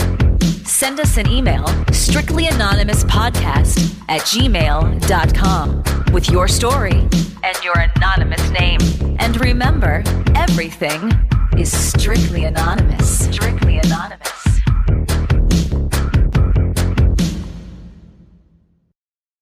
Send 0.64 1.00
us 1.00 1.18
an 1.18 1.28
email, 1.28 1.66
strictlyanonymouspodcast 1.88 3.96
at 4.08 4.22
gmail.com 4.22 5.84
with 6.14 6.30
your 6.30 6.48
story 6.48 7.08
and 7.44 7.64
your 7.64 7.74
anonymous 7.96 8.48
name. 8.52 8.80
And 9.20 9.42
remember, 9.42 10.04
everything 10.36 11.12
is 11.58 11.72
strictly 11.72 12.44
anonymous. 12.46 13.26
Strictly 13.26 13.80
anonymous. 13.80 14.59